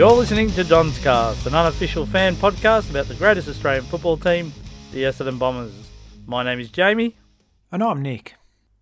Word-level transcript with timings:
You're 0.00 0.12
listening 0.12 0.50
to 0.52 0.64
Don's 0.64 0.98
Cast, 0.98 1.46
an 1.46 1.54
unofficial 1.54 2.06
fan 2.06 2.34
podcast 2.34 2.88
about 2.88 3.04
the 3.04 3.14
greatest 3.14 3.50
Australian 3.50 3.84
football 3.84 4.16
team, 4.16 4.50
the 4.92 5.02
Essendon 5.02 5.38
Bombers. 5.38 5.74
My 6.26 6.42
name 6.42 6.58
is 6.58 6.70
Jamie. 6.70 7.18
And 7.70 7.82
I'm 7.82 8.00
Nick. 8.00 8.36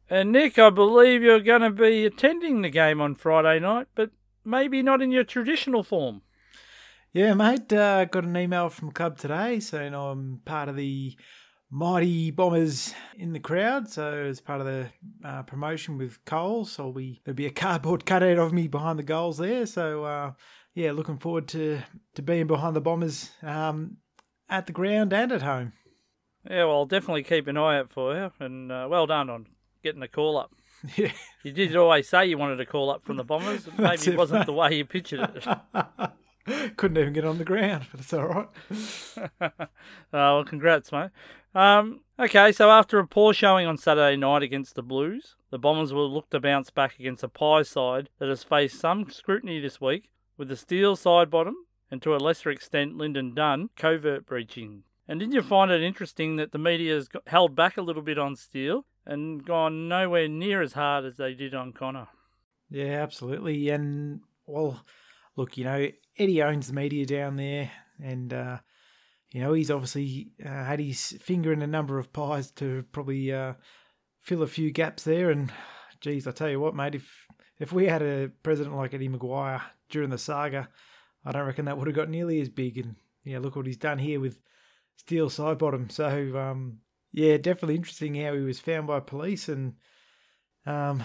And 0.09 0.31
Nick, 0.31 0.61
I 0.61 0.71
believe 0.71 1.23
you're 1.23 1.41
going 1.41 1.63
to 1.63 1.71
be 1.71 2.07
attending 2.07 2.63
the 2.63 2.71
game 2.71 3.01
on 3.01 3.17
Friday 3.17 3.59
night, 3.59 3.89
but 3.97 4.13
maybe 4.45 4.81
not 4.81 5.03
in 5.03 5.11
your 5.11 5.25
traditional 5.25 5.83
form. 5.83 6.23
Yeah, 7.13 7.35
mate. 7.35 7.73
Uh, 7.73 8.05
got 8.05 8.23
an 8.23 8.37
email 8.37 8.69
from 8.69 8.93
club 8.93 9.19
today 9.19 9.59
saying 9.59 9.95
I'm 9.95 10.41
part 10.45 10.69
of 10.69 10.77
the 10.77 11.17
mighty 11.69 12.31
Bombers 12.31 12.95
in 13.17 13.33
the 13.33 13.41
crowd. 13.41 13.89
So 13.89 14.13
as 14.13 14.41
part 14.41 14.61
of 14.61 14.69
the 14.69 14.91
uh, 15.25 15.43
promotion 15.43 15.99
with 15.99 16.25
Coles, 16.25 16.71
so 16.71 16.89
we 16.89 17.23
there'll 17.25 17.35
be 17.35 17.47
a 17.47 17.51
cardboard 17.51 18.07
cutout 18.07 18.39
of 18.39 18.53
me 18.53 18.69
behind 18.69 19.01
the 19.01 19.03
goals 19.03 19.39
there. 19.39 19.67
So 19.67 20.05
uh, 20.05 20.33
yeah, 20.79 20.93
looking 20.93 21.19
forward 21.19 21.49
to 21.49 21.81
to 22.15 22.23
being 22.23 22.47
behind 22.47 22.77
the 22.77 22.81
Bombers 22.81 23.33
um, 23.43 23.97
at 24.49 24.67
the 24.67 24.73
ground 24.73 25.13
and 25.13 25.33
at 25.33 25.43
home. 25.43 25.73
Yeah, 26.49 26.65
well, 26.67 26.77
I'll 26.77 26.87
definitely 26.87 27.25
keep 27.25 27.49
an 27.49 27.57
eye 27.57 27.81
out 27.81 27.91
for 27.91 28.15
you, 28.15 28.31
and 28.39 28.71
uh, 28.71 28.87
well 28.89 29.07
done 29.09 29.29
on 29.29 29.47
getting 29.83 30.03
a 30.03 30.09
call 30.09 30.39
up. 30.39 30.53
Yeah, 30.97 31.11
You 31.43 31.51
did 31.51 31.75
always 31.75 32.09
say 32.09 32.27
you 32.27 32.39
wanted 32.39 32.61
a 32.61 32.65
call 32.65 32.89
up 32.91 33.05
from 33.05 33.17
the 33.17 33.25
Bombers. 33.25 33.67
Maybe 33.77 33.95
it 34.03 34.09
it, 34.09 34.17
wasn't 34.17 34.41
mate. 34.41 34.47
the 34.47 34.53
way 34.53 34.75
you 34.77 34.85
pictured 34.85 35.29
it. 35.35 36.77
couldn't 36.77 36.97
even 36.97 37.13
get 37.13 37.25
on 37.25 37.39
the 37.39 37.45
ground, 37.45 37.87
but 37.91 37.99
it's 38.01 38.13
all 38.13 38.29
right. 38.29 38.49
uh, 39.41 39.67
well, 40.13 40.45
congrats, 40.45 40.93
mate. 40.93 41.11
Um, 41.57 42.03
okay, 42.21 42.53
so 42.53 42.71
after 42.71 43.01
a 43.01 43.07
poor 43.09 43.35
showing 43.35 43.67
on 43.67 43.77
Saturday 43.77 44.17
night 44.17 44.45
against 44.45 44.77
the 44.77 44.83
Blues, 44.83 45.35
the 45.51 45.59
Bombers 45.59 45.93
will 45.93 46.09
look 46.09 46.31
to 46.31 46.39
bounce 46.39 46.71
back 46.71 47.01
against 47.01 47.25
a 47.25 47.29
Pie 47.29 47.63
side 47.63 48.11
that 48.21 48.29
has 48.29 48.45
faced 48.45 48.79
some 48.79 49.11
scrutiny 49.11 49.59
this 49.59 49.81
week, 49.81 50.09
with 50.39 50.49
the 50.49 50.57
Steele 50.57 50.97
Sidebottom 50.97 51.53
and 51.91 52.01
to 52.01 52.15
a 52.15 52.19
lesser 52.19 52.51
extent 52.51 52.97
Lynden 52.97 53.35
Dunn 53.35 53.69
COVID 53.77 54.25
breaching. 54.25 54.85
And 55.07 55.19
didn't 55.19 55.35
you 55.35 55.43
find 55.43 55.71
it 55.71 55.83
interesting 55.83 56.37
that 56.37 56.53
the 56.53 56.59
media 56.59 56.95
has 56.95 57.09
held 57.27 57.55
back 57.57 57.77
a 57.77 57.83
little 57.83 58.03
bit 58.03 58.19
on 58.19 58.37
Steele 58.37 58.85
and 59.05 59.45
gone 59.45 59.89
nowhere 59.89 60.29
near 60.29 60.63
as 60.63 60.75
hard 60.75 61.05
as 61.05 61.17
they 61.17 61.35
did 61.35 61.55
on 61.55 61.73
Connor? 61.73 62.09
Yeah, 62.71 63.03
absolutely. 63.03 63.71
And 63.71 64.21
well, 64.47 64.85
look, 65.37 65.57
you 65.57 65.65
know, 65.65 65.89
Eddie 66.19 66.43
owns 66.43 66.69
the 66.69 66.75
media 66.75 67.07
down 67.07 67.37
there, 67.37 67.71
and 68.03 68.35
uh, 68.35 68.59
you 69.31 69.41
know 69.41 69.55
he's 69.55 69.71
obviously 69.71 70.33
uh, 70.45 70.49
had 70.49 70.79
his 70.79 71.17
finger 71.23 71.53
in 71.53 71.63
a 71.63 71.67
number 71.67 71.99
of 71.99 72.13
pies 72.13 72.51
to 72.53 72.85
probably 72.93 73.33
uh, 73.33 73.55
fill 74.21 74.43
a 74.43 74.47
few 74.47 74.71
gaps 74.71 75.05
there. 75.05 75.31
And 75.31 75.51
geez, 76.03 76.27
I 76.27 76.33
tell 76.33 76.51
you 76.51 76.61
what, 76.61 76.75
mate, 76.75 76.95
if 76.95 77.27
if 77.59 77.73
we 77.73 77.87
had 77.87 78.03
a 78.03 78.31
president 78.43 78.77
like 78.77 78.93
Eddie 78.93 79.09
McGuire 79.09 79.63
during 79.89 80.11
the 80.11 80.19
saga, 80.19 80.69
I 81.25 81.33
don't 81.33 81.47
reckon 81.47 81.65
that 81.67 81.79
would 81.79 81.87
have 81.87 81.97
got 81.97 82.09
nearly 82.09 82.41
as 82.41 82.49
big. 82.49 82.79
And 82.79 82.97
yeah, 83.25 83.39
look 83.39 83.57
what 83.57 83.67
he's 83.67 83.77
done 83.77 83.99
here 83.99 84.21
with 84.21 84.41
Steele 84.97 85.31
Sidebottom. 85.31 85.91
So 85.91 86.39
um, 86.39 86.79
yeah, 87.13 87.37
definitely 87.37 87.77
interesting 87.77 88.15
how 88.15 88.35
he 88.35 88.41
was 88.41 88.61
found 88.61 88.87
by 88.87 89.01
police 89.01 89.49
and. 89.49 89.75
Um, 90.67 91.03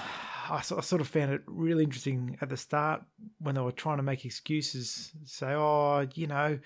I, 0.49 0.57
I 0.57 0.61
sort 0.61 0.99
of 0.99 1.07
found 1.07 1.31
it 1.31 1.41
really 1.45 1.85
interesting 1.85 2.37
at 2.41 2.49
the 2.49 2.57
start 2.57 3.01
when 3.39 3.55
they 3.55 3.61
were 3.61 3.71
trying 3.71 3.95
to 3.97 4.03
make 4.03 4.25
excuses, 4.25 5.11
say, 5.23 5.53
"Oh, 5.53 6.05
you 6.15 6.27
know, 6.27 6.59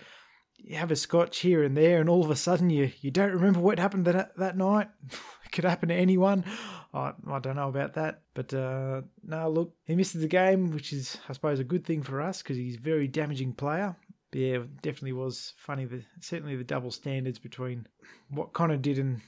you 0.58 0.76
have 0.76 0.92
a 0.92 0.96
scotch 0.96 1.40
here 1.40 1.64
and 1.64 1.78
there, 1.78 2.00
and 2.00 2.10
all 2.10 2.24
of 2.24 2.32
a 2.32 2.36
sudden 2.36 2.70
you 2.70 2.92
you 3.02 3.12
don't 3.12 3.34
remember 3.34 3.60
what 3.60 3.80
happened 3.80 4.06
that 4.06 4.36
that 4.38 4.58
night. 4.58 4.90
could 5.52 5.66
happen 5.66 5.90
to 5.90 5.96
anyone. 5.96 6.46
I 6.94 7.14
I 7.30 7.40
don't 7.40 7.56
know 7.56 7.70
about 7.70 7.94
that, 7.94 8.22
but 8.34 8.54
uh, 8.54 9.02
no, 9.24 9.50
look, 9.50 9.74
he 9.86 9.96
misses 9.96 10.22
the 10.22 10.28
game, 10.28 10.72
which 10.72 10.94
is 10.94 11.18
I 11.30 11.34
suppose 11.34 11.60
a 11.60 11.64
good 11.64 11.86
thing 11.86 12.04
for 12.04 12.22
us 12.22 12.42
because 12.42 12.58
he's 12.58 12.78
a 12.78 12.82
very 12.82 13.08
damaging 13.08 13.54
player. 13.54 13.96
But 14.32 14.40
yeah, 14.40 14.58
definitely 14.82 15.14
was 15.14 15.54
funny. 15.58 15.86
The 15.86 16.04
certainly 16.20 16.56
the 16.56 16.64
double 16.64 16.92
standards 16.92 17.40
between 17.40 17.88
what 18.30 18.54
Connor 18.54 18.78
did 18.78 19.00
and 19.00 19.22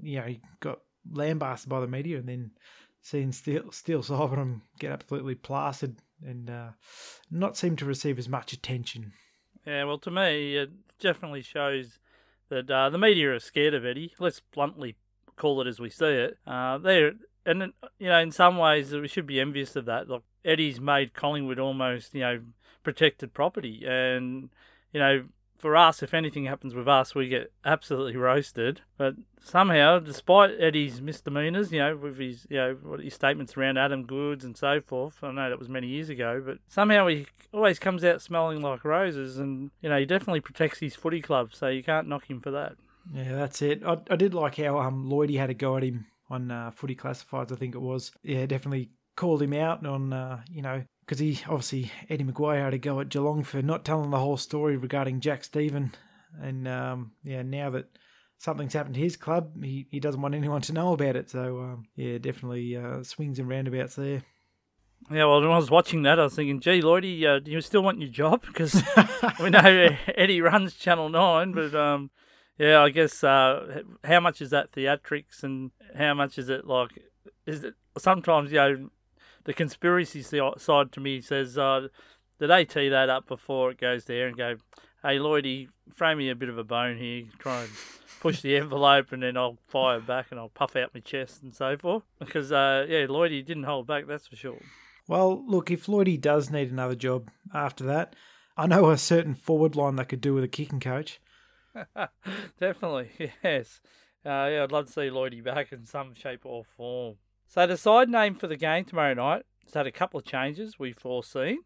you 0.00 0.20
know 0.20 0.26
he 0.26 0.40
got 0.60 0.80
lambasted 1.10 1.68
by 1.68 1.80
the 1.80 1.86
media, 1.86 2.18
and 2.18 2.28
then 2.28 2.50
seeing 3.02 3.32
Steele 3.32 3.70
Steele 3.72 4.02
Sidebottom 4.02 4.62
get 4.78 4.92
absolutely 4.92 5.34
plastered 5.34 5.96
and 6.24 6.50
uh, 6.50 6.70
not 7.30 7.56
seem 7.56 7.76
to 7.76 7.84
receive 7.84 8.18
as 8.18 8.28
much 8.28 8.52
attention. 8.52 9.12
Yeah, 9.66 9.84
well, 9.84 9.98
to 9.98 10.10
me, 10.10 10.56
it 10.56 10.70
definitely 11.00 11.42
shows 11.42 11.98
that 12.48 12.70
uh, 12.70 12.90
the 12.90 12.98
media 12.98 13.34
are 13.34 13.38
scared 13.38 13.74
of 13.74 13.84
Eddie. 13.84 14.12
Let's 14.18 14.40
bluntly 14.40 14.96
call 15.36 15.60
it 15.60 15.66
as 15.66 15.80
we 15.80 15.90
see 15.90 16.06
it. 16.06 16.38
Uh, 16.46 16.78
they're, 16.78 17.12
and 17.44 17.72
you 17.98 18.08
know, 18.08 18.18
in 18.18 18.32
some 18.32 18.58
ways, 18.58 18.92
we 18.92 19.08
should 19.08 19.26
be 19.26 19.40
envious 19.40 19.76
of 19.76 19.84
that. 19.84 20.08
Like 20.08 20.22
Eddie's 20.44 20.80
made 20.80 21.14
Collingwood 21.14 21.58
almost, 21.58 22.14
you 22.14 22.20
know, 22.20 22.40
protected 22.82 23.34
property, 23.34 23.84
and 23.86 24.50
you 24.92 25.00
know, 25.00 25.24
for 25.58 25.76
us, 25.76 26.02
if 26.02 26.12
anything 26.12 26.44
happens 26.44 26.74
with 26.74 26.88
us, 26.88 27.14
we 27.14 27.28
get 27.28 27.52
absolutely 27.64 28.16
roasted. 28.16 28.82
But 28.98 29.14
somehow, 29.42 29.98
despite 29.98 30.60
Eddie's 30.60 31.00
misdemeanors, 31.00 31.72
you 31.72 31.78
know, 31.78 31.96
with 31.96 32.18
his, 32.18 32.46
you 32.50 32.56
know, 32.56 32.98
his 33.00 33.14
statements 33.14 33.56
around 33.56 33.78
Adam 33.78 34.04
Goodes 34.04 34.44
and 34.44 34.56
so 34.56 34.80
forth, 34.80 35.22
I 35.22 35.32
know 35.32 35.48
that 35.48 35.58
was 35.58 35.68
many 35.68 35.88
years 35.88 36.08
ago, 36.08 36.42
but 36.44 36.58
somehow 36.68 37.06
he 37.06 37.26
always 37.52 37.78
comes 37.78 38.04
out 38.04 38.22
smelling 38.22 38.60
like 38.60 38.84
roses, 38.84 39.38
and 39.38 39.70
you 39.80 39.88
know, 39.88 39.98
he 39.98 40.04
definitely 40.04 40.40
protects 40.40 40.80
his 40.80 40.94
footy 40.94 41.22
club, 41.22 41.54
so 41.54 41.68
you 41.68 41.82
can't 41.82 42.08
knock 42.08 42.28
him 42.30 42.40
for 42.40 42.50
that. 42.50 42.76
Yeah, 43.12 43.34
that's 43.34 43.62
it. 43.62 43.82
I, 43.84 43.98
I 44.10 44.16
did 44.16 44.34
like 44.34 44.56
how 44.56 44.78
um 44.78 45.08
Lloydie 45.08 45.38
had 45.38 45.50
a 45.50 45.54
go 45.54 45.76
at 45.76 45.84
him 45.84 46.06
on 46.28 46.50
uh, 46.50 46.70
Footy 46.70 46.96
Classifieds. 46.96 47.52
I 47.52 47.56
think 47.56 47.74
it 47.74 47.80
was. 47.80 48.12
Yeah, 48.22 48.46
definitely 48.46 48.90
called 49.16 49.42
him 49.42 49.52
out 49.54 49.84
on 49.86 50.12
uh, 50.12 50.42
you 50.50 50.62
know 50.62 50.82
because 51.00 51.18
he 51.18 51.40
obviously 51.48 51.90
Eddie 52.10 52.24
McGuire 52.24 52.62
had 52.62 52.74
a 52.74 52.78
go 52.78 53.00
at 53.00 53.08
Geelong 53.08 53.44
for 53.44 53.62
not 53.62 53.84
telling 53.84 54.10
the 54.10 54.18
whole 54.18 54.36
story 54.36 54.76
regarding 54.76 55.20
Jack 55.20 55.44
Steven, 55.44 55.92
and 56.40 56.66
um, 56.66 57.12
yeah, 57.22 57.42
now 57.42 57.70
that 57.70 57.86
something's 58.38 58.74
happened 58.74 58.94
to 58.96 59.00
his 59.00 59.16
club, 59.16 59.62
he, 59.62 59.86
he 59.90 60.00
doesn't 60.00 60.20
want 60.20 60.34
anyone 60.34 60.60
to 60.62 60.72
know 60.72 60.92
about 60.92 61.16
it. 61.16 61.30
So 61.30 61.60
um, 61.60 61.86
yeah, 61.96 62.18
definitely 62.18 62.76
uh, 62.76 63.02
swings 63.02 63.38
and 63.38 63.48
roundabouts 63.48 63.96
there. 63.96 64.22
Yeah, 65.10 65.26
well, 65.26 65.40
when 65.40 65.50
I 65.50 65.56
was 65.56 65.70
watching 65.70 66.02
that, 66.02 66.18
I 66.18 66.24
was 66.24 66.34
thinking, 66.34 66.58
gee, 66.58 66.80
Lloydie, 66.80 67.24
uh, 67.24 67.38
do 67.38 67.50
you 67.50 67.60
still 67.60 67.82
want 67.82 68.00
your 68.00 68.10
job? 68.10 68.42
Because 68.46 68.82
we 69.40 69.50
know 69.50 69.60
Eddie 70.08 70.40
runs 70.40 70.74
Channel 70.74 71.10
9, 71.10 71.52
but 71.52 71.74
um, 71.74 72.10
yeah, 72.58 72.80
I 72.80 72.90
guess 72.90 73.22
uh, 73.22 73.82
how 74.04 74.20
much 74.20 74.40
is 74.40 74.50
that 74.50 74.72
theatrics 74.72 75.42
and 75.42 75.70
how 75.96 76.14
much 76.14 76.38
is 76.38 76.48
it 76.48 76.66
like, 76.66 76.90
is 77.44 77.64
it 77.64 77.74
sometimes, 77.98 78.50
you 78.50 78.58
know, 78.58 78.90
the 79.44 79.52
conspiracy 79.52 80.22
side 80.22 80.92
to 80.92 81.00
me 81.00 81.20
says, 81.20 81.56
uh, 81.58 81.88
did 82.38 82.48
they 82.48 82.64
tee 82.64 82.88
that 82.88 83.08
up 83.08 83.26
before 83.26 83.70
it 83.70 83.80
goes 83.80 84.04
there 84.04 84.26
and 84.26 84.36
go, 84.36 84.56
hey, 85.02 85.18
Lloydie, 85.18 85.68
throw 85.94 86.14
me 86.14 86.30
a 86.30 86.34
bit 86.34 86.48
of 86.48 86.58
a 86.58 86.64
bone 86.64 86.98
here, 86.98 87.24
try 87.38 87.62
and 87.62 87.70
push 88.20 88.40
the 88.40 88.56
envelope 88.56 89.12
and 89.12 89.22
then 89.22 89.36
I'll 89.36 89.58
fire 89.68 90.00
back 90.00 90.26
and 90.30 90.40
I'll 90.40 90.48
puff 90.48 90.74
out 90.76 90.94
my 90.94 91.00
chest 91.00 91.42
and 91.42 91.54
so 91.54 91.76
forth? 91.76 92.02
Because, 92.18 92.50
uh, 92.50 92.86
yeah, 92.88 93.06
Lloydie 93.06 93.44
didn't 93.44 93.64
hold 93.64 93.86
back, 93.86 94.06
that's 94.06 94.26
for 94.26 94.36
sure. 94.36 94.60
Well, 95.06 95.44
look, 95.46 95.70
if 95.70 95.86
Lloydie 95.86 96.20
does 96.20 96.50
need 96.50 96.72
another 96.72 96.96
job 96.96 97.28
after 97.54 97.84
that, 97.84 98.16
I 98.56 98.66
know 98.66 98.90
a 98.90 98.98
certain 98.98 99.34
forward 99.34 99.76
line 99.76 99.96
that 99.96 100.08
could 100.08 100.20
do 100.20 100.34
with 100.34 100.42
a 100.42 100.48
kicking 100.48 100.80
coach. 100.80 101.20
Definitely, 102.60 103.10
yes. 103.42 103.80
Uh, 104.24 104.48
yeah, 104.50 104.62
I'd 104.64 104.72
love 104.72 104.86
to 104.86 104.92
see 104.92 105.02
Lloydie 105.02 105.44
back 105.44 105.72
in 105.72 105.84
some 105.84 106.14
shape 106.14 106.44
or 106.44 106.64
form. 106.64 107.16
So 107.46 107.66
the 107.66 107.76
side 107.76 108.08
name 108.08 108.34
for 108.34 108.48
the 108.48 108.56
game 108.56 108.84
tomorrow 108.84 109.14
night 109.14 109.44
has 109.64 109.74
had 109.74 109.86
a 109.86 109.92
couple 109.92 110.18
of 110.18 110.26
changes 110.26 110.78
we've 110.78 110.98
foreseen, 110.98 111.58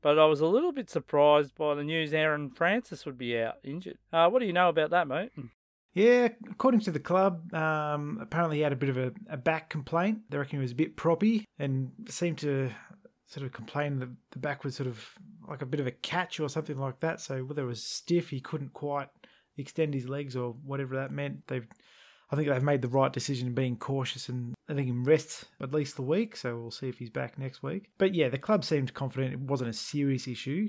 but 0.00 0.18
I 0.18 0.24
was 0.24 0.40
a 0.40 0.46
little 0.46 0.72
bit 0.72 0.88
surprised 0.88 1.54
by 1.54 1.74
the 1.74 1.84
news 1.84 2.14
Aaron 2.14 2.50
Francis 2.50 3.04
would 3.04 3.18
be 3.18 3.38
out 3.38 3.56
injured. 3.62 3.98
Uh, 4.12 4.28
what 4.30 4.40
do 4.40 4.46
you 4.46 4.52
know 4.52 4.70
about 4.70 4.90
that, 4.90 5.08
mate? 5.08 5.30
Yeah, 5.92 6.28
according 6.50 6.80
to 6.80 6.90
the 6.90 7.00
club, 7.00 7.52
um, 7.54 8.18
apparently 8.20 8.58
he 8.58 8.62
had 8.62 8.72
a 8.72 8.76
bit 8.76 8.90
of 8.90 8.98
a, 8.98 9.12
a 9.30 9.36
back 9.36 9.70
complaint. 9.70 10.20
They 10.28 10.38
reckon 10.38 10.58
he 10.58 10.62
was 10.62 10.72
a 10.72 10.76
bit 10.76 10.96
proppy 10.96 11.44
and 11.58 11.90
seemed 12.08 12.38
to 12.38 12.70
sort 13.26 13.44
of 13.44 13.52
complain 13.52 13.98
that 13.98 14.10
the 14.30 14.38
back 14.38 14.62
was 14.62 14.76
sort 14.76 14.86
of 14.86 15.04
like 15.48 15.62
a 15.62 15.66
bit 15.66 15.80
of 15.80 15.86
a 15.86 15.90
catch 15.90 16.38
or 16.38 16.48
something 16.48 16.76
like 16.76 17.00
that. 17.00 17.20
So 17.20 17.44
whether 17.44 17.62
it 17.62 17.66
was 17.66 17.82
stiff, 17.82 18.30
he 18.30 18.40
couldn't 18.40 18.72
quite 18.72 19.08
extend 19.56 19.94
his 19.94 20.08
legs 20.08 20.36
or 20.36 20.54
whatever 20.64 20.96
that 20.96 21.10
meant. 21.10 21.46
They've, 21.46 21.66
I 22.30 22.36
think 22.36 22.48
they've 22.48 22.62
made 22.62 22.82
the 22.82 22.88
right 22.88 23.12
decision 23.12 23.48
in 23.48 23.54
being 23.54 23.76
cautious 23.76 24.28
and 24.28 24.54
letting 24.68 24.88
him 24.88 25.04
rest 25.04 25.44
at 25.60 25.72
least 25.72 25.96
the 25.96 26.02
week. 26.02 26.36
So 26.36 26.58
we'll 26.58 26.70
see 26.70 26.88
if 26.88 26.98
he's 26.98 27.10
back 27.10 27.38
next 27.38 27.62
week. 27.62 27.90
But 27.98 28.14
yeah, 28.14 28.28
the 28.28 28.38
club 28.38 28.64
seemed 28.64 28.94
confident 28.94 29.32
it 29.32 29.40
wasn't 29.40 29.70
a 29.70 29.74
serious 29.74 30.26
issue. 30.26 30.68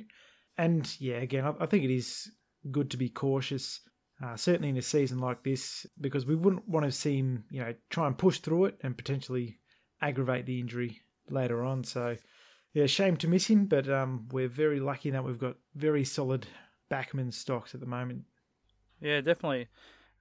And 0.57 0.89
yeah, 0.99 1.17
again, 1.17 1.45
I, 1.45 1.53
I 1.63 1.65
think 1.65 1.83
it 1.83 1.93
is 1.93 2.31
good 2.71 2.91
to 2.91 2.97
be 2.97 3.09
cautious. 3.09 3.81
Uh, 4.23 4.35
certainly 4.35 4.69
in 4.69 4.77
a 4.77 4.81
season 4.81 5.19
like 5.19 5.43
this, 5.43 5.85
because 6.01 6.25
we 6.25 6.35
wouldn't 6.35 6.67
want 6.67 6.83
to 6.83 6.91
see 6.91 7.17
him, 7.17 7.43
you 7.51 7.59
know, 7.59 7.75
try 7.91 8.07
and 8.07 8.17
push 8.17 8.39
through 8.39 8.65
it 8.65 8.75
and 8.81 8.97
potentially 8.97 9.59
aggravate 10.01 10.47
the 10.47 10.59
injury 10.59 11.01
later 11.29 11.63
on. 11.63 11.83
So, 11.83 12.17
yeah, 12.73 12.87
shame 12.87 13.17
to 13.17 13.27
miss 13.27 13.45
him, 13.45 13.67
but 13.67 13.87
um, 13.87 14.27
we're 14.31 14.47
very 14.47 14.79
lucky 14.79 15.11
that 15.11 15.23
we've 15.23 15.37
got 15.37 15.57
very 15.75 16.03
solid 16.03 16.47
backman 16.89 17.31
stocks 17.31 17.75
at 17.75 17.79
the 17.79 17.85
moment. 17.85 18.23
Yeah, 19.01 19.21
definitely. 19.21 19.67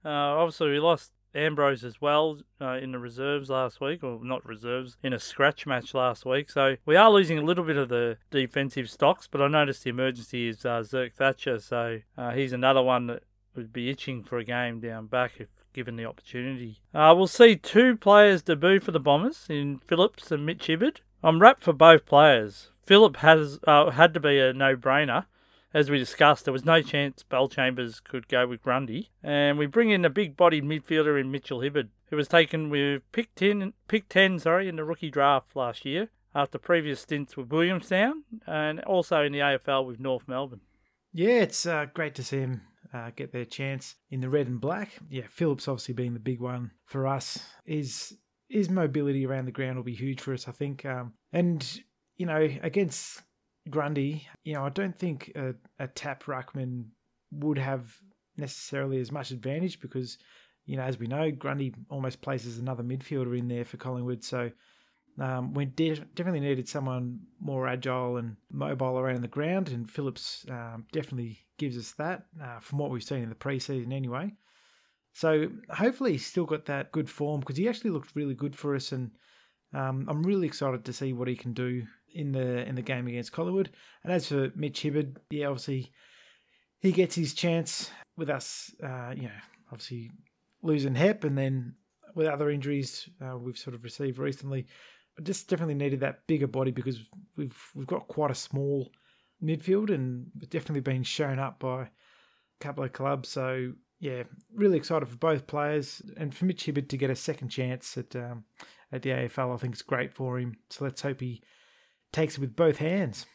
Uh, 0.05 0.09
obviously, 0.09 0.69
we 0.69 0.79
lost 0.79 1.11
Ambrose 1.35 1.83
as 1.83 2.01
well 2.01 2.39
uh, 2.61 2.77
in 2.81 2.91
the 2.91 2.99
reserves 2.99 3.49
last 3.49 3.81
week, 3.81 4.03
or 4.03 4.19
not 4.23 4.45
reserves, 4.45 4.97
in 5.03 5.13
a 5.13 5.19
scratch 5.19 5.65
match 5.65 5.93
last 5.93 6.25
week. 6.25 6.49
So 6.49 6.77
we 6.85 6.95
are 6.95 7.11
losing 7.11 7.37
a 7.37 7.43
little 7.43 7.63
bit 7.63 7.77
of 7.77 7.89
the 7.89 8.17
defensive 8.31 8.89
stocks, 8.89 9.27
but 9.29 9.41
I 9.41 9.47
noticed 9.47 9.83
the 9.83 9.89
emergency 9.89 10.47
is 10.47 10.65
uh, 10.65 10.83
Zerk 10.83 11.13
Thatcher, 11.13 11.59
so 11.59 11.99
uh, 12.17 12.31
he's 12.31 12.53
another 12.53 12.81
one 12.81 13.07
that 13.07 13.23
would 13.55 13.73
be 13.73 13.89
itching 13.89 14.23
for 14.23 14.37
a 14.37 14.43
game 14.43 14.79
down 14.79 15.07
back 15.07 15.33
if 15.39 15.47
given 15.73 15.95
the 15.95 16.05
opportunity. 16.05 16.79
Uh, 16.93 17.13
we'll 17.15 17.27
see 17.27 17.55
two 17.55 17.95
players 17.95 18.41
debut 18.41 18.79
for 18.79 18.91
the 18.91 18.99
Bombers 18.99 19.45
in 19.47 19.79
Phillips 19.85 20.31
and 20.31 20.45
Mitch 20.45 20.67
Hibberd. 20.67 20.97
I'm 21.23 21.39
wrapped 21.39 21.63
for 21.63 21.73
both 21.73 22.05
players. 22.05 22.71
Phillip 22.85 23.17
has 23.17 23.59
uh, 23.67 23.91
had 23.91 24.13
to 24.13 24.19
be 24.19 24.39
a 24.39 24.53
no-brainer. 24.53 25.25
As 25.73 25.91
we 25.91 25.97
discussed, 25.97 26.45
there 26.45 26.53
was 26.53 26.65
no 26.65 26.81
chance 26.81 27.23
Bellchambers 27.29 28.03
could 28.03 28.27
go 28.27 28.47
with 28.47 28.61
Grundy. 28.61 29.11
And 29.21 29.57
we 29.57 29.65
bring 29.65 29.89
in 29.89 30.05
a 30.05 30.09
big-bodied 30.09 30.63
midfielder 30.63 31.19
in 31.19 31.31
Mitchell 31.31 31.59
Hibberd, 31.59 31.89
who 32.09 32.15
was 32.15 32.27
taken 32.27 32.69
with 32.69 33.03
pick 33.11 33.35
10, 33.35 33.73
pick 33.87 34.07
10 34.09 34.39
sorry, 34.39 34.67
in 34.69 34.77
the 34.77 34.85
rookie 34.85 35.11
draft 35.11 35.55
last 35.55 35.85
year 35.85 36.09
after 36.33 36.57
previous 36.57 37.01
stints 37.01 37.35
with 37.35 37.51
Williamstown 37.51 38.23
and 38.45 38.79
also 38.81 39.23
in 39.23 39.31
the 39.31 39.39
AFL 39.39 39.85
with 39.85 39.99
North 39.99 40.27
Melbourne. 40.27 40.61
Yeah, 41.11 41.41
it's 41.41 41.65
uh, 41.65 41.87
great 41.93 42.15
to 42.15 42.23
see 42.23 42.39
him 42.39 42.61
uh, 42.93 43.11
get 43.15 43.31
their 43.31 43.45
chance 43.45 43.95
in 44.09 44.21
the 44.21 44.29
red 44.29 44.47
and 44.47 44.61
black. 44.61 44.91
Yeah, 45.09 45.23
Phillips 45.29 45.67
obviously 45.67 45.93
being 45.93 46.13
the 46.13 46.19
big 46.19 46.39
one 46.39 46.71
for 46.85 47.07
us. 47.07 47.39
His 47.65 48.15
his 48.49 48.69
mobility 48.69 49.25
around 49.25 49.45
the 49.45 49.51
ground 49.51 49.75
will 49.75 49.83
be 49.83 49.95
huge 49.95 50.21
for 50.21 50.33
us, 50.33 50.47
I 50.47 50.51
think. 50.51 50.85
Um, 50.85 51.13
and 51.33 51.81
you 52.15 52.25
know, 52.25 52.47
against 52.61 53.21
Grundy, 53.69 54.27
you 54.43 54.53
know, 54.53 54.65
I 54.65 54.69
don't 54.69 54.97
think 54.97 55.31
a, 55.35 55.53
a 55.79 55.87
tap 55.87 56.23
ruckman 56.23 56.85
would 57.31 57.57
have 57.57 57.95
necessarily 58.37 58.99
as 58.99 59.11
much 59.11 59.31
advantage 59.31 59.79
because, 59.79 60.17
you 60.65 60.77
know, 60.77 60.83
as 60.83 60.99
we 60.99 61.07
know, 61.07 61.31
Grundy 61.31 61.73
almost 61.89 62.21
places 62.21 62.57
another 62.57 62.83
midfielder 62.83 63.37
in 63.37 63.47
there 63.47 63.65
for 63.65 63.77
Collingwood. 63.77 64.23
So 64.23 64.51
um, 65.19 65.53
we 65.53 65.65
de- 65.65 65.95
definitely 65.95 66.41
needed 66.41 66.69
someone 66.69 67.19
more 67.39 67.67
agile 67.67 68.17
and 68.17 68.35
mobile 68.51 68.99
around 68.99 69.21
the 69.21 69.27
ground, 69.27 69.69
and 69.69 69.89
Phillips 69.89 70.45
um, 70.49 70.85
definitely 70.91 71.39
gives 71.57 71.77
us 71.77 71.91
that 71.93 72.25
uh, 72.41 72.59
from 72.59 72.77
what 72.77 72.91
we've 72.91 73.03
seen 73.03 73.23
in 73.23 73.29
the 73.29 73.35
preseason 73.35 73.91
anyway. 73.91 74.31
So 75.13 75.47
hopefully 75.71 76.11
he's 76.11 76.25
still 76.25 76.45
got 76.45 76.65
that 76.65 76.91
good 76.91 77.09
form 77.09 77.39
because 77.39 77.57
he 77.57 77.67
actually 77.67 77.89
looked 77.89 78.15
really 78.15 78.35
good 78.35 78.55
for 78.55 78.75
us, 78.75 78.91
and 78.91 79.09
um, 79.73 80.05
I'm 80.07 80.21
really 80.21 80.45
excited 80.45 80.85
to 80.85 80.93
see 80.93 81.13
what 81.13 81.27
he 81.27 81.35
can 81.35 81.53
do 81.53 81.83
in 82.17 82.31
the 82.31 82.67
in 82.67 82.75
the 82.75 82.81
game 82.81 83.07
against 83.07 83.31
Collingwood. 83.31 83.69
And 84.03 84.11
as 84.11 84.27
for 84.27 84.51
Mitch 84.55 84.81
Hibberd, 84.81 85.17
yeah, 85.29 85.45
obviously 85.45 85.91
he 86.79 86.91
gets 86.91 87.15
his 87.15 87.33
chance 87.33 87.91
with 88.17 88.29
us. 88.29 88.73
Uh, 88.83 89.13
you 89.15 89.23
know, 89.23 89.39
obviously 89.71 90.11
losing 90.63 90.95
Hep, 90.95 91.23
and 91.23 91.37
then 91.37 91.75
with 92.15 92.27
other 92.27 92.49
injuries 92.49 93.07
uh, 93.21 93.37
we've 93.37 93.57
sort 93.57 93.75
of 93.75 93.83
received 93.83 94.17
recently, 94.17 94.65
I 95.19 95.21
just 95.21 95.47
definitely 95.47 95.75
needed 95.75 95.99
that 95.99 96.25
bigger 96.25 96.47
body 96.47 96.71
because 96.71 96.99
we've 97.35 97.57
we've 97.75 97.87
got 97.87 98.07
quite 98.07 98.31
a 98.31 98.35
small 98.35 98.91
midfield 99.41 99.93
and 99.93 100.25
definitely 100.49 100.81
been 100.81 101.03
shown 101.03 101.37
up 101.37 101.59
by 101.59 101.83
a 101.83 101.87
couple 102.59 102.83
of 102.83 102.93
clubs. 102.93 103.29
So 103.29 103.73
yeah, 103.99 104.23
really 104.51 104.77
excited 104.77 105.07
for 105.07 105.17
both 105.17 105.45
players 105.45 106.01
and 106.17 106.33
for 106.33 106.45
Mitch 106.45 106.65
Hibberd 106.65 106.89
to 106.89 106.97
get 106.97 107.11
a 107.11 107.15
second 107.15 107.49
chance 107.49 107.95
at 107.95 108.15
um, 108.15 108.45
at 108.91 109.03
the 109.03 109.11
AFL. 109.11 109.53
I 109.53 109.57
think 109.57 109.73
it's 109.73 109.83
great 109.83 110.13
for 110.13 110.39
him. 110.39 110.55
So 110.71 110.83
let's 110.83 111.03
hope 111.03 111.21
he 111.21 111.43
takes 112.11 112.35
it 112.35 112.41
with 112.41 112.55
both 112.55 112.77
hands. 112.77 113.25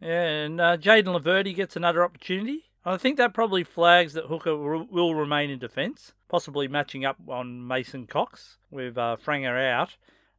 Yeah, 0.00 0.22
and 0.22 0.60
uh, 0.60 0.76
Jayden 0.76 1.06
Laverde 1.06 1.54
gets 1.54 1.76
another 1.76 2.04
opportunity. 2.04 2.64
I 2.84 2.98
think 2.98 3.16
that 3.16 3.32
probably 3.32 3.64
flags 3.64 4.12
that 4.12 4.26
Hooker 4.26 4.56
will 4.56 5.14
remain 5.14 5.48
in 5.48 5.58
defence, 5.58 6.12
possibly 6.28 6.68
matching 6.68 7.04
up 7.04 7.16
on 7.28 7.66
Mason 7.66 8.06
Cox 8.06 8.58
with 8.70 8.98
uh, 8.98 9.16
Franger 9.24 9.72
out. 9.72 9.96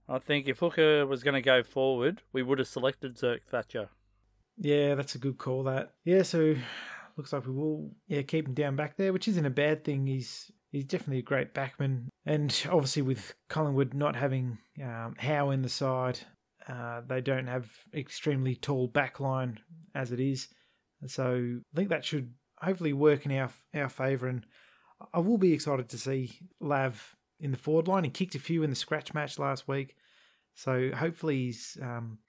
I 0.07 0.19
think 0.19 0.47
if 0.47 0.59
Hooker 0.59 1.07
was 1.07 1.23
going 1.23 1.33
to 1.33 1.41
go 1.41 1.63
forward, 1.63 2.21
we 2.31 2.43
would 2.43 2.59
have 2.59 2.67
selected 2.67 3.15
Zerk 3.15 3.41
Thatcher. 3.47 3.89
Yeah, 4.57 4.93
that's 4.95 5.15
a 5.15 5.19
good 5.19 5.37
call. 5.37 5.63
That 5.63 5.93
yeah. 6.03 6.21
So 6.21 6.55
looks 7.17 7.33
like 7.33 7.45
we 7.45 7.53
will 7.53 7.91
yeah 8.07 8.21
keep 8.21 8.47
him 8.47 8.53
down 8.53 8.75
back 8.75 8.97
there, 8.97 9.11
which 9.11 9.27
isn't 9.27 9.45
a 9.45 9.49
bad 9.49 9.83
thing. 9.83 10.05
He's 10.05 10.51
he's 10.71 10.85
definitely 10.85 11.19
a 11.19 11.23
great 11.23 11.53
backman, 11.53 12.09
and 12.25 12.55
obviously 12.69 13.01
with 13.01 13.33
Collingwood 13.49 13.93
not 13.93 14.15
having 14.15 14.59
um, 14.81 15.15
Howe 15.17 15.49
in 15.49 15.61
the 15.63 15.69
side, 15.69 16.19
uh, 16.67 17.01
they 17.07 17.21
don't 17.21 17.47
have 17.47 17.69
extremely 17.93 18.55
tall 18.55 18.89
backline 18.89 19.57
as 19.93 20.11
it 20.11 20.19
is. 20.19 20.47
So 21.07 21.59
I 21.73 21.75
think 21.75 21.89
that 21.89 22.05
should 22.05 22.33
hopefully 22.59 22.93
work 22.93 23.25
in 23.25 23.31
our 23.33 23.51
our 23.73 23.89
favour, 23.89 24.27
and 24.27 24.45
I 25.13 25.19
will 25.19 25.37
be 25.37 25.53
excited 25.53 25.89
to 25.89 25.97
see 25.97 26.39
Lav 26.59 27.15
in 27.39 27.51
the 27.51 27.57
forward 27.57 27.87
line. 27.87 28.03
He 28.03 28.09
kicked 28.09 28.35
a 28.35 28.39
few 28.39 28.63
in 28.63 28.69
the 28.69 28.75
scratch 28.75 29.13
match 29.13 29.37
last 29.37 29.67
week, 29.67 29.95
so 30.53 30.91
hopefully 30.95 31.45
he's 31.45 31.77
um, 31.81 32.19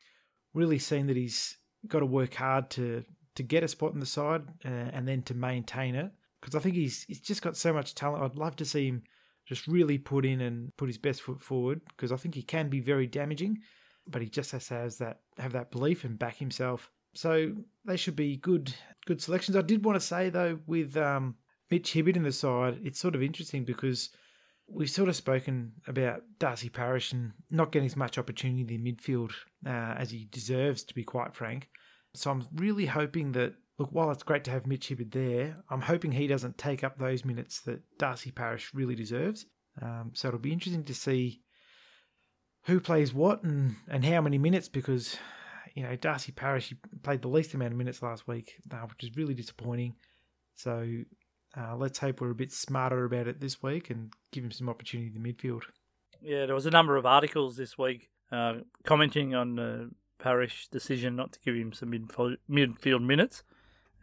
really 0.52 0.78
seen 0.78 1.06
that 1.06 1.16
he's 1.16 1.56
got 1.86 2.00
to 2.00 2.06
work 2.06 2.34
hard 2.34 2.70
to 2.70 3.04
to 3.36 3.42
get 3.42 3.62
a 3.62 3.68
spot 3.68 3.92
in 3.92 4.00
the 4.00 4.06
side 4.06 4.42
uh, 4.64 4.68
and 4.68 5.06
then 5.06 5.22
to 5.22 5.34
maintain 5.34 5.94
it. 5.94 6.10
Because 6.40 6.54
I 6.54 6.60
think 6.60 6.74
he's 6.74 7.04
he's 7.04 7.20
just 7.20 7.42
got 7.42 7.56
so 7.56 7.72
much 7.72 7.94
talent. 7.94 8.22
I'd 8.22 8.36
love 8.36 8.56
to 8.56 8.64
see 8.64 8.88
him 8.88 9.04
just 9.46 9.66
really 9.68 9.96
put 9.96 10.26
in 10.26 10.40
and 10.40 10.76
put 10.76 10.88
his 10.88 10.98
best 10.98 11.22
foot 11.22 11.40
forward 11.40 11.80
because 11.88 12.10
I 12.10 12.16
think 12.16 12.34
he 12.34 12.42
can 12.42 12.68
be 12.68 12.80
very 12.80 13.06
damaging, 13.06 13.58
but 14.08 14.22
he 14.22 14.28
just 14.28 14.52
has 14.52 14.68
to 14.68 14.74
have 14.74 14.98
that 14.98 15.20
have 15.38 15.52
that 15.52 15.70
belief 15.70 16.04
and 16.04 16.18
back 16.18 16.36
himself. 16.36 16.90
So 17.14 17.52
they 17.84 17.96
should 17.96 18.16
be 18.16 18.36
good 18.36 18.74
good 19.06 19.22
selections. 19.22 19.56
I 19.56 19.62
did 19.62 19.84
want 19.84 19.96
to 20.00 20.06
say 20.06 20.30
though 20.30 20.58
with 20.66 20.96
um, 20.96 21.36
Mitch 21.70 21.92
Hibberd 21.92 22.16
in 22.16 22.22
the 22.22 22.32
side, 22.32 22.80
it's 22.82 23.00
sort 23.00 23.14
of 23.14 23.22
interesting 23.22 23.64
because 23.64 24.10
we've 24.68 24.90
sort 24.90 25.08
of 25.08 25.16
spoken 25.16 25.72
about 25.86 26.22
Darcy 26.38 26.68
Parish 26.68 27.12
and 27.12 27.32
not 27.50 27.72
getting 27.72 27.86
as 27.86 27.96
much 27.96 28.18
opportunity 28.18 28.74
in 28.74 28.84
midfield 28.84 29.32
uh, 29.64 29.94
as 29.96 30.10
he 30.10 30.26
deserves, 30.30 30.82
to 30.84 30.94
be 30.94 31.04
quite 31.04 31.34
frank. 31.34 31.68
So 32.14 32.30
I'm 32.30 32.46
really 32.54 32.86
hoping 32.86 33.32
that, 33.32 33.54
look, 33.78 33.90
while 33.92 34.10
it's 34.10 34.22
great 34.22 34.44
to 34.44 34.50
have 34.50 34.66
Mitch 34.66 34.88
Hibberd 34.88 35.12
there, 35.12 35.58
I'm 35.70 35.82
hoping 35.82 36.12
he 36.12 36.26
doesn't 36.26 36.58
take 36.58 36.82
up 36.82 36.98
those 36.98 37.24
minutes 37.24 37.60
that 37.62 37.82
Darcy 37.98 38.30
Parish 38.30 38.72
really 38.74 38.94
deserves. 38.94 39.46
Um, 39.80 40.12
so 40.14 40.28
it'll 40.28 40.40
be 40.40 40.52
interesting 40.52 40.84
to 40.84 40.94
see 40.94 41.42
who 42.66 42.80
plays 42.80 43.14
what 43.14 43.42
and, 43.42 43.76
and 43.88 44.04
how 44.04 44.20
many 44.20 44.38
minutes 44.38 44.68
because, 44.68 45.16
you 45.74 45.82
know, 45.82 45.96
Darcy 45.96 46.32
Parish 46.32 46.74
played 47.02 47.22
the 47.22 47.28
least 47.28 47.54
amount 47.54 47.72
of 47.72 47.78
minutes 47.78 48.02
last 48.02 48.26
week, 48.28 48.56
uh, 48.72 48.78
which 48.78 49.04
is 49.04 49.16
really 49.16 49.34
disappointing. 49.34 49.94
So 50.54 50.86
uh, 51.56 51.76
let's 51.76 51.98
hope 51.98 52.20
we're 52.20 52.30
a 52.30 52.34
bit 52.34 52.52
smarter 52.52 53.04
about 53.04 53.28
it 53.28 53.40
this 53.40 53.62
week 53.62 53.90
and 53.90 54.12
give 54.32 54.44
him 54.44 54.50
some 54.50 54.68
opportunity 54.68 55.12
in 55.14 55.22
the 55.22 55.32
midfield. 55.32 55.62
Yeah, 56.20 56.46
there 56.46 56.54
was 56.54 56.66
a 56.66 56.70
number 56.70 56.96
of 56.96 57.06
articles 57.06 57.56
this 57.56 57.78
week 57.78 58.10
uh, 58.32 58.54
commenting 58.84 59.34
on 59.34 59.56
the 59.56 59.90
Parish 60.18 60.68
decision 60.68 61.14
not 61.14 61.32
to 61.32 61.38
give 61.44 61.54
him 61.54 61.72
some 61.72 61.90
midfield, 61.92 63.06
minutes. 63.06 63.44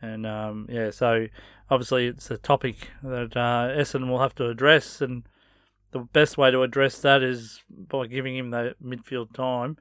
And 0.01 0.25
um, 0.25 0.67
yeah, 0.70 0.91
so 0.91 1.27
obviously 1.70 2.08
it's 2.08 2.29
a 2.32 2.38
topic 2.38 2.91
that 3.01 3.36
uh, 3.36 4.05
will 4.05 4.20
have 4.20 4.36
to 4.36 4.48
address, 4.50 5.01
and 5.01 5.24
the 5.93 6.00
best 6.00 6.38
way 6.38 6.51
to 6.51 6.63
address 6.63 7.00
that 7.00 7.23
is 7.23 7.62
by 7.69 8.07
giving 8.07 8.35
him 8.35 8.51
the 8.51 8.75
midfield 8.83 9.33
time 9.33 9.77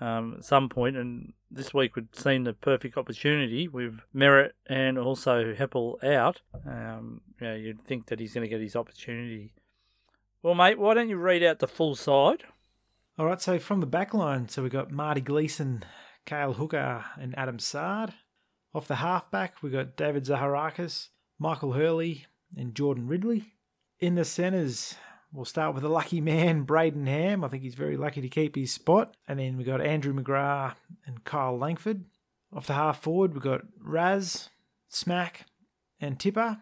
um, 0.00 0.34
at 0.38 0.44
some 0.44 0.68
point, 0.68 0.96
and 0.96 1.32
this 1.50 1.72
week 1.72 1.94
would 1.94 2.14
seem 2.16 2.44
the 2.44 2.52
perfect 2.52 2.96
opportunity 2.96 3.68
with 3.68 4.00
Merritt 4.12 4.54
and 4.66 4.98
also 4.98 5.54
Heppel 5.54 6.02
out. 6.02 6.40
Um, 6.66 7.20
you 7.40 7.46
know, 7.46 7.54
you'd 7.54 7.84
think 7.84 8.06
that 8.06 8.18
he's 8.18 8.34
going 8.34 8.42
to 8.42 8.48
get 8.48 8.60
his 8.60 8.76
opportunity. 8.76 9.52
Well, 10.42 10.54
mate, 10.54 10.78
why 10.78 10.94
don't 10.94 11.08
you 11.08 11.16
read 11.16 11.42
out 11.42 11.60
the 11.60 11.68
full 11.68 11.94
side? 11.94 12.44
All 13.18 13.26
right, 13.26 13.40
so 13.40 13.58
from 13.58 13.80
the 13.80 13.86
back 13.86 14.12
line, 14.12 14.48
so 14.48 14.62
we've 14.62 14.72
got 14.72 14.90
Marty 14.90 15.20
Gleeson, 15.20 15.84
Cale 16.24 16.54
Hooker, 16.54 17.04
and 17.20 17.38
Adam 17.38 17.58
Saad. 17.58 18.14
Off 18.74 18.88
the 18.88 18.96
halfback, 18.96 19.62
we've 19.62 19.72
got 19.72 19.96
David 19.96 20.24
Zaharakis, 20.24 21.08
Michael 21.38 21.74
Hurley, 21.74 22.26
and 22.56 22.74
Jordan 22.74 23.06
Ridley. 23.06 23.52
In 24.00 24.14
the 24.16 24.24
centres, 24.24 24.96
We'll 25.32 25.46
start 25.46 25.72
with 25.72 25.82
the 25.82 25.88
lucky 25.88 26.20
man, 26.20 26.66
Brayden 26.66 27.06
Ham. 27.06 27.42
I 27.42 27.48
think 27.48 27.62
he's 27.62 27.74
very 27.74 27.96
lucky 27.96 28.20
to 28.20 28.28
keep 28.28 28.54
his 28.54 28.70
spot. 28.70 29.16
And 29.26 29.38
then 29.38 29.56
we've 29.56 29.66
got 29.66 29.80
Andrew 29.80 30.12
McGrath 30.12 30.76
and 31.06 31.24
Kyle 31.24 31.56
Langford. 31.56 32.04
Off 32.52 32.66
the 32.66 32.74
half 32.74 33.02
forward, 33.02 33.32
we've 33.32 33.42
got 33.42 33.62
Raz, 33.80 34.50
Smack, 34.88 35.46
and 36.00 36.20
Tipper. 36.20 36.58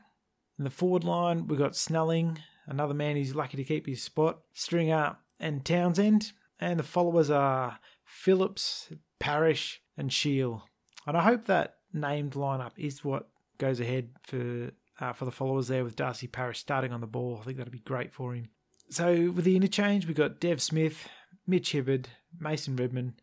In 0.57 0.62
the 0.62 0.71
forward 0.71 1.03
line, 1.03 1.49
we've 1.49 1.59
got 1.59 1.75
Snelling, 1.75 2.39
another 2.67 2.95
man 2.95 3.17
who's 3.17 3.35
lucky 3.35 3.57
to 3.57 3.65
keep 3.65 3.87
his 3.87 4.03
spot, 4.03 4.41
Stringer, 4.55 5.17
and 5.41 5.65
Townsend. 5.65 6.33
And 6.61 6.79
the 6.79 6.85
followers 6.85 7.29
are 7.29 7.81
Phillips, 8.05 8.91
Parish, 9.19 9.83
and 9.97 10.12
Shiel. 10.12 10.65
And 11.09 11.17
I 11.17 11.23
hope 11.23 11.47
that 11.47 11.79
named 11.93 12.35
lineup 12.35 12.73
is 12.77 13.03
what 13.03 13.31
goes 13.59 13.81
ahead 13.81 14.11
for 14.23 14.71
uh, 15.00 15.12
for 15.12 15.25
the 15.25 15.33
followers 15.33 15.69
there 15.69 15.83
with 15.83 15.97
Darcy 15.97 16.27
Parish 16.27 16.61
starting 16.61 16.93
on 16.93 17.00
the 17.00 17.07
ball. 17.07 17.39
I 17.41 17.45
think 17.45 17.57
that'd 17.57 17.73
be 17.73 17.81
great 17.81 18.12
for 18.12 18.35
him. 18.35 18.50
So 18.90 19.30
with 19.30 19.44
the 19.44 19.54
interchange, 19.54 20.06
we've 20.06 20.16
got 20.16 20.40
Dev 20.40 20.61
Smith, 20.61 21.09
Mitch 21.47 21.73
Hibberd, 21.73 22.06
Mason 22.38 22.75
Redman, 22.75 23.14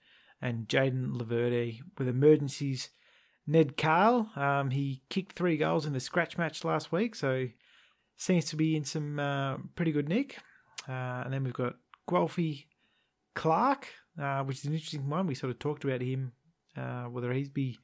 and 0.41 0.67
Jayden 0.69 1.12
Laverde. 1.17 1.79
With 1.97 2.07
emergencies, 2.07 2.89
Ned 3.45 3.75
Cahill. 3.75 4.29
Um, 4.36 4.71
he 4.71 5.01
kicked 5.09 5.33
three 5.33 5.57
goals 5.57 5.86
in 5.86 5.91
the 5.91 6.00
scratch 6.00 6.38
match 6.38 6.63
last 6.63 6.91
week, 6.91 7.15
so 7.15 7.47
seems 8.15 8.45
to 8.45 8.55
be 8.55 8.77
in 8.77 8.86
some 8.86 9.19
uh, 9.19 9.57
pretty 9.75 9.91
good 9.91 10.07
nick. 10.07 10.38
Uh, 10.88 11.24
and 11.25 11.33
then 11.33 11.43
we've 11.43 11.53
got 11.53 11.75
Guelphy 12.09 12.67
Clark, 13.36 13.89
uh, 14.21 14.43
which 14.43 14.59
is 14.59 14.65
an 14.65 14.74
interesting 14.74 15.09
one. 15.09 15.27
We 15.27 15.36
sort 15.36 15.51
of 15.51 15.59
talked 15.59 15.83
about 15.83 16.01
him, 16.01 16.31
uh, 16.77 17.03
whether 17.03 17.33
he'd 17.33 17.53
be 17.53 17.77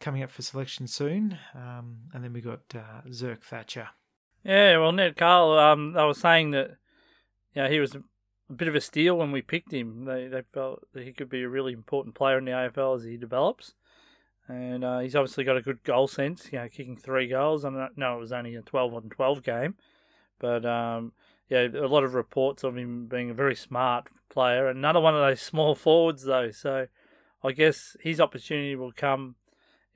coming 0.00 0.22
up 0.22 0.30
for 0.30 0.40
selection 0.42 0.86
soon. 0.86 1.38
Um, 1.54 2.08
and 2.14 2.24
then 2.24 2.32
we 2.32 2.40
got 2.40 2.60
uh, 2.74 3.02
Zerk 3.08 3.42
Thatcher. 3.42 3.88
Yeah, 4.42 4.78
well, 4.78 4.92
Ned 4.92 5.16
Cahill, 5.16 5.58
um, 5.58 5.96
I 5.96 6.04
was 6.04 6.18
saying 6.18 6.50
that, 6.50 6.76
know, 7.62 7.68
he 7.68 7.80
was 7.80 7.94
a 7.94 8.52
bit 8.52 8.68
of 8.68 8.74
a 8.74 8.80
steal 8.80 9.16
when 9.16 9.32
we 9.32 9.42
picked 9.42 9.72
him. 9.72 10.04
They 10.04 10.26
they 10.26 10.42
felt 10.42 10.86
that 10.92 11.04
he 11.04 11.12
could 11.12 11.28
be 11.28 11.42
a 11.42 11.48
really 11.48 11.72
important 11.72 12.14
player 12.14 12.38
in 12.38 12.44
the 12.44 12.52
AFL 12.52 12.96
as 12.96 13.04
he 13.04 13.16
develops, 13.16 13.74
and 14.48 14.84
uh, 14.84 14.98
he's 15.00 15.16
obviously 15.16 15.44
got 15.44 15.56
a 15.56 15.62
good 15.62 15.82
goal 15.84 16.08
sense. 16.08 16.48
You 16.52 16.58
know, 16.58 16.68
kicking 16.68 16.96
three 16.96 17.28
goals. 17.28 17.64
I 17.64 17.70
don't 17.70 17.98
know 17.98 18.16
it 18.16 18.20
was 18.20 18.32
only 18.32 18.54
a 18.54 18.62
twelve 18.62 18.94
on 18.94 19.08
twelve 19.08 19.42
game, 19.42 19.74
but 20.38 20.64
um, 20.64 21.12
yeah, 21.48 21.66
a 21.66 21.88
lot 21.88 22.04
of 22.04 22.14
reports 22.14 22.64
of 22.64 22.76
him 22.76 23.06
being 23.06 23.30
a 23.30 23.34
very 23.34 23.54
smart 23.54 24.08
player. 24.28 24.68
Another 24.68 25.00
one 25.00 25.14
of 25.14 25.20
those 25.20 25.40
small 25.40 25.74
forwards 25.74 26.24
though, 26.24 26.50
so 26.50 26.86
I 27.42 27.52
guess 27.52 27.96
his 28.00 28.20
opportunity 28.20 28.74
will 28.74 28.92
come 28.92 29.36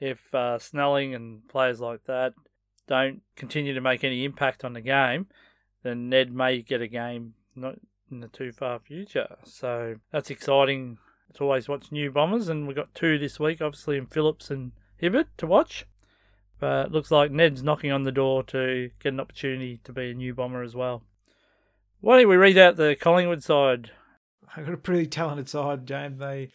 if 0.00 0.32
uh, 0.34 0.58
Snelling 0.58 1.14
and 1.14 1.46
players 1.48 1.80
like 1.80 2.04
that 2.04 2.34
don't 2.86 3.22
continue 3.36 3.74
to 3.74 3.80
make 3.80 4.04
any 4.04 4.24
impact 4.24 4.64
on 4.64 4.72
the 4.72 4.80
game, 4.80 5.26
then 5.82 6.08
Ned 6.08 6.32
may 6.32 6.62
get 6.62 6.80
a 6.80 6.88
game 6.88 7.34
not 7.60 7.76
in 8.10 8.20
the 8.20 8.28
too 8.28 8.52
far 8.52 8.78
future. 8.78 9.36
So 9.44 9.96
that's 10.12 10.30
exciting 10.30 10.98
to 11.34 11.44
always 11.44 11.68
watch 11.68 11.92
new 11.92 12.10
bombers, 12.10 12.48
and 12.48 12.66
we've 12.66 12.76
got 12.76 12.94
two 12.94 13.18
this 13.18 13.38
week, 13.38 13.60
obviously 13.60 13.96
in 13.96 14.06
Phillips 14.06 14.50
and 14.50 14.72
Hibberd 15.00 15.26
to 15.38 15.46
watch. 15.46 15.86
But 16.58 16.86
it 16.86 16.92
looks 16.92 17.10
like 17.10 17.30
Ned's 17.30 17.62
knocking 17.62 17.92
on 17.92 18.04
the 18.04 18.12
door 18.12 18.42
to 18.44 18.90
get 19.00 19.12
an 19.12 19.20
opportunity 19.20 19.78
to 19.84 19.92
be 19.92 20.10
a 20.10 20.14
new 20.14 20.34
bomber 20.34 20.62
as 20.62 20.74
well. 20.74 21.04
Why 22.00 22.18
don't 22.18 22.28
we 22.28 22.36
read 22.36 22.58
out 22.58 22.76
the 22.76 22.96
Collingwood 23.00 23.42
side? 23.42 23.90
I've 24.56 24.64
got 24.64 24.74
a 24.74 24.78
pretty 24.78 25.06
talented 25.06 25.48
side, 25.48 25.86
James. 25.86 26.18
They 26.18 26.50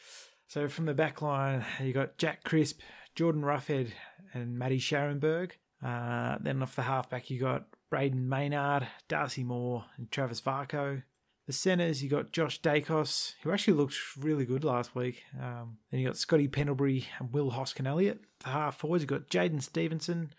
so 0.47 0.67
from 0.67 0.85
the 0.85 0.93
back 0.93 1.21
line, 1.21 1.65
you 1.81 1.93
got 1.93 2.17
Jack 2.17 2.43
Crisp, 2.43 2.81
Jordan 3.15 3.41
Roughead, 3.41 3.91
and 4.33 4.57
Matty 4.57 4.79
Scharenberg. 4.79 5.51
Uh, 5.83 6.37
then 6.39 6.61
off 6.61 6.75
the 6.75 6.83
halfback, 6.83 7.29
you 7.29 7.39
got 7.39 7.65
Brayden 7.93 8.27
Maynard, 8.27 8.87
Darcy 9.07 9.43
Moore, 9.43 9.85
and 9.97 10.09
Travis 10.09 10.41
Varcoe. 10.41 11.03
The 11.45 11.53
centres, 11.53 12.01
you 12.01 12.09
got 12.09 12.31
Josh 12.31 12.59
Daicos, 12.59 13.33
who 13.43 13.51
actually 13.51 13.75
looked 13.75 13.95
really 14.17 14.45
good 14.45 14.63
last 14.63 14.95
week. 14.95 15.21
Um, 15.39 15.77
then 15.91 15.99
you 15.99 16.07
got 16.07 16.17
Scotty 16.17 16.47
Pendlebury 16.47 17.05
and 17.19 17.31
Will 17.31 17.51
Hoskin 17.51 17.85
Elliott. 17.85 18.21
The 18.39 18.49
half 18.49 18.79
forwards, 18.79 19.03
you 19.03 19.07
got 19.07 19.29
Jaidyn 19.29 19.61
Stephenson, 19.61 20.33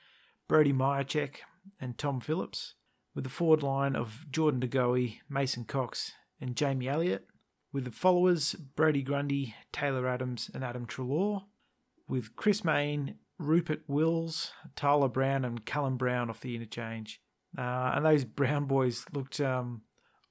Brody 0.49 0.73
Mihocek, 0.73 1.37
and 1.81 1.97
Tom 1.97 2.19
Phillips. 2.19 2.75
With 3.15 3.23
the 3.23 3.31
forward 3.31 3.63
line 3.63 3.95
of 3.95 4.27
Jordan 4.33 4.59
De 4.59 5.21
Mason 5.29 5.65
Cox, 5.65 6.11
and 6.41 6.57
Jamie 6.57 6.89
Elliott. 6.89 7.29
With 7.73 7.85
the 7.85 7.93
followers, 7.93 8.55
Brodie 8.55 9.03
Grundy, 9.03 9.55
Taylor 9.73 10.09
Adams, 10.09 10.51
and 10.53 10.65
Adam 10.65 10.87
Treloar. 10.87 11.45
With 12.09 12.35
Chris 12.35 12.65
Mayne, 12.65 13.15
Rupert 13.39 13.83
Wills, 13.87 14.51
Tyler 14.75 15.09
Brown, 15.09 15.45
and 15.45 15.65
Callum 15.65 15.97
Brown 15.97 16.29
off 16.31 16.41
the 16.41 16.57
interchange. 16.57 17.21
Uh, 17.57 17.93
and 17.95 18.05
those 18.05 18.25
Brown 18.25 18.65
boys 18.67 19.05
looked 19.13 19.41
um, 19.41 19.83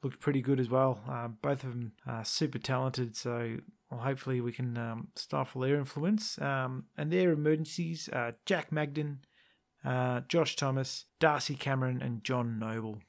looked 0.04 0.20
pretty 0.20 0.42
good 0.42 0.60
as 0.60 0.70
well. 0.70 1.02
Uh, 1.10 1.28
both 1.28 1.64
of 1.64 1.72
them 1.72 1.94
are 2.06 2.26
super 2.26 2.60
talented, 2.60 3.16
so 3.16 3.58
well, 3.90 4.02
hopefully 4.02 4.42
we 4.42 4.52
can 4.52 4.78
um, 4.78 5.08
stifle 5.16 5.62
their 5.62 5.76
influence. 5.76 6.40
Um, 6.42 6.86
and 6.98 7.12
their 7.12 7.32
emergencies 7.32 8.10
are 8.12 8.36
Jack 8.46 8.72
Madgen, 8.72 9.20
uh, 9.86 10.22
Josh 10.28 10.56
Thomas, 10.56 11.06
Darcy 11.20 11.56
Cameron, 11.56 12.02
and 12.02 12.24
John 12.24 12.60
Noble. 12.60 13.00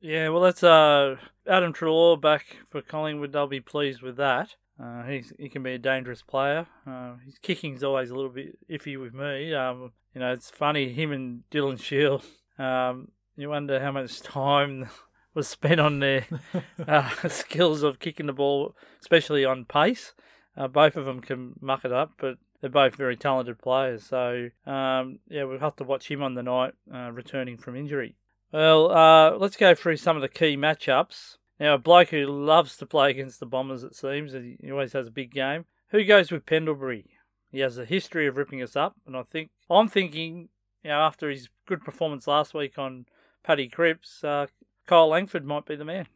Yeah, 0.00 0.30
well, 0.30 0.40
that's 0.40 0.62
uh, 0.62 1.16
Adam 1.46 1.74
Treloar 1.74 2.18
back 2.18 2.56
for 2.70 2.80
Collingwood. 2.80 3.32
They'll 3.32 3.46
be 3.46 3.60
pleased 3.60 4.00
with 4.00 4.16
that. 4.16 4.54
Uh, 4.82 5.02
he 5.38 5.50
can 5.50 5.62
be 5.62 5.74
a 5.74 5.78
dangerous 5.78 6.22
player. 6.22 6.66
Uh, 6.86 7.16
his 7.26 7.36
kicking's 7.38 7.84
always 7.84 8.08
a 8.08 8.14
little 8.14 8.30
bit 8.30 8.58
iffy 8.70 8.98
with 8.98 9.12
me. 9.12 9.52
Um, 9.52 9.92
you 10.14 10.20
know, 10.20 10.32
it's 10.32 10.48
funny, 10.48 10.90
him 10.92 11.12
and 11.12 11.42
Dylan 11.50 11.78
Shiel. 11.78 12.22
Um, 12.58 13.08
you 13.40 13.48
wonder 13.50 13.80
how 13.80 13.92
much 13.92 14.20
time 14.20 14.88
was 15.34 15.48
spent 15.48 15.80
on 15.80 16.00
their 16.00 16.26
uh, 16.88 17.10
skills 17.28 17.82
of 17.82 17.98
kicking 17.98 18.26
the 18.26 18.32
ball, 18.32 18.74
especially 19.00 19.44
on 19.44 19.64
pace. 19.64 20.12
Uh, 20.56 20.68
both 20.68 20.96
of 20.96 21.04
them 21.04 21.20
can 21.20 21.54
muck 21.60 21.84
it 21.84 21.92
up, 21.92 22.12
but 22.18 22.36
they're 22.60 22.70
both 22.70 22.96
very 22.96 23.16
talented 23.16 23.58
players. 23.58 24.04
So, 24.04 24.50
um, 24.66 25.20
yeah, 25.28 25.44
we'll 25.44 25.60
have 25.60 25.76
to 25.76 25.84
watch 25.84 26.10
him 26.10 26.22
on 26.22 26.34
the 26.34 26.42
night 26.42 26.74
uh, 26.92 27.10
returning 27.12 27.56
from 27.56 27.76
injury. 27.76 28.16
Well, 28.52 28.90
uh, 28.90 29.36
let's 29.36 29.56
go 29.56 29.74
through 29.74 29.98
some 29.98 30.16
of 30.16 30.22
the 30.22 30.28
key 30.28 30.56
matchups. 30.56 31.36
Now, 31.60 31.74
a 31.74 31.78
bloke 31.78 32.08
who 32.08 32.26
loves 32.26 32.76
to 32.78 32.86
play 32.86 33.10
against 33.10 33.38
the 33.38 33.46
Bombers, 33.46 33.84
it 33.84 33.94
seems, 33.94 34.34
and 34.34 34.58
he 34.60 34.70
always 34.70 34.92
has 34.94 35.06
a 35.06 35.12
big 35.12 35.32
game. 35.32 35.66
Who 35.90 36.04
goes 36.04 36.30
with 36.30 36.46
Pendlebury? 36.46 37.04
He 37.52 37.60
has 37.60 37.78
a 37.78 37.84
history 37.84 38.26
of 38.26 38.36
ripping 38.36 38.62
us 38.62 38.76
up, 38.76 38.96
and 39.06 39.16
I 39.16 39.22
think 39.22 39.50
I'm 39.68 39.88
thinking, 39.88 40.48
you 40.82 40.90
know, 40.90 41.00
after 41.00 41.28
his 41.28 41.48
good 41.66 41.84
performance 41.84 42.26
last 42.26 42.54
week 42.54 42.78
on 42.78 43.06
Paddy 43.42 43.68
Cripps, 43.68 44.22
uh, 44.24 44.46
Kyle 44.86 45.08
Langford 45.08 45.44
might 45.44 45.66
be 45.66 45.76
the 45.76 45.84
man. 45.84 46.06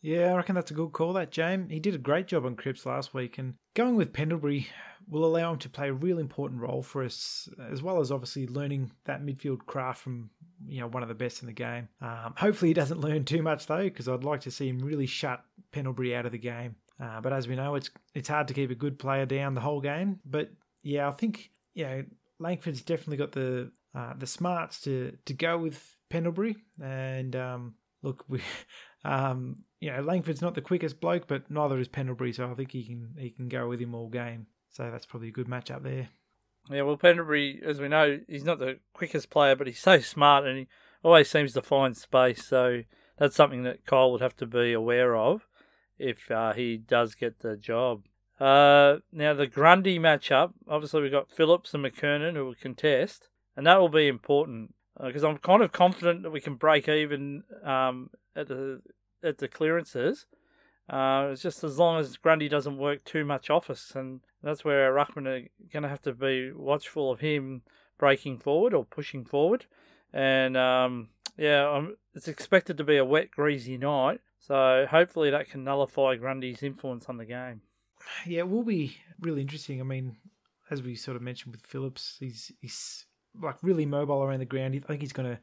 Yeah, 0.00 0.32
I 0.32 0.36
reckon 0.36 0.54
that's 0.54 0.70
a 0.70 0.74
good 0.74 0.92
call, 0.92 1.12
that, 1.14 1.32
James. 1.32 1.70
He 1.70 1.80
did 1.80 1.94
a 1.94 1.98
great 1.98 2.28
job 2.28 2.46
on 2.46 2.54
Cripps 2.54 2.86
last 2.86 3.14
week, 3.14 3.38
and 3.38 3.54
going 3.74 3.96
with 3.96 4.12
Pendlebury 4.12 4.68
will 5.08 5.24
allow 5.24 5.52
him 5.52 5.58
to 5.58 5.68
play 5.68 5.88
a 5.88 5.92
real 5.92 6.18
important 6.18 6.60
role 6.60 6.82
for 6.82 7.02
us, 7.02 7.48
as 7.70 7.82
well 7.82 8.00
as 8.00 8.12
obviously 8.12 8.46
learning 8.46 8.92
that 9.04 9.24
midfield 9.24 9.66
craft 9.66 10.00
from 10.00 10.30
you 10.66 10.80
know 10.80 10.86
one 10.86 11.02
of 11.02 11.08
the 11.08 11.14
best 11.14 11.42
in 11.42 11.46
the 11.46 11.52
game. 11.52 11.88
Um, 12.00 12.34
hopefully, 12.36 12.70
he 12.70 12.74
doesn't 12.74 13.00
learn 13.08 13.24
too 13.24 13.42
much 13.42 13.66
though, 13.66 13.82
because 13.82 14.08
I'd 14.08 14.24
like 14.24 14.42
to 14.42 14.50
see 14.50 14.68
him 14.68 14.78
really 14.78 15.06
shut 15.06 15.42
Pendlebury 15.72 16.14
out 16.14 16.26
of 16.26 16.32
the 16.32 16.38
game. 16.38 16.76
Uh, 17.00 17.20
but 17.20 17.32
as 17.32 17.48
we 17.48 17.56
know, 17.56 17.74
it's 17.74 17.90
it's 18.14 18.28
hard 18.28 18.48
to 18.48 18.54
keep 18.54 18.70
a 18.70 18.76
good 18.76 18.98
player 18.98 19.26
down 19.26 19.54
the 19.54 19.60
whole 19.60 19.80
game. 19.80 20.20
But 20.24 20.50
yeah, 20.82 21.08
I 21.08 21.12
think 21.12 21.50
you 21.74 21.84
know 21.84 22.04
Langford's 22.38 22.82
definitely 22.82 23.16
got 23.16 23.32
the 23.32 23.72
uh, 23.94 24.14
the 24.16 24.26
smarts 24.26 24.80
to 24.82 25.16
to 25.24 25.34
go 25.34 25.58
with 25.58 25.97
Pendlebury, 26.10 26.56
and 26.82 27.34
um, 27.36 27.74
look, 28.02 28.24
we, 28.28 28.40
um, 29.04 29.64
you 29.80 29.90
know, 29.90 30.02
Langford's 30.02 30.42
not 30.42 30.54
the 30.54 30.60
quickest 30.60 31.00
bloke, 31.00 31.26
but 31.26 31.50
neither 31.50 31.78
is 31.78 31.88
Pendlebury, 31.88 32.32
so 32.32 32.50
I 32.50 32.54
think 32.54 32.72
he 32.72 32.84
can 32.84 33.14
he 33.18 33.30
can 33.30 33.48
go 33.48 33.68
with 33.68 33.80
him 33.80 33.94
all 33.94 34.08
game. 34.08 34.46
So 34.70 34.90
that's 34.90 35.06
probably 35.06 35.28
a 35.28 35.32
good 35.32 35.48
matchup 35.48 35.82
there. 35.82 36.08
Yeah, 36.70 36.82
well, 36.82 36.96
Pendlebury, 36.96 37.62
as 37.64 37.80
we 37.80 37.88
know, 37.88 38.20
he's 38.28 38.44
not 38.44 38.58
the 38.58 38.78
quickest 38.92 39.30
player, 39.30 39.56
but 39.56 39.66
he's 39.66 39.80
so 39.80 40.00
smart 40.00 40.46
and 40.46 40.58
he 40.58 40.66
always 41.02 41.30
seems 41.30 41.54
to 41.54 41.62
find 41.62 41.96
space. 41.96 42.44
So 42.44 42.82
that's 43.18 43.36
something 43.36 43.62
that 43.62 43.86
Kyle 43.86 44.12
would 44.12 44.20
have 44.20 44.36
to 44.36 44.46
be 44.46 44.72
aware 44.72 45.16
of 45.16 45.46
if 45.98 46.30
uh, 46.30 46.52
he 46.52 46.76
does 46.76 47.14
get 47.14 47.40
the 47.40 47.56
job. 47.56 48.04
Uh, 48.38 48.98
now, 49.10 49.34
the 49.34 49.46
Grundy 49.46 49.98
matchup, 49.98 50.52
obviously, 50.68 51.02
we've 51.02 51.10
got 51.10 51.30
Phillips 51.30 51.74
and 51.74 51.84
McKernan 51.84 52.34
who 52.34 52.44
will 52.44 52.54
contest, 52.54 53.28
and 53.56 53.66
that 53.66 53.80
will 53.80 53.88
be 53.88 54.06
important 54.06 54.74
because 55.02 55.24
uh, 55.24 55.28
I'm 55.28 55.38
kind 55.38 55.62
of 55.62 55.72
confident 55.72 56.22
that 56.22 56.30
we 56.30 56.40
can 56.40 56.54
break 56.54 56.88
even 56.88 57.44
um, 57.64 58.10
at 58.34 58.48
the 58.48 58.82
at 59.22 59.38
the 59.38 59.48
clearances. 59.48 60.26
Uh, 60.88 61.30
it's 61.32 61.42
just 61.42 61.62
as 61.62 61.78
long 61.78 62.00
as 62.00 62.16
Grundy 62.16 62.48
doesn't 62.48 62.78
work 62.78 63.04
too 63.04 63.24
much 63.24 63.50
off 63.50 63.68
us, 63.68 63.92
and 63.94 64.20
that's 64.42 64.64
where 64.64 64.86
our 64.86 65.04
ruckmen 65.04 65.26
are 65.26 65.48
going 65.72 65.82
to 65.82 65.88
have 65.88 66.02
to 66.02 66.12
be 66.12 66.50
watchful 66.52 67.10
of 67.10 67.20
him 67.20 67.62
breaking 67.98 68.38
forward 68.38 68.72
or 68.72 68.84
pushing 68.84 69.24
forward. 69.24 69.66
And 70.12 70.56
um, 70.56 71.08
yeah, 71.36 71.70
um, 71.70 71.96
it's 72.14 72.28
expected 72.28 72.78
to 72.78 72.84
be 72.84 72.96
a 72.96 73.04
wet, 73.04 73.30
greasy 73.30 73.76
night, 73.76 74.20
so 74.38 74.86
hopefully 74.90 75.30
that 75.30 75.50
can 75.50 75.62
nullify 75.62 76.16
Grundy's 76.16 76.62
influence 76.62 77.06
on 77.08 77.18
the 77.18 77.26
game. 77.26 77.60
Yeah, 78.26 78.40
it 78.40 78.48
will 78.48 78.62
be 78.62 78.96
really 79.20 79.42
interesting. 79.42 79.80
I 79.80 79.84
mean, 79.84 80.16
as 80.70 80.82
we 80.82 80.94
sort 80.94 81.16
of 81.16 81.22
mentioned 81.22 81.54
with 81.54 81.66
Phillips, 81.66 82.16
he's 82.18 82.50
he's 82.60 83.04
like 83.40 83.56
really 83.62 83.86
mobile 83.86 84.22
around 84.22 84.40
the 84.40 84.44
ground. 84.46 84.74
I 84.74 84.86
think 84.86 85.00
he's 85.00 85.12
going 85.12 85.30
to 85.30 85.40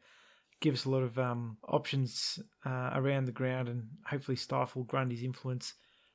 give 0.61 0.73
us 0.73 0.85
a 0.85 0.89
lot 0.89 1.03
of 1.03 1.17
um, 1.19 1.57
options 1.67 2.39
uh, 2.65 2.91
around 2.93 3.25
the 3.25 3.31
ground 3.31 3.67
and 3.69 3.87
hopefully 4.05 4.35
stifle 4.35 4.83
Grundy's 4.83 5.23
influence. 5.23 5.73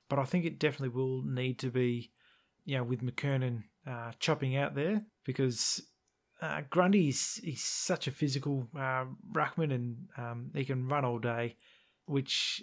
But 0.08 0.18
I 0.18 0.25
think 0.25 0.44
it 0.44 0.58
definitely 0.58 0.88
will 0.88 1.22
need 1.22 1.58
to 1.60 1.70
be, 1.70 2.10
you 2.64 2.76
know, 2.76 2.84
with 2.84 3.02
McKernan 3.02 3.64
uh, 3.87 4.12
chopping 4.18 4.56
out 4.56 4.75
there 4.75 5.02
because 5.25 5.82
uh, 6.42 6.62
Grundy 6.70 7.08
is 7.08 7.40
he's 7.44 7.62
such 7.62 8.06
a 8.06 8.10
physical 8.10 8.66
uh, 8.76 9.04
ruckman 9.32 9.72
and 9.75 9.96
um, 10.16 10.50
he 10.54 10.64
can 10.64 10.88
run 10.88 11.04
all 11.04 11.18
day. 11.18 11.56
Which, 12.06 12.62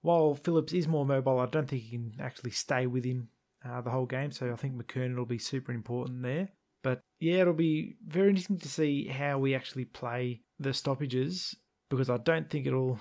while 0.00 0.34
Phillips 0.34 0.72
is 0.72 0.88
more 0.88 1.04
mobile, 1.04 1.40
I 1.40 1.46
don't 1.46 1.68
think 1.68 1.82
he 1.82 1.90
can 1.90 2.14
actually 2.18 2.52
stay 2.52 2.86
with 2.86 3.04
him 3.04 3.28
uh, 3.64 3.82
the 3.82 3.90
whole 3.90 4.06
game. 4.06 4.30
So 4.30 4.50
I 4.50 4.56
think 4.56 4.74
McKernan 4.74 5.16
will 5.16 5.26
be 5.26 5.38
super 5.38 5.72
important 5.72 6.22
there. 6.22 6.48
But 6.86 7.02
yeah, 7.18 7.40
it'll 7.40 7.52
be 7.52 7.96
very 8.06 8.28
interesting 8.28 8.58
to 8.58 8.68
see 8.68 9.08
how 9.08 9.38
we 9.40 9.56
actually 9.56 9.86
play 9.86 10.42
the 10.60 10.72
stoppages 10.72 11.56
because 11.90 12.08
I 12.08 12.16
don't 12.16 12.48
think 12.48 12.64
it'll 12.64 13.00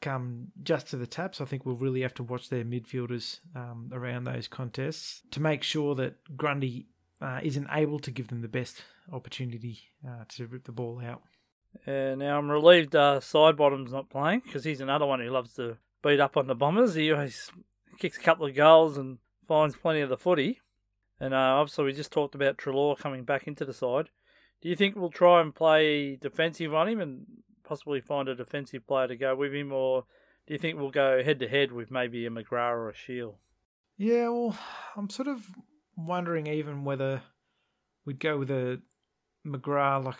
come 0.00 0.48
just 0.64 0.88
to 0.88 0.96
the 0.96 1.06
taps. 1.06 1.40
I 1.40 1.44
think 1.44 1.64
we'll 1.64 1.76
really 1.76 2.00
have 2.00 2.14
to 2.14 2.24
watch 2.24 2.48
their 2.48 2.64
midfielders 2.64 3.38
um, 3.54 3.90
around 3.92 4.24
those 4.24 4.48
contests 4.48 5.22
to 5.30 5.40
make 5.40 5.62
sure 5.62 5.94
that 5.94 6.16
Grundy 6.36 6.88
uh, 7.20 7.38
isn't 7.44 7.68
able 7.70 8.00
to 8.00 8.10
give 8.10 8.26
them 8.26 8.42
the 8.42 8.48
best 8.48 8.82
opportunity 9.12 9.78
uh, 10.04 10.24
to 10.30 10.48
rip 10.48 10.64
the 10.64 10.72
ball 10.72 11.00
out. 11.00 11.22
Uh, 11.86 12.16
now 12.16 12.38
I'm 12.38 12.50
relieved 12.50 12.96
uh, 12.96 13.20
Sidebottom's 13.20 13.92
not 13.92 14.10
playing 14.10 14.42
because 14.44 14.64
he's 14.64 14.80
another 14.80 15.06
one 15.06 15.20
who 15.20 15.30
loves 15.30 15.52
to 15.54 15.76
beat 16.02 16.18
up 16.18 16.36
on 16.36 16.48
the 16.48 16.56
Bombers. 16.56 16.94
He 16.94 17.12
always 17.12 17.52
kicks 18.00 18.16
a 18.16 18.20
couple 18.20 18.46
of 18.46 18.56
goals 18.56 18.98
and 18.98 19.18
finds 19.46 19.76
plenty 19.76 20.00
of 20.00 20.08
the 20.08 20.16
footy. 20.16 20.58
And 21.22 21.34
uh, 21.34 21.36
obviously, 21.36 21.84
we 21.84 21.92
just 21.92 22.10
talked 22.10 22.34
about 22.34 22.58
Treloar 22.58 22.98
coming 22.98 23.22
back 23.22 23.46
into 23.46 23.64
the 23.64 23.72
side. 23.72 24.10
Do 24.60 24.68
you 24.68 24.74
think 24.74 24.96
we'll 24.96 25.08
try 25.08 25.40
and 25.40 25.54
play 25.54 26.16
defensive 26.16 26.74
on 26.74 26.88
him 26.88 27.00
and 27.00 27.26
possibly 27.62 28.00
find 28.00 28.28
a 28.28 28.34
defensive 28.34 28.88
player 28.88 29.06
to 29.06 29.16
go 29.16 29.36
with 29.36 29.54
him, 29.54 29.72
or 29.72 30.04
do 30.48 30.54
you 30.54 30.58
think 30.58 30.76
we'll 30.76 30.90
go 30.90 31.22
head 31.22 31.38
to 31.38 31.48
head 31.48 31.70
with 31.70 31.92
maybe 31.92 32.26
a 32.26 32.30
McGrath 32.30 32.72
or 32.72 32.90
a 32.90 32.94
Shiel? 32.94 33.38
Yeah, 33.96 34.30
well, 34.30 34.58
I'm 34.96 35.08
sort 35.08 35.28
of 35.28 35.46
wondering 35.96 36.48
even 36.48 36.82
whether 36.82 37.22
we'd 38.04 38.18
go 38.18 38.36
with 38.36 38.50
a 38.50 38.80
McGrath, 39.46 40.04
like 40.04 40.18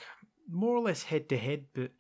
more 0.49 0.77
or 0.77 0.83
less 0.83 1.03
head 1.03 1.29
to 1.31 1.37
head, 1.37 1.65
but 1.75 1.91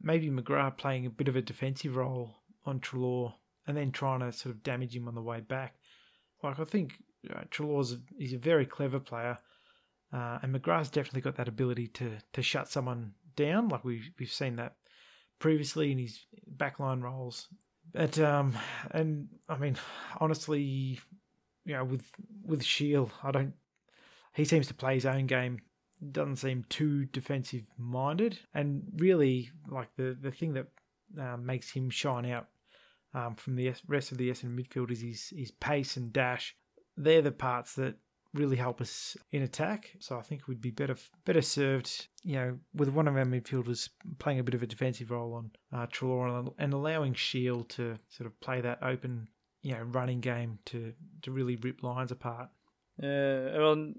maybe 0.00 0.30
McGrath 0.30 0.78
playing 0.78 1.04
a 1.04 1.10
bit 1.10 1.28
of 1.28 1.36
a 1.36 1.42
defensive 1.42 1.96
role 1.96 2.36
on 2.64 2.80
Treloar 2.80 3.34
and 3.66 3.76
then 3.76 3.92
trying 3.92 4.20
to 4.20 4.32
sort 4.32 4.54
of 4.54 4.62
damage 4.62 4.96
him 4.96 5.06
on 5.06 5.14
the 5.14 5.20
way 5.20 5.40
back. 5.40 5.74
Like 6.42 6.58
I 6.58 6.64
think 6.64 6.94
know, 7.30 7.44
Treloar's 7.50 7.96
he's 8.18 8.32
a 8.32 8.38
very 8.38 8.66
clever 8.66 9.00
player, 9.00 9.38
uh, 10.12 10.38
and 10.42 10.54
McGrath's 10.54 10.90
definitely 10.90 11.20
got 11.20 11.36
that 11.36 11.48
ability 11.48 11.88
to 11.88 12.18
to 12.32 12.42
shut 12.42 12.68
someone 12.68 13.12
down. 13.36 13.68
Like 13.68 13.84
we 13.84 14.02
we've 14.18 14.30
seen 14.30 14.56
that 14.56 14.76
previously 15.38 15.92
in 15.92 15.98
his 15.98 16.24
backline 16.56 17.02
roles. 17.02 17.48
But 17.92 18.18
um, 18.18 18.56
and 18.92 19.28
I 19.48 19.56
mean, 19.56 19.76
honestly, 20.18 21.00
you 21.64 21.74
know, 21.74 21.84
with 21.84 22.04
with 22.44 22.64
Shiel, 22.64 23.10
I 23.22 23.30
don't. 23.30 23.54
He 24.34 24.44
seems 24.44 24.66
to 24.68 24.74
play 24.74 24.94
his 24.94 25.06
own 25.06 25.26
game. 25.26 25.58
Doesn't 26.10 26.36
seem 26.36 26.64
too 26.68 27.04
defensive 27.06 27.64
minded, 27.78 28.38
and 28.54 28.82
really, 28.96 29.50
like 29.68 29.88
the 29.96 30.16
the 30.20 30.30
thing 30.30 30.54
that 30.54 30.66
uh, 31.20 31.36
makes 31.36 31.70
him 31.70 31.90
shine 31.90 32.26
out 32.26 32.48
um, 33.14 33.34
from 33.34 33.56
the 33.56 33.72
rest 33.86 34.10
of 34.10 34.18
the 34.18 34.30
Essendon 34.30 34.58
midfield 34.58 34.90
is 34.90 35.02
his 35.02 35.32
his 35.36 35.50
pace 35.50 35.96
and 35.96 36.12
dash. 36.12 36.56
They're 36.96 37.22
the 37.22 37.32
parts 37.32 37.74
that 37.74 37.96
really 38.34 38.56
help 38.56 38.80
us 38.80 39.16
in 39.30 39.42
attack. 39.42 39.92
So 39.98 40.18
I 40.18 40.22
think 40.22 40.48
we'd 40.48 40.60
be 40.60 40.70
better 40.70 40.96
better 41.24 41.42
served, 41.42 42.08
you 42.22 42.36
know, 42.36 42.58
with 42.74 42.88
one 42.88 43.08
of 43.08 43.16
our 43.16 43.24
midfielders 43.24 43.90
playing 44.18 44.38
a 44.38 44.44
bit 44.44 44.54
of 44.54 44.62
a 44.62 44.66
defensive 44.66 45.10
role 45.10 45.34
on 45.34 45.50
uh, 45.72 45.86
Treloar 45.86 46.52
and 46.58 46.72
allowing 46.72 47.14
Shiel 47.14 47.64
to 47.64 47.98
sort 48.08 48.26
of 48.26 48.40
play 48.40 48.60
that 48.60 48.82
open, 48.82 49.28
you 49.62 49.74
know, 49.74 49.82
running 49.82 50.20
game 50.20 50.58
to 50.66 50.94
to 51.22 51.30
really 51.30 51.56
rip 51.56 51.82
lines 51.82 52.10
apart. 52.10 52.48
Yeah, 52.98 53.58
well, 53.58 53.92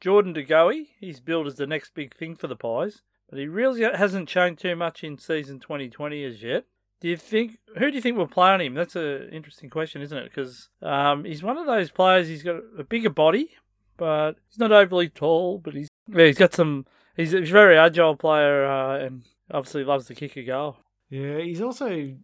Jordan 0.00 0.32
De 0.32 0.44
Goey, 0.44 0.88
he's 1.00 1.20
billed 1.20 1.46
as 1.46 1.56
the 1.56 1.66
next 1.66 1.94
big 1.94 2.14
thing 2.14 2.36
for 2.36 2.46
the 2.46 2.56
Pies, 2.56 3.02
but 3.28 3.38
he 3.38 3.46
really 3.46 3.82
hasn't 3.82 4.28
shown 4.28 4.56
too 4.56 4.76
much 4.76 5.02
in 5.02 5.18
season 5.18 5.58
2020 5.58 6.24
as 6.24 6.42
yet. 6.42 6.64
Do 7.00 7.08
you 7.08 7.16
think 7.16 7.58
who 7.76 7.90
do 7.90 7.94
you 7.94 8.00
think 8.00 8.16
will 8.16 8.26
play 8.26 8.50
on 8.50 8.60
him? 8.60 8.74
That's 8.74 8.96
an 8.96 9.28
interesting 9.30 9.68
question, 9.68 10.00
isn't 10.02 10.16
it? 10.16 10.24
Because 10.24 10.68
um, 10.82 11.24
he's 11.24 11.42
one 11.42 11.58
of 11.58 11.66
those 11.66 11.90
players. 11.90 12.28
He's 12.28 12.42
got 12.42 12.56
a 12.78 12.84
bigger 12.84 13.10
body, 13.10 13.50
but 13.96 14.36
he's 14.48 14.58
not 14.58 14.72
overly 14.72 15.08
tall. 15.08 15.58
But 15.58 15.74
he's 15.74 15.88
yeah, 16.08 16.26
he's 16.26 16.38
got 16.38 16.54
some. 16.54 16.86
He's, 17.16 17.32
a 17.32 17.40
very 17.40 17.78
agile 17.78 18.14
player, 18.14 18.66
uh, 18.66 18.98
and 18.98 19.24
obviously 19.50 19.84
loves 19.84 20.06
to 20.06 20.14
kick 20.14 20.36
a 20.36 20.42
goal. 20.42 20.76
Yeah, 21.08 21.38
he's 21.38 21.62
also 21.62 22.14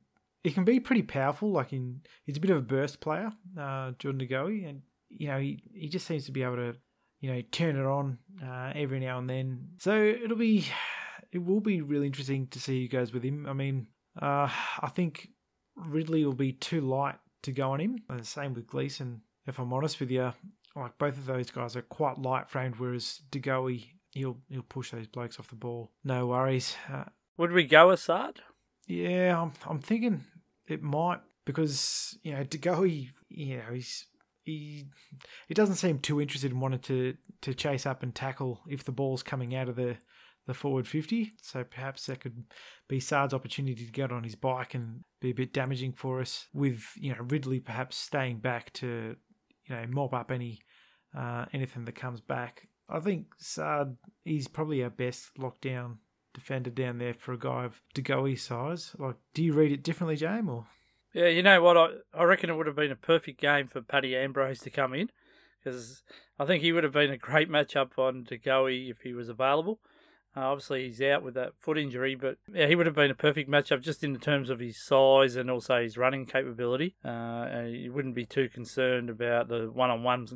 he 0.43 0.51
can 0.51 0.65
be 0.65 0.81
pretty 0.81 1.03
powerful. 1.03 1.51
Like 1.51 1.73
in, 1.73 2.01
he's 2.25 2.37
a 2.37 2.41
bit 2.41 2.51
of 2.51 2.59
a 2.59 2.63
burst 2.63 3.01
player, 3.01 3.31
uh, 3.59 3.93
Jordan 3.99 4.27
Goey, 4.29 4.69
and 4.69 4.83
you 5.09 5.29
know 5.29 5.39
he 5.39 5.63
he 5.75 5.89
just 5.89 6.07
seems 6.07 6.27
to 6.27 6.33
be 6.33 6.43
able 6.43 6.57
to 6.57 6.75
you 7.21 7.33
know 7.33 7.43
turn 7.53 7.77
it 7.77 7.87
on 7.87 8.19
uh, 8.45 8.73
every 8.75 9.01
now 9.01 9.19
and 9.19 9.29
then. 9.29 9.69
So 9.79 9.95
it'll 9.95 10.37
be 10.37 10.67
it 11.33 11.45
will 11.45 11.61
be 11.61 11.81
really 11.81 12.07
interesting 12.07 12.47
to 12.49 12.61
see 12.61 12.83
who 12.83 12.89
goes 12.89 13.13
with 13.13 13.23
him. 13.23 13.47
I 13.49 13.53
mean, 13.53 13.87
uh, 14.21 14.49
I 14.81 14.89
think 14.95 15.29
Ridley 15.77 16.25
will 16.25 16.35
be 16.35 16.53
too 16.53 16.81
light 16.81 17.17
to 17.43 17.53
go 17.53 17.73
on 17.73 17.81
him. 17.81 17.99
The 18.09 18.25
same 18.25 18.55
with 18.55 18.67
Gleeson. 18.67 19.23
If 19.47 19.59
I'm 19.59 19.73
honest 19.73 20.01
with 20.01 20.11
you, 20.11 20.33
like 20.77 20.99
both 20.99 21.19
of 21.19 21.27
those 21.27 21.51
guys 21.51 21.77
are 21.77 21.83
quite 21.83 22.19
light 22.19 22.49
framed, 22.49 22.77
whereas 22.77 23.21
De 23.31 23.41
Goey 23.41 23.87
he'll 24.11 24.39
he'll 24.49 24.63
push 24.63 24.91
those 24.91 25.07
blokes 25.07 25.39
off 25.39 25.49
the 25.49 25.57
ball. 25.57 25.91
No 26.05 26.27
worries. 26.27 26.77
Uh, 26.93 27.05
Would 27.39 27.53
we 27.53 27.65
go 27.65 27.91
Assad? 27.91 28.41
Yeah, 28.87 29.41
I'm 29.41 29.53
I'm 29.69 29.81
thinking 29.81 30.25
it 30.69 30.83
might 30.83 31.21
because 31.45 32.19
you 32.23 32.33
know 32.35 32.45
De 32.45 32.59
Goey, 32.59 33.11
you 33.29 33.57
know 33.59 33.73
he's 33.73 34.07
he 34.45 34.87
he 35.49 35.55
doesn't 35.55 35.77
seem 35.77 35.99
too 35.99 36.21
interested 36.21 36.53
in 36.53 36.61
wanting 36.61 36.81
to 36.81 37.15
to 37.43 37.55
chase 37.55 37.87
up 37.87 38.03
and 38.03 38.15
tackle 38.15 38.61
if 38.69 38.85
the 38.85 38.93
ball's 38.93 39.23
coming 39.23 39.55
out 39.55 39.69
of 39.69 39.77
the 39.77 39.97
the 40.47 40.55
forward 40.55 40.89
50. 40.89 41.33
So 41.41 41.65
perhaps 41.65 42.07
that 42.07 42.21
could 42.21 42.45
be 42.89 43.01
Saad's 43.01 43.35
opportunity 43.35 43.85
to 43.87 43.93
get 43.93 44.13
on 44.13 44.25
his 44.25 44.35
bike 44.35 44.75
and 44.75 45.05
be 45.21 45.31
a 45.31 45.35
bit 45.35 45.53
damaging 45.53 45.93
for 45.93 46.21
us 46.21 46.49
with, 46.53 46.83
you 46.97 47.13
know, 47.13 47.23
Ridley 47.29 47.61
perhaps 47.61 47.97
staying 47.97 48.39
back 48.39 48.73
to 48.75 49.17
you 49.67 49.77
know, 49.77 49.85
mop 49.89 50.15
up 50.15 50.31
any 50.31 50.61
uh, 51.17 51.47
anything 51.53 51.85
that 51.85 51.95
comes 51.95 52.21
back. 52.21 52.69
I 52.89 53.01
think 53.01 53.27
Saad 53.39 53.97
is 54.25 54.49
probably 54.49 54.83
our 54.83 54.91
best 54.91 55.35
lockdown 55.39 55.99
defender 56.35 56.71
down 56.71 56.99
there 56.99 57.15
for 57.15 57.33
a 57.33 57.39
guy 57.39 57.65
of 57.65 57.81
De 57.95 58.37
size. 58.37 58.95
Like, 58.99 59.17
do 59.35 59.43
you 59.43 59.53
read 59.53 59.73
it 59.73 59.83
differently, 59.83 60.17
James? 60.17 60.49
Or 60.49 60.67
yeah, 61.15 61.29
you 61.29 61.43
know 61.43 61.63
what? 61.63 61.77
I 61.77 61.89
I 62.15 62.25
reckon 62.25 62.51
it 62.51 62.57
would 62.57 62.67
have 62.67 62.77
been 62.77 62.93
a 62.93 62.97
perfect 62.97 63.41
game 63.41 63.69
for 63.69 63.81
Paddy 63.81 64.17
Ambrose 64.17 64.61
to 64.61 64.71
come 64.71 64.95
in 64.95 65.11
because 65.63 66.03
I 66.39 66.45
think 66.45 66.63
he 66.63 66.73
would 66.73 66.85
have 66.85 66.93
been 66.93 67.11
a 67.11 67.19
great 67.19 67.51
matchup 67.51 67.99
on 67.99 68.25
De 68.25 68.39
Goey 68.39 68.91
if 68.91 69.01
he 69.03 69.13
was 69.13 69.29
available. 69.29 69.81
Uh, 70.37 70.41
obviously, 70.41 70.87
he's 70.87 71.03
out 71.03 71.23
with 71.23 71.35
that 71.35 71.53
foot 71.59 71.77
injury, 71.77 72.15
but 72.15 72.39
yeah, 72.53 72.67
he 72.67 72.75
would 72.75 72.87
have 72.87 72.95
been 72.95 73.11
a 73.11 73.15
perfect 73.15 73.51
matchup 73.51 73.83
just 73.83 74.03
in 74.03 74.19
terms 74.19 74.49
of 74.49 74.61
his 74.61 74.83
size 74.83 75.37
and 75.37 75.51
also 75.51 75.83
his 75.83 75.99
running 75.99 76.25
capability. 76.25 76.97
Uh, 77.05 77.65
you 77.67 77.93
wouldn't 77.93 78.15
be 78.15 78.25
too 78.25 78.49
concerned 78.49 79.11
about 79.11 79.49
the 79.49 79.71
one-on-one 79.71 80.27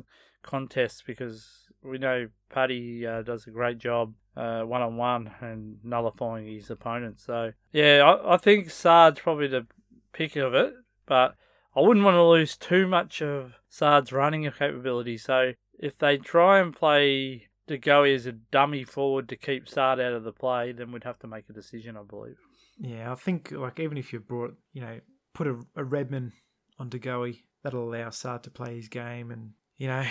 contests 0.43 1.01
because 1.05 1.67
we 1.83 1.97
know 1.97 2.27
Paddy 2.49 3.05
uh, 3.07 3.21
does 3.21 3.47
a 3.47 3.51
great 3.51 3.79
job 3.79 4.13
one 4.35 4.81
on 4.81 4.97
one 4.97 5.31
and 5.41 5.77
nullifying 5.83 6.45
his 6.45 6.69
opponents. 6.69 7.23
So 7.25 7.53
yeah, 7.71 8.03
I, 8.03 8.35
I 8.35 8.37
think 8.37 8.69
Saad's 8.69 9.19
probably 9.19 9.47
the 9.47 9.65
pick 10.13 10.35
of 10.35 10.53
it, 10.53 10.73
but 11.05 11.35
I 11.75 11.81
wouldn't 11.81 12.05
want 12.05 12.15
to 12.15 12.23
lose 12.23 12.55
too 12.55 12.87
much 12.87 13.21
of 13.21 13.53
Saad's 13.67 14.11
running 14.11 14.43
capability. 14.43 15.17
So 15.17 15.53
if 15.79 15.97
they 15.97 16.17
try 16.17 16.59
and 16.59 16.75
play 16.75 17.46
De 17.67 17.77
Goey 17.77 18.15
as 18.15 18.25
a 18.25 18.31
dummy 18.31 18.83
forward 18.83 19.29
to 19.29 19.35
keep 19.35 19.67
Saad 19.67 19.99
out 19.99 20.13
of 20.13 20.23
the 20.23 20.31
play, 20.31 20.71
then 20.71 20.91
we'd 20.91 21.03
have 21.03 21.19
to 21.19 21.27
make 21.27 21.49
a 21.49 21.53
decision, 21.53 21.97
I 21.97 22.03
believe. 22.03 22.37
Yeah, 22.79 23.11
I 23.11 23.15
think 23.15 23.51
like 23.51 23.79
even 23.79 23.97
if 23.97 24.13
you 24.13 24.19
brought, 24.19 24.55
you 24.73 24.81
know, 24.81 24.99
put 25.33 25.47
a, 25.47 25.59
a 25.75 25.83
Redman 25.83 26.33
on 26.79 26.89
De 26.89 26.99
Goey, 26.99 27.41
that'll 27.63 27.93
allow 27.93 28.09
Saad 28.09 28.43
to 28.43 28.51
play 28.51 28.75
his 28.75 28.87
game, 28.87 29.31
and 29.31 29.51
you 29.77 29.87
know, 29.87 30.05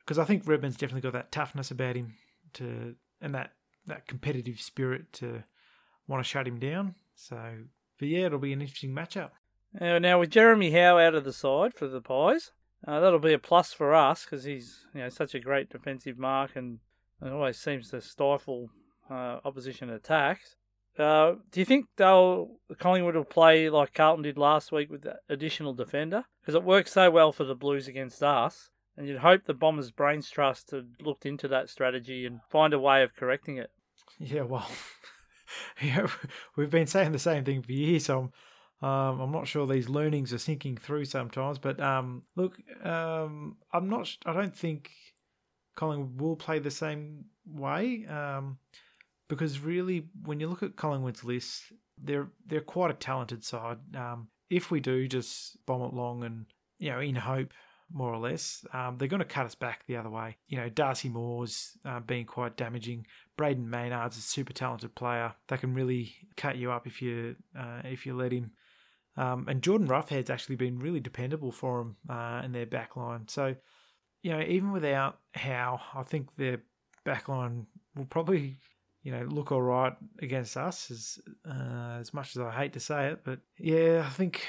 because 0.00 0.18
I 0.18 0.24
think 0.24 0.46
Redman's 0.46 0.76
definitely 0.76 1.02
got 1.02 1.14
that 1.14 1.32
toughness 1.32 1.70
about 1.70 1.96
him 1.96 2.14
to 2.54 2.94
and 3.20 3.34
that 3.34 3.52
that 3.86 4.06
competitive 4.06 4.60
spirit 4.60 5.12
to 5.14 5.44
want 6.06 6.22
to 6.22 6.28
shut 6.28 6.46
him 6.46 6.58
down. 6.58 6.94
So, 7.14 7.36
but 7.98 8.08
yeah, 8.08 8.26
it'll 8.26 8.38
be 8.38 8.52
an 8.52 8.60
interesting 8.60 8.94
matchup. 8.94 9.30
Uh, 9.80 9.98
now 9.98 10.18
with 10.18 10.30
Jeremy 10.30 10.72
Howe 10.72 10.98
out 10.98 11.14
of 11.14 11.24
the 11.24 11.32
side 11.32 11.74
for 11.74 11.86
the 11.86 12.00
Pies, 12.00 12.50
uh, 12.86 12.98
that'll 13.00 13.18
be 13.18 13.32
a 13.32 13.38
plus 13.38 13.72
for 13.72 13.94
us 13.94 14.24
because 14.24 14.44
he's 14.44 14.86
you 14.94 15.00
know 15.00 15.08
such 15.08 15.34
a 15.34 15.40
great 15.40 15.70
defensive 15.70 16.18
mark 16.18 16.56
and 16.56 16.80
it 17.22 17.32
always 17.32 17.58
seems 17.58 17.90
to 17.90 18.00
stifle 18.00 18.70
uh, 19.10 19.38
opposition 19.44 19.90
attacks. 19.90 20.56
Uh, 20.98 21.34
do 21.50 21.60
you 21.60 21.64
think 21.64 21.86
they'll 21.96 22.58
Collingwood 22.78 23.14
will 23.14 23.24
play 23.24 23.70
like 23.70 23.94
Carlton 23.94 24.22
did 24.22 24.36
last 24.36 24.72
week 24.72 24.90
with 24.90 25.02
the 25.02 25.16
additional 25.28 25.72
defender? 25.72 26.24
Because 26.40 26.54
it 26.54 26.64
worked 26.64 26.88
so 26.88 27.10
well 27.10 27.32
for 27.32 27.44
the 27.44 27.54
Blues 27.54 27.88
against 27.88 28.22
us, 28.22 28.70
and 28.96 29.06
you'd 29.06 29.18
hope 29.18 29.44
the 29.44 29.54
Bombers' 29.54 29.90
brains 29.90 30.28
trust 30.28 30.72
had 30.72 30.88
looked 31.00 31.24
into 31.24 31.48
that 31.48 31.70
strategy 31.70 32.26
and 32.26 32.40
find 32.50 32.74
a 32.74 32.78
way 32.78 33.02
of 33.02 33.14
correcting 33.14 33.56
it. 33.56 33.70
Yeah, 34.18 34.42
well, 34.42 34.68
yeah, 35.82 36.08
we've 36.56 36.70
been 36.70 36.86
saying 36.86 37.12
the 37.12 37.18
same 37.18 37.44
thing 37.44 37.62
for 37.62 37.72
years, 37.72 38.06
so 38.06 38.30
I'm, 38.82 38.88
um, 38.88 39.20
I'm 39.20 39.32
not 39.32 39.46
sure 39.46 39.66
these 39.66 39.88
learnings 39.88 40.32
are 40.32 40.38
sinking 40.38 40.76
through 40.76 41.04
sometimes. 41.04 41.58
But 41.58 41.80
um, 41.80 42.22
look, 42.36 42.56
um, 42.84 43.56
I'm 43.72 43.88
not. 43.88 44.10
I 44.26 44.32
don't 44.32 44.56
think 44.56 44.90
Collingwood 45.80 46.20
will 46.20 46.36
play 46.36 46.58
the 46.58 46.70
same 46.70 47.24
way. 47.46 48.04
Um, 48.06 48.58
because 49.28 49.60
really, 49.60 50.08
when 50.24 50.38
you 50.38 50.48
look 50.48 50.62
at 50.62 50.76
Collingwood's 50.76 51.24
list, 51.24 51.62
they're 51.96 52.28
they're 52.46 52.60
quite 52.60 52.90
a 52.90 52.94
talented 52.94 53.44
side. 53.44 53.78
Um, 53.96 54.28
if 54.50 54.70
we 54.70 54.80
do 54.80 55.08
just 55.08 55.56
bomb 55.64 55.82
it 55.82 55.94
long 55.94 56.24
and 56.24 56.46
you 56.78 56.90
know 56.90 57.00
in 57.00 57.14
hope, 57.14 57.54
more 57.90 58.12
or 58.12 58.18
less, 58.18 58.62
um, 58.74 58.98
they're 58.98 59.08
going 59.08 59.20
to 59.20 59.24
cut 59.24 59.46
us 59.46 59.54
back 59.54 59.86
the 59.86 59.96
other 59.96 60.10
way. 60.10 60.36
You 60.48 60.58
know, 60.58 60.68
Darcy 60.68 61.08
Moore's 61.08 61.78
uh, 61.86 62.00
being 62.00 62.26
quite 62.26 62.58
damaging. 62.58 63.06
Brayden 63.38 63.66
Maynard's 63.66 64.18
a 64.18 64.20
super 64.20 64.52
talented 64.52 64.94
player 64.94 65.32
that 65.48 65.60
can 65.60 65.72
really 65.72 66.12
cut 66.36 66.56
you 66.58 66.72
up 66.72 66.86
if 66.86 67.00
you 67.00 67.36
uh, 67.58 67.80
if 67.84 68.04
you 68.04 68.14
let 68.14 68.32
him. 68.32 68.50
Um, 69.16 69.46
and 69.48 69.62
Jordan 69.62 69.88
Roughead's 69.88 70.30
actually 70.30 70.56
been 70.56 70.78
really 70.78 71.00
dependable 71.00 71.52
for 71.52 71.78
them 71.78 71.96
uh, 72.08 72.42
in 72.44 72.52
their 72.52 72.66
back 72.66 72.96
line. 72.96 73.28
So 73.28 73.56
you 74.22 74.32
know, 74.32 74.40
even 74.42 74.72
without 74.72 75.18
Howe, 75.34 75.80
I 75.94 76.02
think 76.02 76.28
their 76.36 76.62
backline 77.06 77.66
will 77.96 78.04
probably 78.06 78.58
you 79.02 79.12
know, 79.12 79.22
look 79.22 79.50
all 79.50 79.62
right 79.62 79.94
against 80.20 80.56
us. 80.56 80.90
As 80.90 81.18
uh, 81.48 81.98
as 82.00 82.12
much 82.12 82.36
as 82.36 82.42
I 82.42 82.50
hate 82.50 82.72
to 82.74 82.80
say 82.80 83.08
it, 83.08 83.20
but 83.24 83.40
yeah, 83.58 84.04
I 84.06 84.10
think 84.10 84.46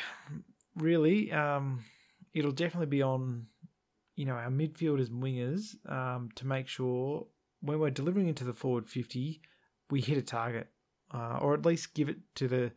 really 0.75 1.31
um, 1.31 1.83
it'll 2.33 2.51
definitely 2.51 2.87
be 2.87 3.01
on 3.01 3.47
you 4.15 4.25
know 4.25 4.33
our 4.33 4.49
midfielders 4.49 5.09
and 5.09 5.23
wingers 5.23 5.75
um, 5.89 6.29
to 6.35 6.45
make 6.45 6.67
sure 6.67 7.27
when 7.61 7.79
we're 7.79 7.91
delivering 7.91 8.27
into 8.27 8.43
the 8.43 8.53
forward 8.53 8.87
fifty, 8.89 9.41
we 9.89 10.01
hit 10.01 10.17
a 10.17 10.21
target, 10.21 10.67
uh, 11.13 11.37
or 11.41 11.53
at 11.53 11.65
least 11.65 11.93
give 11.93 12.09
it 12.09 12.17
to 12.35 12.47
the 12.47 12.71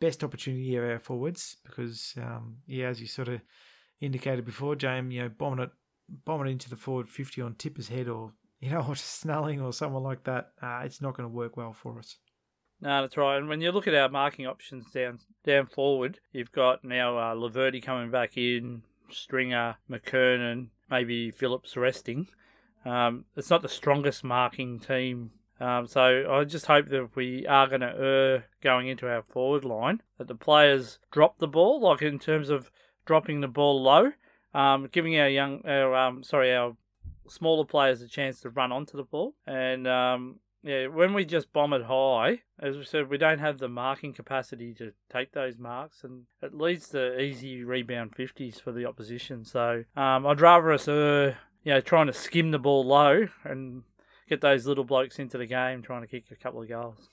best 0.00 0.24
opportunity 0.24 0.74
of 0.76 0.84
our 0.84 0.98
forwards. 0.98 1.58
Because 1.64 2.14
um, 2.20 2.56
yeah, 2.66 2.88
as 2.88 3.00
you 3.00 3.06
sort 3.06 3.28
of 3.28 3.40
indicated 4.00 4.44
before, 4.44 4.74
James, 4.74 5.14
you 5.14 5.22
know, 5.22 5.28
bombing 5.28 5.64
it 5.64 5.70
bombing 6.24 6.48
it 6.48 6.52
into 6.52 6.70
the 6.70 6.76
forward 6.76 7.08
fifty 7.08 7.40
on 7.40 7.54
Tipper's 7.54 7.88
head 7.88 8.08
or 8.08 8.32
you 8.60 8.70
know, 8.70 8.84
or 8.88 8.96
Snelling 8.96 9.60
or 9.60 9.72
someone 9.72 10.02
like 10.02 10.24
that, 10.24 10.52
uh, 10.62 10.82
it's 10.84 11.00
not 11.00 11.16
going 11.16 11.28
to 11.28 11.34
work 11.34 11.56
well 11.56 11.72
for 11.72 11.98
us. 11.98 12.16
No, 12.82 13.02
that's 13.02 13.16
right. 13.16 13.36
And 13.36 13.48
when 13.48 13.60
you 13.60 13.72
look 13.72 13.86
at 13.86 13.94
our 13.94 14.08
marking 14.08 14.46
options 14.46 14.90
down 14.90 15.18
down 15.44 15.66
forward, 15.66 16.20
you've 16.32 16.52
got 16.52 16.84
now 16.84 17.18
uh, 17.18 17.34
Laverde 17.34 17.82
coming 17.82 18.10
back 18.10 18.38
in, 18.38 18.82
Stringer, 19.10 19.76
McKernan, 19.90 20.68
maybe 20.90 21.30
Phillips 21.30 21.76
resting. 21.76 22.28
Um, 22.84 23.26
it's 23.36 23.50
not 23.50 23.60
the 23.60 23.68
strongest 23.68 24.24
marking 24.24 24.78
team. 24.78 25.32
Um, 25.60 25.86
so 25.86 26.24
I 26.30 26.44
just 26.44 26.64
hope 26.66 26.86
that 26.88 27.02
if 27.02 27.16
we 27.16 27.46
are 27.46 27.66
going 27.66 27.82
to 27.82 27.94
err 27.94 28.44
going 28.62 28.88
into 28.88 29.06
our 29.06 29.22
forward 29.22 29.62
line, 29.62 30.00
that 30.16 30.26
the 30.26 30.34
players 30.34 30.98
drop 31.10 31.38
the 31.38 31.46
ball, 31.46 31.82
like 31.82 32.00
in 32.00 32.18
terms 32.18 32.48
of 32.48 32.70
dropping 33.04 33.42
the 33.42 33.48
ball 33.48 33.82
low, 33.82 34.12
um, 34.54 34.88
giving 34.90 35.18
our 35.18 35.28
young, 35.28 35.62
our 35.66 35.94
um, 35.94 36.22
sorry, 36.22 36.54
our 36.54 36.76
smaller 37.28 37.64
players 37.64 38.02
a 38.02 38.08
chance 38.08 38.40
to 38.40 38.50
run 38.50 38.72
onto 38.72 38.96
the 38.96 39.04
ball. 39.04 39.34
And 39.46 39.86
um, 39.86 40.40
yeah, 40.62 40.88
when 40.88 41.14
we 41.14 41.24
just 41.24 41.52
bomb 41.52 41.72
it 41.72 41.84
high, 41.84 42.40
as 42.58 42.76
we 42.76 42.84
said, 42.84 43.08
we 43.08 43.18
don't 43.18 43.38
have 43.38 43.58
the 43.58 43.68
marking 43.68 44.12
capacity 44.12 44.74
to 44.74 44.92
take 45.10 45.32
those 45.32 45.56
marks, 45.58 46.04
and 46.04 46.24
it 46.42 46.54
leads 46.54 46.88
to 46.90 47.18
easy 47.18 47.64
rebound 47.64 48.14
50s 48.14 48.60
for 48.60 48.72
the 48.72 48.84
opposition. 48.84 49.44
So 49.44 49.84
um, 49.96 50.26
I'd 50.26 50.40
rather 50.40 50.72
us, 50.72 50.86
uh, 50.86 51.34
you 51.64 51.72
know, 51.72 51.80
trying 51.80 52.08
to 52.08 52.12
skim 52.12 52.50
the 52.50 52.58
ball 52.58 52.84
low 52.84 53.28
and 53.44 53.84
get 54.28 54.42
those 54.42 54.66
little 54.66 54.84
blokes 54.84 55.18
into 55.18 55.38
the 55.38 55.46
game, 55.46 55.82
trying 55.82 56.02
to 56.02 56.06
kick 56.06 56.24
a 56.30 56.36
couple 56.36 56.62
of 56.62 56.68
goals. 56.68 57.08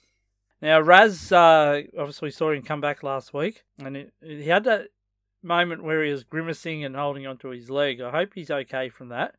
Now, 0.62 0.80
Raz, 0.82 1.32
uh, 1.32 1.84
obviously 1.98 2.32
saw 2.32 2.52
him 2.52 2.64
come 2.64 2.82
back 2.82 3.04
last 3.04 3.34
week, 3.34 3.64
and 3.78 3.96
it, 3.96 4.14
he 4.22 4.48
had 4.48 4.64
that 4.64 4.88
moment 5.42 5.84
where 5.84 6.04
he 6.04 6.12
was 6.12 6.24
grimacing 6.24 6.84
and 6.84 6.96
holding 6.96 7.28
onto 7.28 7.50
his 7.50 7.70
leg. 7.70 8.02
I 8.02 8.12
hope 8.12 8.32
he's 8.34 8.52
okay 8.52 8.90
from 8.90 9.10
that 9.10 9.36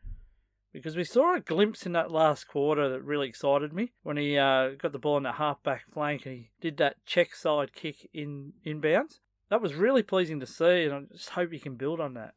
because 0.72 0.96
we 0.96 1.04
saw 1.04 1.34
a 1.34 1.40
glimpse 1.40 1.86
in 1.86 1.92
that 1.92 2.10
last 2.10 2.46
quarter 2.46 2.88
that 2.88 3.02
really 3.02 3.28
excited 3.28 3.72
me 3.72 3.92
when 4.02 4.16
he 4.16 4.36
uh, 4.38 4.70
got 4.70 4.92
the 4.92 4.98
ball 4.98 5.16
in 5.16 5.22
the 5.22 5.32
half 5.32 5.62
back 5.62 5.84
flank 5.90 6.26
and 6.26 6.34
he 6.34 6.50
did 6.60 6.76
that 6.76 7.04
check 7.06 7.34
side 7.34 7.72
kick 7.72 8.08
in 8.12 8.52
inbounds. 8.66 9.18
That 9.50 9.62
was 9.62 9.74
really 9.74 10.02
pleasing 10.02 10.40
to 10.40 10.46
see, 10.46 10.84
and 10.84 10.94
I 10.94 11.00
just 11.12 11.30
hope 11.30 11.52
he 11.52 11.58
can 11.58 11.76
build 11.76 12.00
on 12.00 12.14
that. 12.14 12.34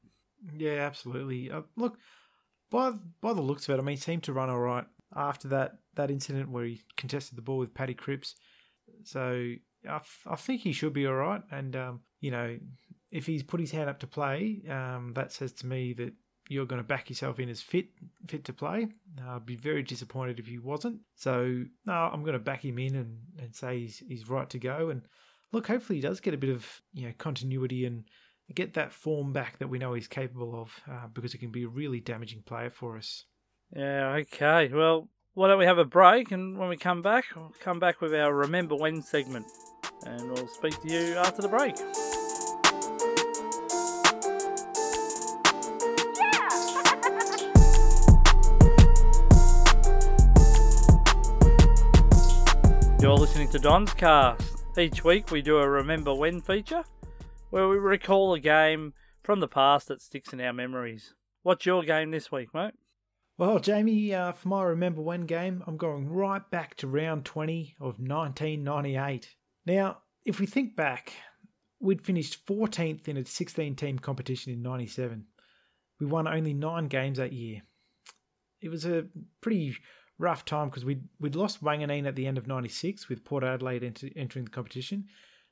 Yeah, 0.58 0.78
absolutely. 0.78 1.52
Uh, 1.52 1.63
look, 1.76 1.97
by 2.69 2.93
by 3.19 3.34
the 3.34 3.41
looks 3.41 3.67
of 3.67 3.76
it, 3.76 3.82
I 3.82 3.84
mean, 3.84 3.97
he 3.97 4.02
seemed 4.02 4.24
to 4.24 4.34
run 4.34 4.50
all 4.50 4.60
right 4.60 4.86
after 5.15 5.50
that 5.50 5.74
that 5.95 6.10
incident 6.10 6.50
where 6.50 6.63
he 6.63 6.82
contested 6.95 7.38
the 7.38 7.41
ball 7.41 7.58
with 7.58 7.74
Paddy 7.74 7.93
Cripps. 7.93 8.36
So 9.04 9.54
I, 9.88 10.00
I 10.26 10.36
think 10.38 10.62
he 10.62 10.71
should 10.71 10.93
be 10.93 11.06
all 11.06 11.15
right, 11.15 11.41
and 11.52 11.76
um, 11.76 12.00
you 12.21 12.32
know, 12.32 12.58
if 13.12 13.26
he's 13.26 13.43
put 13.43 13.60
his 13.60 13.71
hand 13.71 13.89
up 13.89 14.00
to 14.00 14.08
play, 14.08 14.62
um, 14.69 15.12
that 15.15 15.32
says 15.32 15.52
to 15.54 15.67
me 15.67 15.93
that 15.93 16.13
you're 16.50 16.65
going 16.65 16.82
to 16.82 16.88
back 16.88 17.10
yourself 17.10 17.39
in 17.39 17.50
as 17.50 17.62
fit 17.62 17.88
fit 18.28 18.45
to 18.45 18.54
play. 18.54 18.88
I'd 19.26 19.45
be 19.45 19.56
very 19.56 19.84
disappointed 19.84 20.39
if 20.39 20.47
he 20.47 20.58
wasn't. 20.58 21.00
So 21.15 21.63
no, 21.86 21.93
I'm 21.93 22.21
going 22.21 22.34
to 22.34 22.39
back 22.39 22.63
him 22.63 22.80
in 22.80 22.95
and, 22.95 23.19
and 23.39 23.56
say 23.56 23.80
he's 23.80 23.97
he's 24.00 24.30
right 24.30 24.50
to 24.50 24.60
go. 24.60 24.89
And 24.89 25.04
look, 25.52 25.67
hopefully 25.67 25.97
he 25.97 26.02
does 26.02 26.19
get 26.19 26.34
a 26.34 26.38
bit 26.38 26.50
of 26.50 26.82
you 26.93 27.08
know 27.08 27.13
continuity 27.17 27.86
and 27.86 28.06
get 28.54 28.74
that 28.74 28.91
form 28.91 29.32
back 29.32 29.60
that 29.60 29.69
we 29.69 29.80
know 29.80 29.93
he's 29.93 30.10
capable 30.10 30.62
of 30.62 30.82
uh, 30.89 31.08
because 31.13 31.32
he 31.32 31.38
can 31.38 31.52
be 31.52 31.63
a 31.63 31.69
really 31.69 32.00
damaging 32.00 32.41
player 32.45 32.69
for 32.69 32.97
us. 32.97 33.26
Yeah. 33.74 34.15
Okay. 34.21 34.69
Well, 34.74 35.10
why 35.34 35.47
don't 35.47 35.60
we 35.60 35.65
have 35.65 35.78
a 35.78 35.86
break 35.86 36.32
and 36.32 36.58
when 36.58 36.67
we 36.67 36.76
come 36.76 37.02
back, 37.02 37.26
we'll 37.36 37.54
come 37.62 37.80
back 37.80 38.02
with 38.02 38.13
our 38.13 38.34
remember 38.34 38.76
when 38.76 39.02
segment, 39.02 39.45
and 40.06 40.30
we'll 40.30 40.47
speak 40.47 40.82
to 40.82 40.91
you 40.91 41.15
after 41.15 41.41
the 41.41 41.47
break. 41.47 41.76
Listening 53.41 53.60
to 53.60 53.67
Don's 53.67 53.93
Cast. 53.95 54.77
Each 54.77 55.04
week 55.04 55.32
we 55.32 55.41
do 55.41 55.58
a 55.58 55.67
Remember 55.67 56.13
When 56.13 56.41
feature 56.41 56.84
where 57.49 57.67
we 57.67 57.77
recall 57.77 58.36
a 58.36 58.39
game 58.39 58.93
from 59.23 59.39
the 59.39 59.47
past 59.47 59.88
that 59.88 59.99
sticks 59.99 60.32
in 60.32 60.39
our 60.39 60.54
memories. 60.54 61.15
What's 61.41 61.65
your 61.65 61.82
game 61.82 62.12
this 62.12 62.32
week, 62.32 62.54
mate? 62.54 62.75
Well, 63.39 63.58
Jamie, 63.58 64.13
uh, 64.13 64.34
for 64.34 64.47
my 64.47 64.62
Remember 64.62 65.01
When 65.01 65.25
game, 65.25 65.63
I'm 65.65 65.77
going 65.77 66.08
right 66.08 66.47
back 66.51 66.75
to 66.77 66.88
round 66.88 67.25
20 67.25 67.77
of 67.80 67.99
1998. 67.99 69.36
Now, 69.65 69.97
if 70.23 70.39
we 70.39 70.45
think 70.45 70.75
back, 70.75 71.13
we'd 71.80 72.06
finished 72.06 72.45
14th 72.45 73.08
in 73.08 73.17
a 73.17 73.25
16 73.25 73.75
team 73.75 73.97
competition 73.97 74.54
in 74.54 74.62
97. 74.62 75.25
We 75.99 76.06
won 76.06 76.27
only 76.27 76.54
nine 76.54 76.89
games 76.89 77.17
that 77.17 77.34
year. 77.34 77.63
It 78.62 78.69
was 78.69 78.86
a 78.86 79.06
pretty 79.41 79.77
rough 80.21 80.45
time 80.45 80.69
because 80.69 80.86
we'd, 80.86 81.03
we'd 81.19 81.36
lost 81.36 81.63
Wanganeen 81.63 82.07
at 82.07 82.15
the 82.15 82.27
end 82.27 82.38
of 82.38 82.47
96 82.47 83.10
with 83.10 83.25
Port 83.25 83.43
Adelaide 83.43 83.84
enter, 83.84 84.10
entering 84.15 84.45
the 84.45 84.51
competition. 84.51 85.05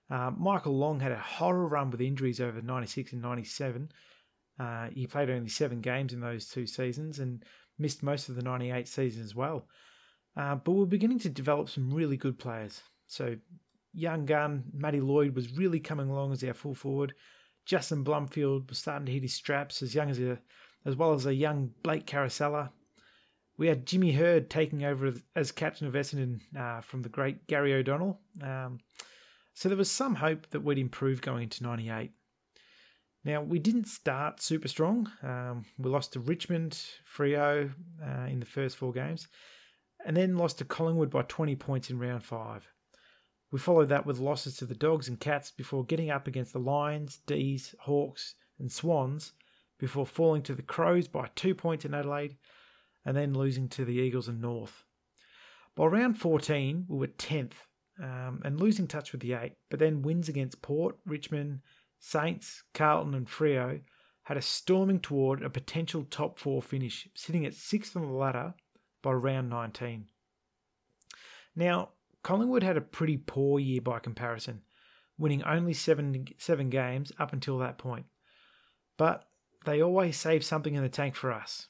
Uh, 0.09 0.31
Michael 0.37 0.77
Long 0.77 0.99
had 0.99 1.11
a 1.11 1.19
horror 1.19 1.67
run 1.67 1.89
with 1.89 2.01
injuries 2.01 2.39
over 2.39 2.61
96 2.61 3.13
and 3.13 3.21
97. 3.21 3.91
Uh, 4.59 4.87
he 4.93 5.07
played 5.07 5.29
only 5.29 5.49
seven 5.49 5.81
games 5.81 6.13
in 6.13 6.19
those 6.19 6.47
two 6.47 6.67
seasons 6.67 7.19
and 7.19 7.43
missed 7.77 8.03
most 8.03 8.29
of 8.29 8.35
the 8.35 8.41
98 8.41 8.87
season 8.87 9.23
as 9.23 9.35
well. 9.35 9.67
Uh, 10.37 10.55
but 10.55 10.71
we're 10.71 10.85
beginning 10.85 11.19
to 11.19 11.29
develop 11.29 11.69
some 11.69 11.93
really 11.93 12.17
good 12.17 12.37
players. 12.37 12.81
So, 13.07 13.35
young 13.93 14.25
gun 14.25 14.63
Matty 14.73 15.01
Lloyd 15.01 15.35
was 15.35 15.57
really 15.57 15.79
coming 15.79 16.09
along 16.09 16.33
as 16.33 16.43
our 16.43 16.53
full 16.53 16.75
forward. 16.75 17.13
Justin 17.65 18.03
Blumfield 18.03 18.69
was 18.69 18.77
starting 18.77 19.07
to 19.07 19.11
hit 19.11 19.23
his 19.23 19.33
straps 19.33 19.81
as 19.81 19.95
young 19.95 20.09
as 20.09 20.19
a, 20.19 20.39
as 20.85 20.95
well 20.95 21.13
as 21.13 21.25
a 21.25 21.33
young 21.33 21.71
Blake 21.83 22.05
Caracella 22.05 22.69
we 23.59 23.67
had 23.67 23.85
Jimmy 23.85 24.13
Hird 24.13 24.49
taking 24.49 24.85
over 24.85 25.13
as 25.35 25.51
captain 25.51 25.85
of 25.85 25.93
Essendon 25.93 26.39
uh, 26.57 26.79
from 26.79 27.01
the 27.01 27.09
great 27.09 27.45
Gary 27.45 27.73
O'Donnell. 27.73 28.17
Um, 28.41 28.79
so 29.53 29.67
there 29.67 29.77
was 29.77 29.91
some 29.91 30.15
hope 30.15 30.49
that 30.51 30.63
we'd 30.63 30.77
improve 30.77 31.21
going 31.21 31.43
into 31.43 31.63
98. 31.63 32.11
Now, 33.25 33.41
we 33.41 33.59
didn't 33.59 33.89
start 33.89 34.41
super 34.41 34.69
strong. 34.69 35.11
Um, 35.21 35.65
we 35.77 35.89
lost 35.89 36.13
to 36.13 36.21
Richmond, 36.21 36.81
Freo 37.13 37.69
uh, 38.01 38.25
in 38.27 38.39
the 38.39 38.45
first 38.45 38.77
four 38.77 38.93
games, 38.93 39.27
and 40.05 40.15
then 40.15 40.37
lost 40.37 40.59
to 40.59 40.65
Collingwood 40.65 41.09
by 41.09 41.23
20 41.23 41.57
points 41.57 41.89
in 41.89 41.99
round 41.99 42.23
five. 42.23 42.65
We 43.51 43.59
followed 43.59 43.89
that 43.89 44.05
with 44.05 44.19
losses 44.19 44.55
to 44.57 44.65
the 44.65 44.73
Dogs 44.73 45.09
and 45.09 45.19
Cats 45.19 45.51
before 45.51 45.83
getting 45.83 46.11
up 46.11 46.27
against 46.27 46.53
the 46.53 46.59
Lions, 46.59 47.19
D's, 47.27 47.75
Hawks, 47.81 48.35
and 48.57 48.71
Swans 48.71 49.33
before 49.77 50.05
falling 50.05 50.43
to 50.43 50.55
the 50.55 50.61
Crows 50.61 51.09
by 51.09 51.29
two 51.35 51.53
points 51.53 51.83
in 51.83 51.93
Adelaide 51.93 52.37
and 53.09 53.17
then 53.17 53.33
losing 53.33 53.67
to 53.67 53.83
the 53.83 53.95
Eagles 53.95 54.27
and 54.27 54.39
North. 54.39 54.83
By 55.75 55.87
round 55.87 56.19
14, 56.19 56.85
we 56.87 56.95
were 56.95 57.07
10th 57.07 57.53
um, 57.99 58.39
and 58.45 58.59
losing 58.59 58.85
touch 58.85 59.11
with 59.11 59.21
the 59.21 59.33
eight, 59.33 59.53
but 59.71 59.79
then 59.79 60.03
wins 60.03 60.29
against 60.29 60.61
Port, 60.61 60.95
Richmond, 61.07 61.61
Saints, 61.97 62.61
Carlton, 62.75 63.15
and 63.15 63.25
Freo 63.27 63.81
had 64.25 64.37
a 64.37 64.43
storming 64.43 64.99
toward 64.99 65.41
a 65.41 65.49
potential 65.49 66.05
top 66.11 66.37
four 66.37 66.61
finish, 66.61 67.07
sitting 67.15 67.47
at 67.47 67.55
sixth 67.55 67.95
on 67.95 68.03
the 68.03 68.09
ladder 68.09 68.53
by 69.01 69.11
round 69.13 69.49
19. 69.49 70.05
Now, 71.55 71.89
Collingwood 72.21 72.61
had 72.61 72.77
a 72.77 72.81
pretty 72.81 73.17
poor 73.17 73.59
year 73.59 73.81
by 73.81 73.97
comparison, 73.97 74.61
winning 75.17 75.43
only 75.45 75.73
seven, 75.73 76.27
seven 76.37 76.69
games 76.69 77.11
up 77.17 77.33
until 77.33 77.57
that 77.57 77.79
point. 77.79 78.05
But 78.97 79.23
they 79.65 79.81
always 79.81 80.15
save 80.15 80.43
something 80.45 80.75
in 80.75 80.83
the 80.83 80.89
tank 80.89 81.15
for 81.15 81.31
us. 81.31 81.65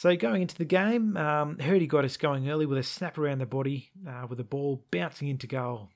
So 0.00 0.16
going 0.16 0.40
into 0.40 0.56
the 0.56 0.64
game, 0.64 1.14
um, 1.18 1.56
Hirdy 1.56 1.86
got 1.86 2.06
us 2.06 2.16
going 2.16 2.48
early 2.48 2.64
with 2.64 2.78
a 2.78 2.82
snap 2.82 3.18
around 3.18 3.40
the 3.40 3.44
body 3.44 3.90
uh, 4.08 4.26
with 4.26 4.38
the 4.38 4.44
ball 4.44 4.82
bouncing 4.90 5.28
into 5.28 5.46
goal. 5.46 5.90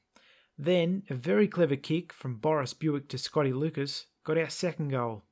Then 0.59 1.05
a 1.09 1.15
very 1.15 1.49
clever 1.49 1.77
kick 1.77 2.13
from 2.13 2.37
Boris 2.37 2.75
Bewick 2.75 3.09
to 3.09 3.17
Scotty 3.17 3.55
Lucas 3.55 4.05
got 4.23 4.37
our 4.37 4.51
second 4.51 4.91
goal. 4.91 5.23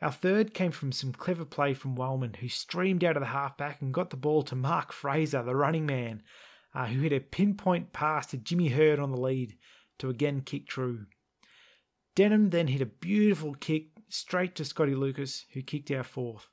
Our 0.00 0.12
third 0.12 0.54
came 0.54 0.70
from 0.70 0.92
some 0.92 1.12
clever 1.12 1.44
play 1.44 1.74
from 1.74 1.96
Wellman, 1.96 2.34
who 2.34 2.48
streamed 2.48 3.02
out 3.02 3.16
of 3.16 3.22
the 3.22 3.30
halfback 3.30 3.82
and 3.82 3.92
got 3.92 4.10
the 4.10 4.16
ball 4.16 4.44
to 4.44 4.54
Mark 4.54 4.92
Fraser, 4.92 5.42
the 5.42 5.56
running 5.56 5.86
man, 5.86 6.22
uh, 6.72 6.86
who 6.86 7.00
hit 7.00 7.12
a 7.12 7.18
pinpoint 7.18 7.92
pass 7.92 8.28
to 8.28 8.36
Jimmy 8.36 8.68
Hird 8.68 9.00
on 9.00 9.10
the 9.10 9.20
lead 9.20 9.56
to 9.98 10.08
again 10.08 10.42
kick 10.42 10.68
true. 10.68 11.06
Denham 12.14 12.50
then 12.50 12.68
hit 12.68 12.80
a 12.80 12.86
beautiful 12.86 13.54
kick 13.54 13.86
straight 14.08 14.54
to 14.54 14.64
Scotty 14.64 14.94
Lucas, 14.94 15.46
who 15.52 15.62
kicked 15.62 15.90
our 15.90 16.04
fourth. 16.04 16.46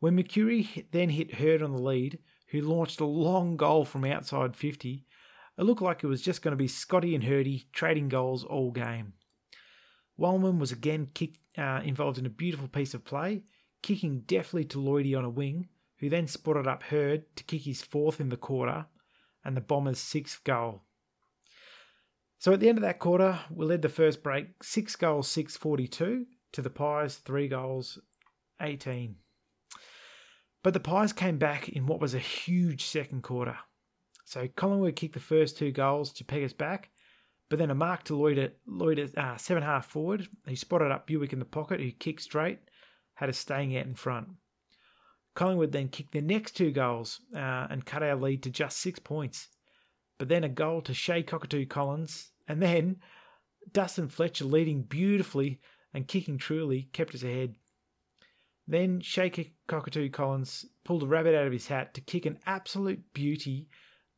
When 0.00 0.16
Mercuri 0.16 0.86
then 0.90 1.10
hit 1.10 1.34
Hird 1.34 1.62
on 1.62 1.72
the 1.72 1.82
lead, 1.82 2.18
who 2.48 2.60
launched 2.60 3.00
a 3.00 3.06
long 3.06 3.56
goal 3.56 3.84
from 3.84 4.04
outside 4.04 4.56
50. 4.56 5.04
It 5.58 5.62
looked 5.62 5.82
like 5.82 6.04
it 6.04 6.08
was 6.08 6.22
just 6.22 6.42
going 6.42 6.52
to 6.52 6.56
be 6.56 6.68
Scotty 6.68 7.14
and 7.14 7.24
Hirdy 7.24 7.66
trading 7.72 8.08
goals 8.08 8.44
all 8.44 8.70
game. 8.70 9.14
Wellman 10.16 10.58
was 10.58 10.72
again 10.72 11.08
kicked, 11.12 11.38
uh, 11.58 11.80
involved 11.84 12.18
in 12.18 12.26
a 12.26 12.30
beautiful 12.30 12.68
piece 12.68 12.94
of 12.94 13.04
play, 13.04 13.42
kicking 13.82 14.20
deftly 14.20 14.64
to 14.66 14.78
Lloydie 14.78 15.16
on 15.16 15.24
a 15.24 15.30
wing, 15.30 15.68
who 15.98 16.08
then 16.08 16.26
spotted 16.26 16.66
up 16.66 16.84
Hird 16.84 17.24
to 17.36 17.44
kick 17.44 17.62
his 17.62 17.82
fourth 17.82 18.20
in 18.20 18.28
the 18.28 18.36
quarter 18.36 18.86
and 19.44 19.56
the 19.56 19.60
Bombers' 19.60 19.98
sixth 19.98 20.44
goal. 20.44 20.82
So 22.38 22.52
at 22.52 22.60
the 22.60 22.68
end 22.68 22.78
of 22.78 22.82
that 22.82 22.98
quarter, 22.98 23.40
we 23.50 23.64
led 23.64 23.82
the 23.82 23.88
first 23.88 24.22
break 24.22 24.62
six 24.62 24.94
goals, 24.94 25.28
six 25.28 25.56
forty-two 25.56 26.26
to 26.52 26.62
the 26.62 26.70
Pies, 26.70 27.16
three 27.16 27.48
goals, 27.48 27.98
18. 28.60 29.16
But 30.66 30.74
the 30.74 30.80
Pies 30.80 31.12
came 31.12 31.38
back 31.38 31.68
in 31.68 31.86
what 31.86 32.00
was 32.00 32.12
a 32.12 32.18
huge 32.18 32.86
second 32.86 33.22
quarter. 33.22 33.56
So 34.24 34.48
Collingwood 34.56 34.96
kicked 34.96 35.14
the 35.14 35.20
first 35.20 35.56
two 35.56 35.70
goals 35.70 36.12
to 36.14 36.24
peg 36.24 36.42
us 36.42 36.52
back, 36.52 36.90
but 37.48 37.60
then 37.60 37.70
a 37.70 37.74
mark 37.76 38.02
to 38.06 38.16
Lloyd 38.16 38.36
at, 38.36 38.56
Lloyd 38.66 38.98
at 38.98 39.16
uh, 39.16 39.36
seven 39.36 39.62
half 39.62 39.86
forward. 39.86 40.26
He 40.44 40.56
spotted 40.56 40.90
up 40.90 41.06
Bewick 41.06 41.32
in 41.32 41.38
the 41.38 41.44
pocket, 41.44 41.78
who 41.78 41.92
kicked 41.92 42.22
straight, 42.22 42.58
had 43.14 43.28
us 43.28 43.38
staying 43.38 43.76
out 43.76 43.86
in 43.86 43.94
front. 43.94 44.26
Collingwood 45.36 45.70
then 45.70 45.86
kicked 45.86 46.12
their 46.12 46.20
next 46.20 46.56
two 46.56 46.72
goals 46.72 47.20
uh, 47.32 47.68
and 47.70 47.86
cut 47.86 48.02
our 48.02 48.16
lead 48.16 48.42
to 48.42 48.50
just 48.50 48.78
six 48.78 48.98
points. 48.98 49.46
But 50.18 50.28
then 50.28 50.42
a 50.42 50.48
goal 50.48 50.82
to 50.82 50.92
Che 50.92 51.22
Cockatoo 51.22 51.66
Collins, 51.66 52.32
and 52.48 52.60
then 52.60 52.96
Dustin 53.70 54.08
Fletcher 54.08 54.46
leading 54.46 54.82
beautifully 54.82 55.60
and 55.94 56.08
kicking 56.08 56.38
truly 56.38 56.88
kept 56.92 57.14
us 57.14 57.22
ahead. 57.22 57.54
Then 58.68 59.00
Che 59.00 59.52
Cockatoo 59.68 60.10
Collins 60.10 60.66
pulled 60.84 61.04
a 61.04 61.06
rabbit 61.06 61.34
out 61.34 61.46
of 61.46 61.52
his 61.52 61.68
hat 61.68 61.94
to 61.94 62.00
kick 62.00 62.26
an 62.26 62.38
absolute 62.46 63.12
beauty 63.12 63.68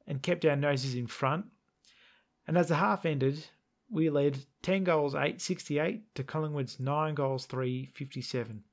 and 0.07 0.23
kept 0.23 0.45
our 0.45 0.57
noses 0.57 0.95
in 0.95 1.07
front. 1.07 1.47
And 2.47 2.57
as 2.57 2.69
the 2.69 2.77
half 2.77 3.05
ended, 3.05 3.47
we 3.91 4.09
led 4.09 4.47
10 4.63 4.85
goals 4.85 5.15
868 5.15 6.15
to 6.15 6.25
Collingwood's 6.25 6.81
9 6.81 7.15
goals 7.15 7.47
357. 7.47 8.65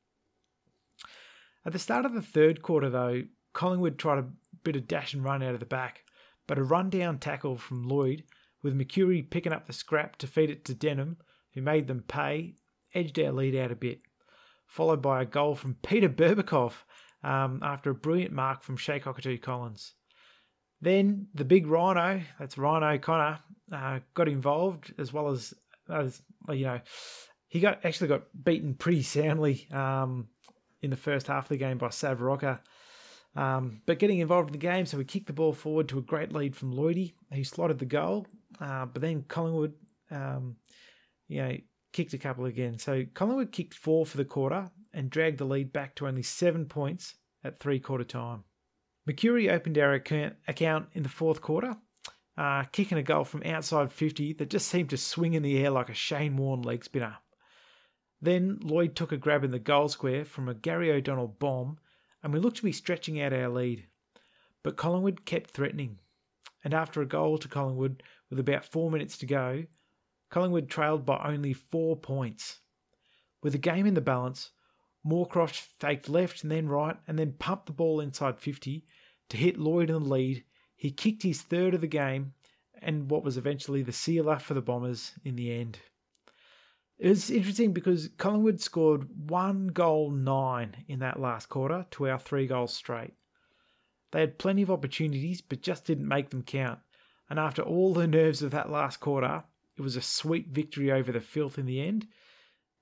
At 1.66 1.74
the 1.74 1.80
start 1.80 2.06
of 2.06 2.14
the 2.14 2.22
third 2.22 2.62
quarter, 2.62 2.90
though, 2.90 3.24
Collingwood 3.54 3.98
tried 3.98 4.20
a 4.20 4.30
bit 4.64 4.76
of 4.76 4.88
dash 4.88 5.14
and 5.14 5.24
run 5.24 5.44
out 5.44 5.54
of 5.54 5.60
the 5.60 5.66
back, 5.66 6.04
but 6.48 6.58
a 6.58 6.64
rundown 6.64 7.18
tackle 7.18 7.58
from 7.58 7.88
Lloyd, 7.88 8.24
with 8.62 8.78
Mercuri 8.78 9.30
picking 9.30 9.54
up 9.54 9.66
the 9.66 9.74
scrap 9.74 10.16
to 10.18 10.28
feed 10.28 10.50
it 10.50 10.64
to 10.66 10.74
Denham, 10.74 11.18
who 11.54 11.62
made 11.62 11.88
them 11.88 12.04
pay, 12.08 12.56
edged 12.94 13.20
our 13.20 13.32
lead 13.32 13.56
out 13.56 13.72
a 13.72 13.76
bit, 13.76 14.02
followed 14.76 15.02
by 15.02 15.22
a 15.22 15.26
goal 15.26 15.56
from 15.56 15.78
Peter 15.82 16.10
Berbakov 16.10 16.74
um, 17.24 17.62
after 17.64 17.92
a 17.92 17.96
brilliant 17.96 18.34
mark 18.34 18.62
from 18.62 18.76
Che 18.76 19.00
Cockatoo 19.00 19.38
Collins. 19.38 19.94
Then 20.82 21.28
the 21.34 21.46
big 21.46 21.66
Rhino, 21.66 22.22
that's 22.38 22.58
Rhino 22.58 22.98
Connor, 22.98 23.40
uh, 23.72 24.00
got 24.14 24.28
involved 24.28 24.94
as 25.00 25.14
well 25.14 25.30
as, 25.30 25.54
as 25.90 26.22
you 26.50 26.66
know, 26.66 26.82
he 27.48 27.62
got 27.62 27.86
actually 27.86 28.10
got 28.10 28.24
beaten 28.44 28.74
pretty 28.74 29.02
soundly 29.02 29.66
um, 29.72 30.28
in 30.82 30.90
the 30.90 30.98
first 30.98 31.28
half 31.28 31.46
of 31.46 31.50
the 31.50 31.58
game 31.58 31.78
by 31.78 31.90
Sav 31.90 32.20
Rocca. 32.20 32.60
Um, 33.34 33.82
but 33.86 33.98
getting 33.98 34.20
involved 34.20 34.50
in 34.50 34.54
the 34.54 34.58
game, 34.58 34.86
so 34.86 34.98
we 34.98 35.06
kicked 35.06 35.28
the 35.28 35.34
ball 35.34 35.54
forward 35.54 35.88
to 35.90 36.00
a 36.00 36.02
great 36.02 36.34
lead 36.34 36.54
from 36.54 36.74
Lloydie, 36.74 37.14
who 37.32 37.46
slotted 37.46 37.80
the 37.80 37.86
goal. 37.86 38.28
Uh, 38.60 38.86
but 38.88 39.02
then 39.02 39.24
Collingwood, 39.30 39.74
um, 40.12 40.58
you 41.30 41.42
know, 41.42 41.58
kicked 41.96 42.14
a 42.14 42.18
couple 42.18 42.44
again. 42.44 42.78
So 42.78 43.06
Collingwood 43.14 43.54
kicked 43.54 43.74
four 43.74 44.06
for 44.06 44.18
the 44.18 44.26
quarter 44.26 44.70
and 44.94 45.10
dragged 45.10 45.38
the 45.38 45.46
lead 45.46 45.72
back 45.72 45.96
to 45.96 46.08
only 46.08 46.24
seven 46.24 46.66
points 46.66 47.16
at 47.42 47.58
three 47.58 47.80
quarter 47.80 48.04
time. 48.04 48.44
Mercuri 49.08 49.50
opened 49.50 49.78
our 49.78 49.94
account 49.94 50.88
in 50.92 51.04
the 51.04 51.10
fourth 51.10 51.40
quarter, 51.40 51.78
uh, 52.38 52.64
kicking 52.74 52.98
a 52.98 53.04
goal 53.04 53.24
from 53.24 53.44
outside 53.46 53.94
50 53.94 54.34
that 54.34 54.50
just 54.50 54.68
seemed 54.68 54.90
to 54.90 54.98
swing 54.98 55.36
in 55.36 55.44
the 55.44 55.64
air 55.64 55.70
like 55.70 55.90
a 55.90 55.94
Shane 55.94 56.36
Warne 56.36 56.64
leg 56.64 56.84
spinner. 56.84 57.18
Then 58.22 58.60
Lloyd 58.62 58.96
took 58.96 59.14
a 59.14 59.18
grab 59.18 59.46
in 59.46 59.52
the 59.52 59.60
goal 59.60 59.88
square 59.88 60.26
from 60.26 60.50
a 60.50 60.54
Gary 60.54 60.92
O'Donnell 60.92 61.38
bomb, 61.40 61.78
and 62.22 62.34
we 62.34 62.40
looked 62.40 62.58
to 62.58 62.64
be 62.64 62.74
stretching 62.74 63.22
out 63.22 63.32
our 63.32 63.48
lead. 63.48 63.88
But 64.64 64.76
Collingwood 64.76 65.24
kept 65.24 65.52
threatening, 65.52 66.00
and 66.62 66.74
after 66.74 67.02
a 67.02 67.08
goal 67.08 67.38
to 67.38 67.48
Collingwood 67.48 68.04
with 68.30 68.40
about 68.40 68.66
four 68.66 68.92
minutes 68.92 69.18
to 69.20 69.26
go, 69.26 69.64
Collingwood 70.30 70.70
trailed 70.70 71.06
by 71.06 71.24
only 71.26 71.54
four 71.54 71.96
points. 71.96 72.60
With 73.42 73.54
the 73.54 73.60
game 73.60 73.86
in 73.86 73.94
the 73.94 74.02
balance, 74.02 74.52
Moorcroft 75.06 75.56
faked 75.56 76.10
left 76.10 76.44
and 76.44 76.52
then 76.52 76.68
right 76.68 76.98
and 77.08 77.20
then 77.20 77.36
pumped 77.38 77.68
the 77.68 77.74
ball 77.74 78.00
inside 78.00 78.40
50 78.40 78.86
to 79.30 79.38
hit 79.38 79.60
Lloyd 79.60 79.90
in 79.90 80.04
the 80.04 80.10
lead. 80.10 80.44
He 80.76 80.92
kicked 80.92 81.24
his 81.24 81.42
third 81.42 81.74
of 81.74 81.82
the 81.82 81.88
game 81.88 82.34
and 82.82 83.10
what 83.10 83.24
was 83.24 83.38
eventually 83.38 83.82
the 83.82 83.92
sealer 83.92 84.40
for 84.40 84.54
the 84.54 84.62
Bombers 84.62 85.14
in 85.24 85.36
the 85.36 85.52
end. 85.54 85.80
It 86.98 87.10
was 87.10 87.30
interesting 87.30 87.74
because 87.74 88.10
Collingwood 88.18 88.62
scored 88.62 89.30
one 89.30 89.68
goal 89.68 90.12
nine 90.12 90.86
in 90.88 91.00
that 91.00 91.20
last 91.20 91.50
quarter 91.50 91.86
to 91.92 92.10
our 92.10 92.20
three 92.20 92.48
goals 92.48 92.74
straight. 92.74 93.14
They 94.12 94.22
had 94.22 94.40
plenty 94.40 94.62
of 94.62 94.72
opportunities, 94.72 95.42
but 95.42 95.62
just 95.62 95.86
didn't 95.86 96.08
make 96.08 96.30
them 96.30 96.44
count. 96.44 96.80
And 97.30 97.38
after 97.38 97.62
all 97.62 97.94
the 97.94 98.08
nerves 98.08 98.42
of 98.42 98.52
that 98.52 98.72
last 98.72 99.02
quarter, 99.02 99.44
it 99.78 99.82
was 99.82 99.96
a 99.96 100.02
sweet 100.02 100.48
victory 100.48 100.92
over 100.92 101.12
the 101.12 101.20
filth 101.20 101.58
in 101.58 101.66
the 101.66 101.82
end. 101.82 102.08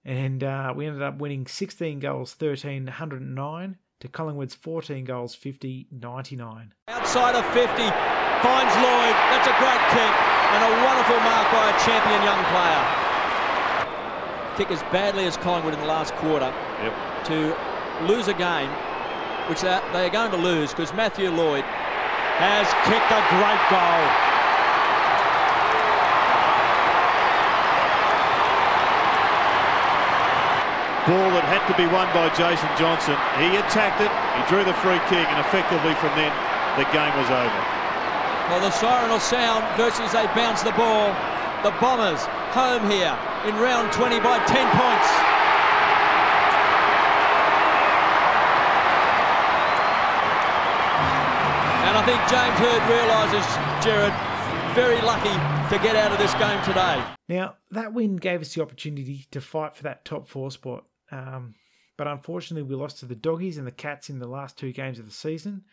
And 0.05 0.43
uh, 0.43 0.73
we 0.75 0.85
ended 0.85 1.01
up 1.01 1.17
winning 1.17 1.47
16 1.47 1.99
goals, 1.99 2.33
13, 2.33 2.85
109 2.85 3.77
to 4.01 4.07
Collingwood's 4.09 4.55
14 4.55 5.05
goals, 5.05 5.33
50, 5.33 5.87
99. 5.91 6.73
Outside 6.89 7.35
of 7.35 7.45
50, 7.53 7.63
finds 7.63 8.75
Lloyd. 8.75 9.15
That's 9.31 9.47
a 9.47 9.55
great 9.59 9.83
kick 9.95 10.13
and 10.53 10.61
a 10.61 10.85
wonderful 10.85 11.19
mark 11.21 11.51
by 11.51 11.69
a 11.69 11.79
champion 11.85 12.21
young 12.21 12.43
player 12.51 13.03
kick 14.57 14.69
as 14.69 14.81
badly 14.93 15.25
as 15.25 15.37
Collingwood 15.37 15.73
in 15.73 15.79
the 15.79 15.85
last 15.85 16.13
quarter 16.15 16.53
yep. 16.81 16.93
to 17.25 17.55
lose 18.05 18.27
a 18.27 18.33
game, 18.33 18.69
which 19.49 19.61
they 19.61 19.69
are 19.69 20.09
going 20.09 20.31
to 20.31 20.37
lose 20.37 20.69
because 20.69 20.93
Matthew 20.93 21.29
Lloyd 21.29 21.63
has 22.37 22.67
kicked 22.85 23.09
a 23.09 23.21
great 23.33 23.63
goal. 23.69 24.32
Ball 31.03 31.35
that 31.35 31.43
had 31.43 31.67
to 31.67 31.75
be 31.75 31.83
won 31.91 32.07
by 32.15 32.31
Jason 32.31 32.71
Johnson. 32.79 33.19
He 33.35 33.59
attacked 33.59 33.99
it, 33.99 34.07
he 34.07 34.41
drew 34.47 34.63
the 34.63 34.71
free 34.79 35.03
kick, 35.11 35.27
and 35.27 35.39
effectively 35.43 35.91
from 35.99 36.15
then 36.15 36.31
the 36.79 36.87
game 36.95 37.11
was 37.19 37.27
over. 37.27 37.61
Well, 38.47 38.63
the 38.63 38.71
siren 38.71 39.11
will 39.11 39.19
sound 39.19 39.67
versus 39.75 40.11
they 40.15 40.25
bounce 40.31 40.63
the 40.63 40.71
ball. 40.79 41.11
The 41.63 41.75
Bombers 41.79 42.23
home 42.55 42.89
here 42.89 43.11
in 43.43 43.55
round 43.59 43.91
20 43.91 44.19
by 44.19 44.39
10 44.47 44.63
points. 44.79 45.09
And 51.83 51.97
I 51.97 52.03
think 52.07 52.19
James 52.31 52.57
Hird 52.63 52.83
realises, 52.87 53.45
Jared, 53.83 54.15
very 54.73 55.01
lucky 55.01 55.35
to 55.69 55.83
get 55.83 55.95
out 55.95 56.11
of 56.11 56.17
this 56.17 56.33
game 56.35 56.63
today. 56.63 57.03
Now, 57.29 57.55
that 57.71 57.93
win 57.93 58.15
gave 58.15 58.41
us 58.41 58.53
the 58.53 58.61
opportunity 58.61 59.25
to 59.31 59.41
fight 59.41 59.75
for 59.75 59.83
that 59.83 60.05
top 60.05 60.27
four 60.27 60.49
spot. 60.49 60.85
Um, 61.13 61.55
but 61.97 62.07
unfortunately, 62.07 62.67
we 62.67 62.75
lost 62.75 62.99
to 62.99 63.05
the 63.05 63.15
Doggies 63.15 63.57
and 63.57 63.67
the 63.67 63.71
Cats 63.71 64.09
in 64.09 64.19
the 64.19 64.27
last 64.27 64.57
two 64.57 64.71
games 64.73 64.97
of 64.99 65.05
the 65.05 65.11
season, 65.11 65.63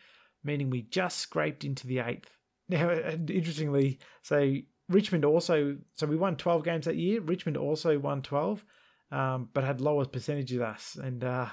meaning 0.44 0.68
we 0.68 0.82
just 0.82 1.18
scraped 1.18 1.64
into 1.64 1.86
the 1.86 2.00
eighth. 2.00 2.30
Now, 2.70 2.92
interestingly, 2.92 3.98
so 4.22 4.54
Richmond 4.88 5.24
also, 5.24 5.76
so 5.94 6.06
we 6.06 6.14
won 6.14 6.36
12 6.36 6.62
games 6.62 6.84
that 6.84 6.94
year. 6.94 7.20
Richmond 7.20 7.56
also 7.56 7.98
won 7.98 8.22
12, 8.22 8.64
um, 9.10 9.48
but 9.52 9.64
had 9.64 9.80
lower 9.80 10.04
percentage 10.04 10.52
of 10.52 10.62
us. 10.62 10.94
And, 10.94 11.24
uh, 11.24 11.48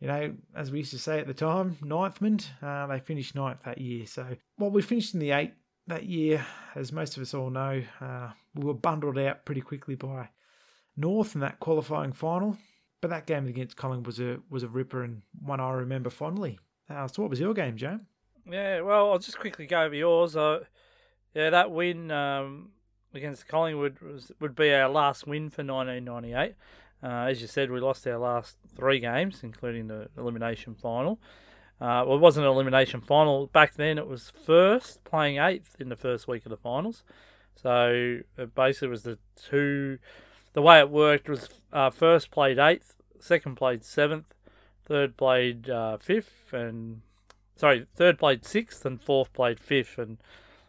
you 0.00 0.08
know, 0.08 0.34
as 0.56 0.72
we 0.72 0.78
used 0.78 0.90
to 0.90 0.98
say 0.98 1.20
at 1.20 1.28
the 1.28 1.34
time, 1.34 1.76
ninthman, 1.80 2.44
uh, 2.62 2.88
they 2.88 2.98
finished 2.98 3.36
ninth 3.36 3.60
that 3.64 3.80
year. 3.80 4.06
So, 4.06 4.26
well, 4.58 4.70
we 4.70 4.82
finished 4.82 5.14
in 5.14 5.20
the 5.20 5.30
eighth 5.30 5.54
that 5.86 6.06
year, 6.06 6.44
as 6.74 6.90
most 6.90 7.16
of 7.16 7.22
us 7.22 7.32
all 7.32 7.50
know. 7.50 7.82
Uh, 8.00 8.30
we 8.56 8.64
were 8.64 8.74
bundled 8.74 9.18
out 9.18 9.44
pretty 9.44 9.60
quickly 9.60 9.94
by 9.94 10.30
North 10.96 11.36
in 11.36 11.42
that 11.42 11.60
qualifying 11.60 12.12
final. 12.12 12.56
But 13.00 13.10
that 13.10 13.26
game 13.26 13.46
against 13.46 13.76
Collingwood 13.76 14.06
was 14.06 14.20
a 14.20 14.38
was 14.50 14.62
a 14.62 14.68
ripper 14.68 15.02
and 15.02 15.22
one 15.42 15.60
I 15.60 15.70
remember 15.72 16.10
fondly. 16.10 16.58
Uh, 16.88 17.06
so, 17.08 17.22
what 17.22 17.30
was 17.30 17.40
your 17.40 17.54
game, 17.54 17.76
Joe? 17.76 18.00
Yeah, 18.50 18.80
well, 18.80 19.12
I'll 19.12 19.18
just 19.18 19.38
quickly 19.38 19.66
go 19.66 19.82
over 19.82 19.94
yours. 19.94 20.36
Uh, 20.36 20.64
yeah, 21.34 21.50
that 21.50 21.70
win 21.70 22.10
um, 22.10 22.70
against 23.14 23.46
Collingwood 23.46 24.00
was, 24.00 24.32
would 24.40 24.54
be 24.54 24.74
our 24.74 24.88
last 24.88 25.26
win 25.26 25.50
for 25.50 25.62
1998. 25.62 26.54
Uh, 27.02 27.06
as 27.06 27.40
you 27.40 27.46
said, 27.46 27.70
we 27.70 27.80
lost 27.80 28.06
our 28.06 28.18
last 28.18 28.56
three 28.76 28.98
games, 28.98 29.40
including 29.42 29.86
the 29.86 30.08
elimination 30.18 30.74
final. 30.74 31.18
Uh, 31.80 32.04
well, 32.06 32.16
it 32.16 32.20
wasn't 32.20 32.44
an 32.44 32.52
elimination 32.52 33.00
final 33.00 33.46
back 33.46 33.74
then. 33.74 33.96
It 33.96 34.06
was 34.06 34.30
first 34.44 35.02
playing 35.04 35.38
eighth 35.38 35.76
in 35.78 35.88
the 35.88 35.96
first 35.96 36.28
week 36.28 36.44
of 36.44 36.50
the 36.50 36.56
finals. 36.56 37.04
So 37.54 38.18
it 38.36 38.54
basically 38.54 38.88
was 38.88 39.02
the 39.04 39.18
two. 39.36 39.98
The 40.52 40.62
way 40.62 40.80
it 40.80 40.90
worked 40.90 41.28
was 41.28 41.48
uh, 41.72 41.90
first 41.90 42.30
played 42.30 42.58
eighth, 42.58 42.96
second 43.18 43.56
played 43.56 43.84
seventh, 43.84 44.34
third 44.84 45.16
played 45.16 45.70
uh, 45.70 45.96
fifth, 45.98 46.52
and 46.52 47.02
sorry, 47.54 47.86
third 47.94 48.18
played 48.18 48.44
sixth 48.44 48.84
and 48.84 49.00
fourth 49.00 49.32
played 49.32 49.60
fifth, 49.60 49.96
and 49.98 50.18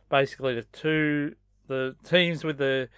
basically 0.09 0.53
the 0.53 0.63
two 0.71 1.35
the 1.67 1.95
teams 2.03 2.43
with 2.43 2.57
the 2.57 2.89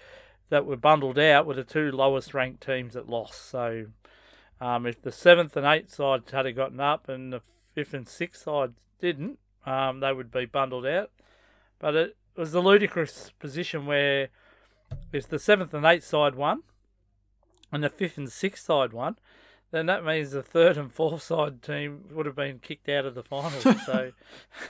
that 0.49 0.65
were 0.65 0.75
bundled 0.75 1.17
out 1.17 1.45
were 1.45 1.53
the 1.53 1.63
two 1.63 1.91
lowest 1.91 2.33
ranked 2.33 2.65
teams 2.65 2.95
that 2.95 3.09
lost. 3.09 3.49
So 3.49 3.85
um, 4.59 4.85
if 4.85 5.01
the 5.01 5.11
seventh 5.11 5.55
and 5.55 5.65
eighth 5.65 5.93
sides 5.93 6.31
had 6.31 6.53
gotten 6.55 6.79
up 6.79 7.07
and 7.07 7.31
the 7.31 7.41
fifth 7.73 7.93
and 7.93 8.07
sixth 8.07 8.43
side 8.43 8.73
didn't, 8.99 9.39
um, 9.65 9.99
they 9.99 10.11
would 10.11 10.31
be 10.31 10.45
bundled 10.45 10.85
out. 10.85 11.11
But 11.79 11.95
it 11.95 12.17
was 12.35 12.53
a 12.53 12.59
ludicrous 12.59 13.31
position 13.39 13.85
where 13.85 14.29
if 15.11 15.27
the 15.27 15.39
seventh 15.39 15.73
and 15.73 15.85
eighth 15.85 16.05
side 16.05 16.35
won 16.35 16.63
and 17.73 17.83
the 17.83 17.89
fifth 17.89 18.17
and 18.17 18.31
sixth 18.31 18.65
side 18.65 18.93
won, 18.93 19.17
then 19.71 19.87
that 19.87 20.05
means 20.05 20.31
the 20.31 20.43
third 20.43 20.77
and 20.77 20.93
fourth 20.93 21.23
side 21.23 21.63
team 21.63 22.05
would 22.11 22.27
have 22.27 22.35
been 22.35 22.59
kicked 22.59 22.87
out 22.87 23.05
of 23.05 23.15
the 23.15 23.23
final. 23.23 23.59
so 23.85 24.11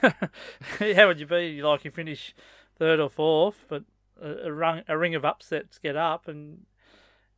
how 0.00 1.06
would 1.06 1.20
you 1.20 1.26
be? 1.26 1.60
Like 1.62 1.84
you 1.84 1.90
finish 1.90 2.34
third 2.78 2.98
or 2.98 3.10
fourth, 3.10 3.66
but 3.68 3.84
a, 4.20 4.46
a, 4.48 4.52
rung, 4.52 4.82
a 4.88 4.96
ring 4.96 5.14
of 5.14 5.24
upsets 5.24 5.78
get 5.78 5.94
up 5.94 6.26
and 6.26 6.64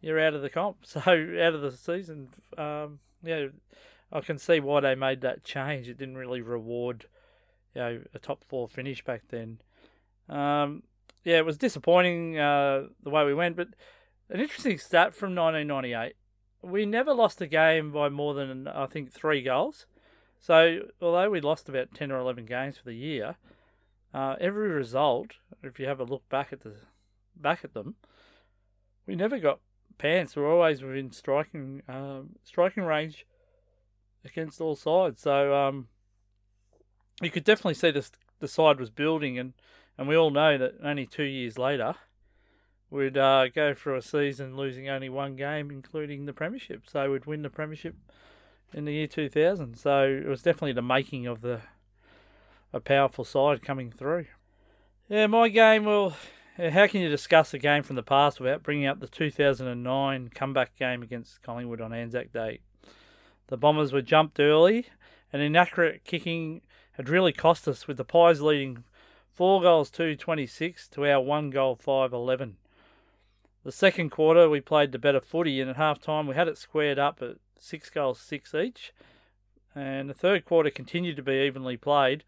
you're 0.01 0.21
out 0.21 0.35
of 0.35 0.43
the 0.43 0.51
comp, 0.51 0.79
so 0.83 1.01
out 1.01 1.55
of 1.55 1.61
the 1.61 1.73
season. 1.73 2.29
Um, 2.57 3.01
yeah, 3.23 3.47
I 4.13 4.21
can 4.21 4.39
see 4.39 4.61
why 4.61 4.81
they 4.81 4.95
made 4.95 5.21
that 5.23 5.45
change. 5.45 5.89
It 5.89 5.99
didn't 5.99 6.17
really 6.17 6.43
reward, 6.43 7.07
you 7.75 7.81
know, 7.81 8.01
a 8.15 8.21
top 8.21 8.45
four 8.45 8.69
finish 8.69 9.05
back 9.05 9.23
then. 9.29 9.59
Um, 10.29 10.85
yeah, 11.25 11.39
it 11.39 11.45
was 11.45 11.59
disappointing 11.59 12.39
uh, 12.39 12.85
the 13.03 13.11
way 13.11 13.25
we 13.25 13.35
went, 13.35 13.57
but 13.57 13.69
an 14.29 14.41
interesting 14.41 14.79
stat 14.79 15.15
from 15.15 15.35
1998. 15.35 16.15
We 16.63 16.85
never 16.85 17.15
lost 17.15 17.41
a 17.41 17.47
game 17.47 17.93
by 17.93 18.09
more 18.09 18.35
than 18.35 18.67
I 18.67 18.87
think 18.87 19.13
three 19.13 19.43
goals. 19.43 19.87
So 20.41 20.81
although 21.01 21.31
we 21.31 21.41
lost 21.41 21.69
about 21.69 21.95
ten 21.95 22.11
or 22.11 22.19
eleven 22.19 22.45
games 22.45 22.79
for 22.79 22.85
the 22.85 22.95
year, 22.95 23.37
uh, 24.13 24.37
every 24.41 24.69
result, 24.69 25.33
if 25.63 25.79
you 25.79 25.87
have 25.87 26.01
a 26.01 26.05
look 26.05 26.29
back 26.29 26.53
at 26.53 26.61
the 26.61 26.75
back 27.37 27.61
at 27.65 27.75
them, 27.75 27.97
we 29.07 29.15
never 29.15 29.39
got 29.39 29.61
pants. 29.99 30.37
We're 30.37 30.51
always 30.51 30.83
within 30.83 31.13
striking 31.13 31.83
um, 31.89 32.37
striking 32.45 32.85
range 32.85 33.27
against 34.25 34.61
all 34.61 34.77
sides. 34.77 35.23
So 35.23 35.55
um, 35.55 35.89
you 37.21 37.31
could 37.31 37.45
definitely 37.45 37.75
see 37.75 37.91
this 37.91 38.11
the 38.39 38.49
side 38.49 38.79
was 38.79 38.91
building, 38.91 39.39
and, 39.39 39.55
and 39.97 40.07
we 40.09 40.17
all 40.17 40.31
know 40.31 40.59
that 40.59 40.75
only 40.83 41.07
two 41.07 41.25
years 41.25 41.59
later 41.59 41.95
we'd 42.91 43.17
uh, 43.17 43.49
go 43.49 43.75
through 43.75 43.97
a 43.97 44.03
season 44.03 44.57
losing 44.57 44.89
only 44.89 45.09
one 45.09 45.37
game, 45.37 45.71
including 45.71 46.27
the 46.27 46.33
premiership. 46.33 46.83
So 46.89 47.13
we'd 47.13 47.27
win 47.27 47.43
the 47.43 47.51
premiership 47.51 47.95
in 48.73 48.85
the 48.85 48.93
year 48.93 49.07
2000. 49.07 49.77
So 49.77 50.05
it 50.05 50.27
was 50.27 50.43
definitely 50.43 50.73
the 50.73 50.83
making 50.83 51.27
of 51.27 51.41
the 51.41 51.61
a 52.73 52.81
powerful 52.81 53.25
side 53.25 53.63
coming 53.63 53.91
through. 53.91 54.27
Yeah, 55.09 55.27
my 55.29 55.49
game. 55.49 55.85
Well, 55.85 56.17
how 56.59 56.87
can 56.87 57.01
you 57.01 57.09
discuss 57.09 57.55
a 57.55 57.59
game 57.59 57.83
from 57.83 57.97
the 57.97 58.03
past 58.03 58.41
without 58.41 58.63
bringing 58.63 58.87
up 58.87 59.01
the 59.01 59.09
2009 59.09 60.31
comeback 60.35 60.77
game 60.77 61.03
against 61.03 61.43
Collingwood 61.43 61.81
on 61.81 61.93
Anzac 61.93 62.33
Day? 62.33 62.61
The 63.49 63.57
Bombers 63.57 63.93
were 63.93 64.03
jumped 64.03 64.41
early, 64.41 64.87
and 65.33 65.41
inaccurate 65.41 66.05
kicking 66.05 66.63
had 66.93 67.09
really 67.09 67.33
cost 67.33 67.69
us, 67.69 67.87
with 67.87 67.99
the 67.99 68.05
Pies 68.05 68.41
leading 68.41 68.85
four 69.33 69.61
goals 69.61 69.91
2 69.91 70.17
26 70.17 70.89
to 70.89 71.07
our 71.07 71.21
one 71.21 71.51
goal 71.51 71.77
5 71.77 72.13
11. 72.13 72.57
The 73.67 73.73
second 73.73 74.11
quarter, 74.11 74.49
we 74.49 74.61
played 74.61 74.93
the 74.93 74.99
better 75.01 75.21
footy, 75.21 75.61
and 75.61 75.69
at 75.69 75.75
half 75.75 76.01
time, 76.01 76.29
we 76.29 76.37
had 76.37 76.47
it 76.47 76.57
squared 76.57 77.01
up 77.01 77.21
at 77.21 77.39
six 77.59 77.91
goals 77.91 78.21
six 78.21 78.55
each. 78.55 78.93
And 79.75 80.09
the 80.09 80.15
third 80.15 80.45
quarter 80.45 80.71
continued 80.71 81.17
to 81.17 81.23
be 81.25 81.45
evenly 81.45 81.77
played, 81.77 82.23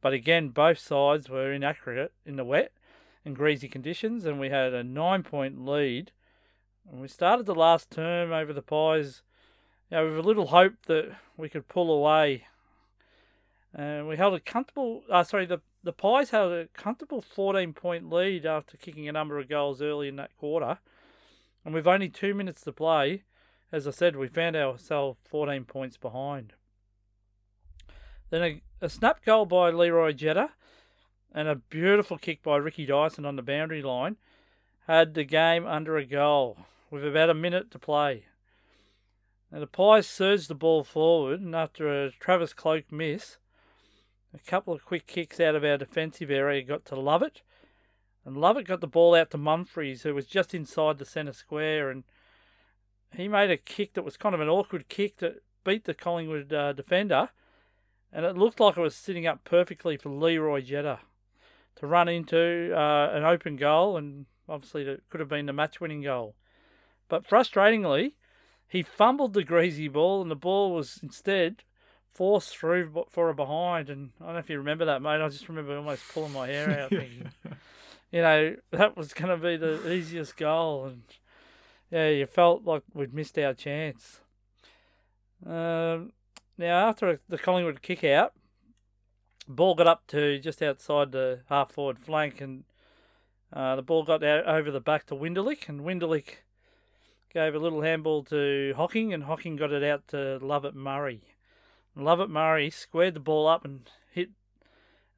but 0.00 0.12
again, 0.12 0.48
both 0.48 0.80
sides 0.80 1.28
were 1.28 1.52
inaccurate 1.52 2.12
in 2.26 2.34
the 2.34 2.44
wet 2.44 2.72
and 3.24 3.36
greasy 3.36 3.68
conditions, 3.68 4.24
and 4.24 4.40
we 4.40 4.50
had 4.50 4.74
a 4.74 4.82
nine 4.82 5.22
point 5.22 5.64
lead. 5.64 6.10
And 6.90 7.00
we 7.00 7.06
started 7.06 7.46
the 7.46 7.54
last 7.54 7.92
term 7.92 8.32
over 8.32 8.52
the 8.52 8.60
Pies 8.60 9.22
you 9.92 9.96
know, 9.96 10.06
with 10.06 10.18
a 10.18 10.22
little 10.22 10.48
hope 10.48 10.74
that 10.86 11.14
we 11.36 11.48
could 11.48 11.68
pull 11.68 11.92
away. 11.92 12.46
And 13.72 14.08
we 14.08 14.16
held 14.16 14.34
a 14.34 14.40
comfortable, 14.40 15.04
uh, 15.08 15.22
sorry, 15.22 15.46
the, 15.46 15.60
the 15.82 15.92
Pies 15.92 16.30
had 16.30 16.46
a 16.46 16.68
comfortable 16.74 17.22
14 17.22 17.72
point 17.72 18.10
lead 18.10 18.44
after 18.44 18.76
kicking 18.76 19.08
a 19.08 19.12
number 19.12 19.38
of 19.38 19.48
goals 19.48 19.80
early 19.80 20.08
in 20.08 20.16
that 20.16 20.36
quarter. 20.36 20.78
And 21.64 21.74
with 21.74 21.86
only 21.86 22.08
two 22.08 22.34
minutes 22.34 22.62
to 22.62 22.72
play, 22.72 23.24
as 23.72 23.86
I 23.86 23.90
said, 23.90 24.16
we 24.16 24.28
found 24.28 24.56
ourselves 24.56 25.18
14 25.28 25.64
points 25.64 25.96
behind. 25.96 26.54
Then 28.30 28.42
a, 28.42 28.62
a 28.80 28.88
snap 28.88 29.24
goal 29.24 29.46
by 29.46 29.70
Leroy 29.70 30.12
Jetta 30.12 30.50
and 31.32 31.48
a 31.48 31.56
beautiful 31.56 32.18
kick 32.18 32.42
by 32.42 32.56
Ricky 32.56 32.86
Dyson 32.86 33.24
on 33.24 33.36
the 33.36 33.42
boundary 33.42 33.82
line 33.82 34.16
had 34.86 35.14
the 35.14 35.24
game 35.24 35.66
under 35.66 35.96
a 35.96 36.04
goal 36.04 36.58
with 36.90 37.06
about 37.06 37.30
a 37.30 37.34
minute 37.34 37.70
to 37.70 37.78
play. 37.78 38.24
Now 39.50 39.60
the 39.60 39.66
Pies 39.66 40.06
surged 40.06 40.48
the 40.48 40.54
ball 40.54 40.84
forward, 40.84 41.40
and 41.40 41.54
after 41.54 41.88
a 41.88 42.10
Travis 42.12 42.52
Cloke 42.52 42.90
miss, 42.90 43.38
a 44.34 44.38
couple 44.38 44.72
of 44.72 44.84
quick 44.84 45.06
kicks 45.06 45.40
out 45.40 45.54
of 45.54 45.64
our 45.64 45.76
defensive 45.76 46.30
area 46.30 46.62
got 46.62 46.84
to 46.86 46.98
Lovett, 46.98 47.42
and 48.24 48.36
Lovett 48.36 48.66
got 48.66 48.80
the 48.80 48.86
ball 48.86 49.14
out 49.14 49.30
to 49.30 49.38
Monfries, 49.38 50.02
who 50.02 50.14
was 50.14 50.26
just 50.26 50.54
inside 50.54 50.98
the 50.98 51.04
centre 51.04 51.32
square, 51.32 51.90
and 51.90 52.04
he 53.14 53.28
made 53.28 53.50
a 53.50 53.56
kick 53.56 53.94
that 53.94 54.04
was 54.04 54.16
kind 54.16 54.34
of 54.34 54.40
an 54.40 54.48
awkward 54.48 54.88
kick 54.88 55.18
that 55.18 55.42
beat 55.64 55.84
the 55.84 55.94
Collingwood 55.94 56.52
uh, 56.52 56.72
defender, 56.72 57.30
and 58.12 58.24
it 58.24 58.36
looked 58.36 58.60
like 58.60 58.76
it 58.76 58.80
was 58.80 58.94
sitting 58.94 59.26
up 59.26 59.44
perfectly 59.44 59.96
for 59.96 60.10
Leroy 60.10 60.60
Jetta 60.60 61.00
to 61.76 61.86
run 61.86 62.08
into 62.08 62.72
uh, 62.76 63.10
an 63.12 63.24
open 63.24 63.56
goal, 63.56 63.96
and 63.96 64.26
obviously 64.48 64.82
it 64.82 65.02
could 65.08 65.20
have 65.20 65.28
been 65.28 65.46
the 65.46 65.52
match-winning 65.52 66.02
goal. 66.02 66.34
But 67.08 67.26
frustratingly, 67.26 68.12
he 68.68 68.82
fumbled 68.82 69.34
the 69.34 69.44
greasy 69.44 69.88
ball, 69.88 70.22
and 70.22 70.30
the 70.30 70.36
ball 70.36 70.72
was 70.72 71.00
instead 71.02 71.64
forced 72.12 72.56
through 72.56 73.04
for 73.10 73.28
a 73.28 73.34
behind. 73.34 73.90
And 73.90 74.10
I 74.20 74.26
don't 74.26 74.32
know 74.34 74.38
if 74.40 74.50
you 74.50 74.58
remember 74.58 74.84
that, 74.86 75.02
mate. 75.02 75.20
I 75.20 75.28
just 75.28 75.48
remember 75.48 75.76
almost 75.76 76.02
pulling 76.12 76.32
my 76.32 76.46
hair 76.46 76.80
out, 76.80 76.90
thinking, 76.90 77.30
you 78.12 78.22
know, 78.22 78.56
that 78.72 78.96
was 78.96 79.12
going 79.12 79.30
to 79.30 79.36
be 79.36 79.56
the 79.56 79.92
easiest 79.92 80.36
goal, 80.36 80.86
and 80.86 81.02
yeah, 81.90 82.08
you 82.08 82.26
felt 82.26 82.64
like 82.64 82.82
we'd 82.94 83.14
missed 83.14 83.38
our 83.38 83.54
chance. 83.54 84.20
Um, 85.46 86.12
now, 86.58 86.88
after 86.88 87.18
the 87.28 87.38
Collingwood 87.38 87.82
kick 87.82 88.04
out, 88.04 88.32
ball 89.48 89.74
got 89.74 89.86
up 89.86 90.06
to 90.08 90.38
just 90.38 90.62
outside 90.62 91.12
the 91.12 91.40
half 91.48 91.72
forward 91.72 91.98
flank, 91.98 92.40
and 92.40 92.64
uh, 93.52 93.76
the 93.76 93.82
ball 93.82 94.02
got 94.02 94.22
out 94.22 94.46
over 94.46 94.70
the 94.70 94.80
back 94.80 95.06
to 95.06 95.14
Winderlich, 95.14 95.68
and 95.68 95.80
Winderlich 95.80 96.36
gave 97.32 97.54
a 97.54 97.58
little 97.58 97.82
handball 97.82 98.24
to 98.24 98.74
Hocking, 98.76 99.12
and 99.12 99.24
Hocking 99.24 99.56
got 99.56 99.72
it 99.72 99.84
out 99.84 100.08
to 100.08 100.38
Lovett 100.38 100.74
Murray. 100.74 101.22
Lovett 101.96 102.30
Murray 102.30 102.70
squared 102.70 103.14
the 103.14 103.20
ball 103.20 103.46
up 103.46 103.64
and 103.64 103.88
hit 104.12 104.30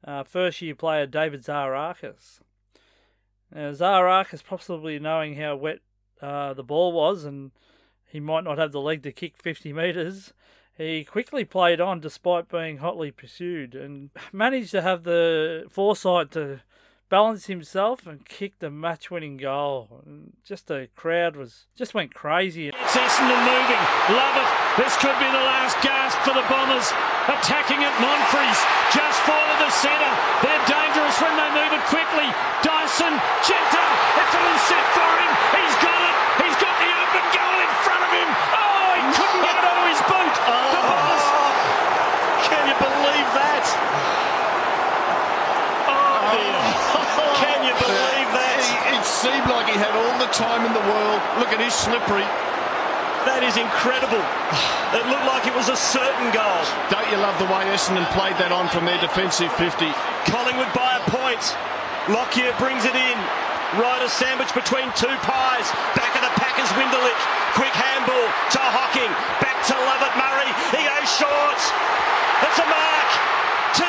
uh, 0.05 0.23
first 0.23 0.61
year 0.61 0.75
player 0.75 1.05
David 1.05 1.43
Zaharakis. 1.43 2.39
Now, 3.53 3.71
Zaharakis, 3.71 4.43
possibly 4.43 4.99
knowing 4.99 5.35
how 5.35 5.55
wet 5.55 5.79
uh, 6.21 6.53
the 6.53 6.63
ball 6.63 6.91
was 6.91 7.23
and 7.23 7.51
he 8.07 8.19
might 8.19 8.43
not 8.43 8.57
have 8.57 8.71
the 8.71 8.81
leg 8.81 9.03
to 9.03 9.11
kick 9.11 9.37
50 9.37 9.73
metres, 9.73 10.33
he 10.75 11.03
quickly 11.03 11.45
played 11.45 11.79
on 11.79 11.99
despite 11.99 12.49
being 12.49 12.77
hotly 12.77 13.11
pursued 13.11 13.75
and 13.75 14.09
managed 14.31 14.71
to 14.71 14.81
have 14.81 15.03
the 15.03 15.65
foresight 15.69 16.31
to 16.31 16.61
balance 17.09 17.45
himself 17.45 18.07
and 18.07 18.25
kick 18.25 18.57
the 18.59 18.71
match-winning 18.71 19.37
goal. 19.37 20.01
And 20.05 20.33
just 20.43 20.67
the 20.67 20.89
crowd 20.95 21.35
was 21.35 21.65
just 21.75 21.93
went 21.93 22.13
crazy. 22.15 22.71
It's 22.93 23.17
Essendon 23.17 23.41
moving. 23.41 23.83
Love 24.13 24.37
it. 24.37 24.45
This 24.77 24.93
could 25.01 25.17
be 25.17 25.25
the 25.25 25.41
last 25.49 25.81
gasp 25.81 26.13
for 26.21 26.37
the 26.37 26.45
Bombers. 26.45 26.93
Attacking 27.25 27.81
at 27.81 27.89
Monfries. 27.97 28.59
Just 28.93 29.17
forward 29.25 29.57
the 29.57 29.73
centre. 29.73 30.13
They're 30.45 30.61
dangerous 30.69 31.17
when 31.17 31.33
they 31.33 31.49
move 31.57 31.73
it 31.73 31.81
quickly. 31.89 32.29
Dyson, 32.61 33.17
Jetta. 33.49 33.85
It's 34.21 34.33
a 34.37 34.41
set 34.69 34.85
for 34.93 35.09
him. 35.09 35.31
He's 35.57 35.77
got 35.81 36.01
it. 36.05 36.15
He's 36.45 36.57
got 36.61 36.75
the 36.77 36.91
open 36.93 37.25
goal 37.33 37.57
in 37.65 37.71
front 37.81 38.03
of 38.05 38.11
him. 38.13 38.29
Oh, 38.61 38.85
he 38.93 39.01
couldn't 39.09 39.41
get 39.41 39.55
it 39.57 39.65
onto 39.65 39.85
his 39.89 40.01
boot. 40.05 40.35
The 40.37 40.53
oh, 40.53 40.85
Bombers. 40.85 41.25
Can 42.45 42.61
you 42.69 42.77
believe 42.77 43.29
that? 43.33 43.65
Oh, 45.89 45.97
oh 45.97 46.29
dear. 46.29 46.61
Can 47.41 47.57
you 47.65 47.73
believe 47.73 48.29
that? 48.37 48.61
It, 48.61 49.01
it 49.01 49.05
seemed 49.09 49.49
like 49.49 49.65
he 49.65 49.81
had 49.81 49.97
all 49.97 50.13
the 50.21 50.29
time 50.29 50.61
in 50.61 50.77
the 50.77 50.85
world. 50.93 51.17
Look 51.41 51.49
at 51.49 51.57
his 51.57 51.73
slippery. 51.73 52.29
That 53.23 53.39
is 53.39 53.55
incredible. 53.55 54.19
It 54.91 55.03
looked 55.07 55.23
like 55.23 55.47
it 55.47 55.55
was 55.55 55.71
a 55.71 55.79
certain 55.79 56.27
goal. 56.35 56.61
Don't 56.91 57.07
you 57.07 57.15
love 57.23 57.39
the 57.39 57.47
way 57.47 57.63
Essendon 57.71 58.03
played 58.11 58.35
that 58.35 58.51
on 58.51 58.67
from 58.67 58.83
their 58.83 58.99
defensive 58.99 59.47
50? 59.55 59.87
Collingwood 60.27 60.67
by 60.75 60.99
a 60.99 61.03
point. 61.07 61.41
Lockyer 62.11 62.51
brings 62.59 62.83
it 62.83 62.93
in. 62.93 63.17
Ryder 63.79 64.11
sandwich 64.11 64.51
between 64.51 64.91
two 64.99 65.15
pies. 65.23 65.67
Back 65.95 66.13
of 66.19 66.21
the 66.21 66.33
Packers, 66.35 66.67
Winderlich. 66.75 67.21
Quick 67.55 67.71
handball 67.71 68.27
to 68.53 68.61
Hocking. 68.61 69.11
Back 69.39 69.57
to 69.71 69.75
Lovett 69.75 70.13
Murray. 70.19 70.51
He 70.75 70.83
goes 70.83 71.09
short. 71.15 71.59
It's 72.43 72.59
a 72.59 72.67
mark 72.67 73.09
to 73.79 73.85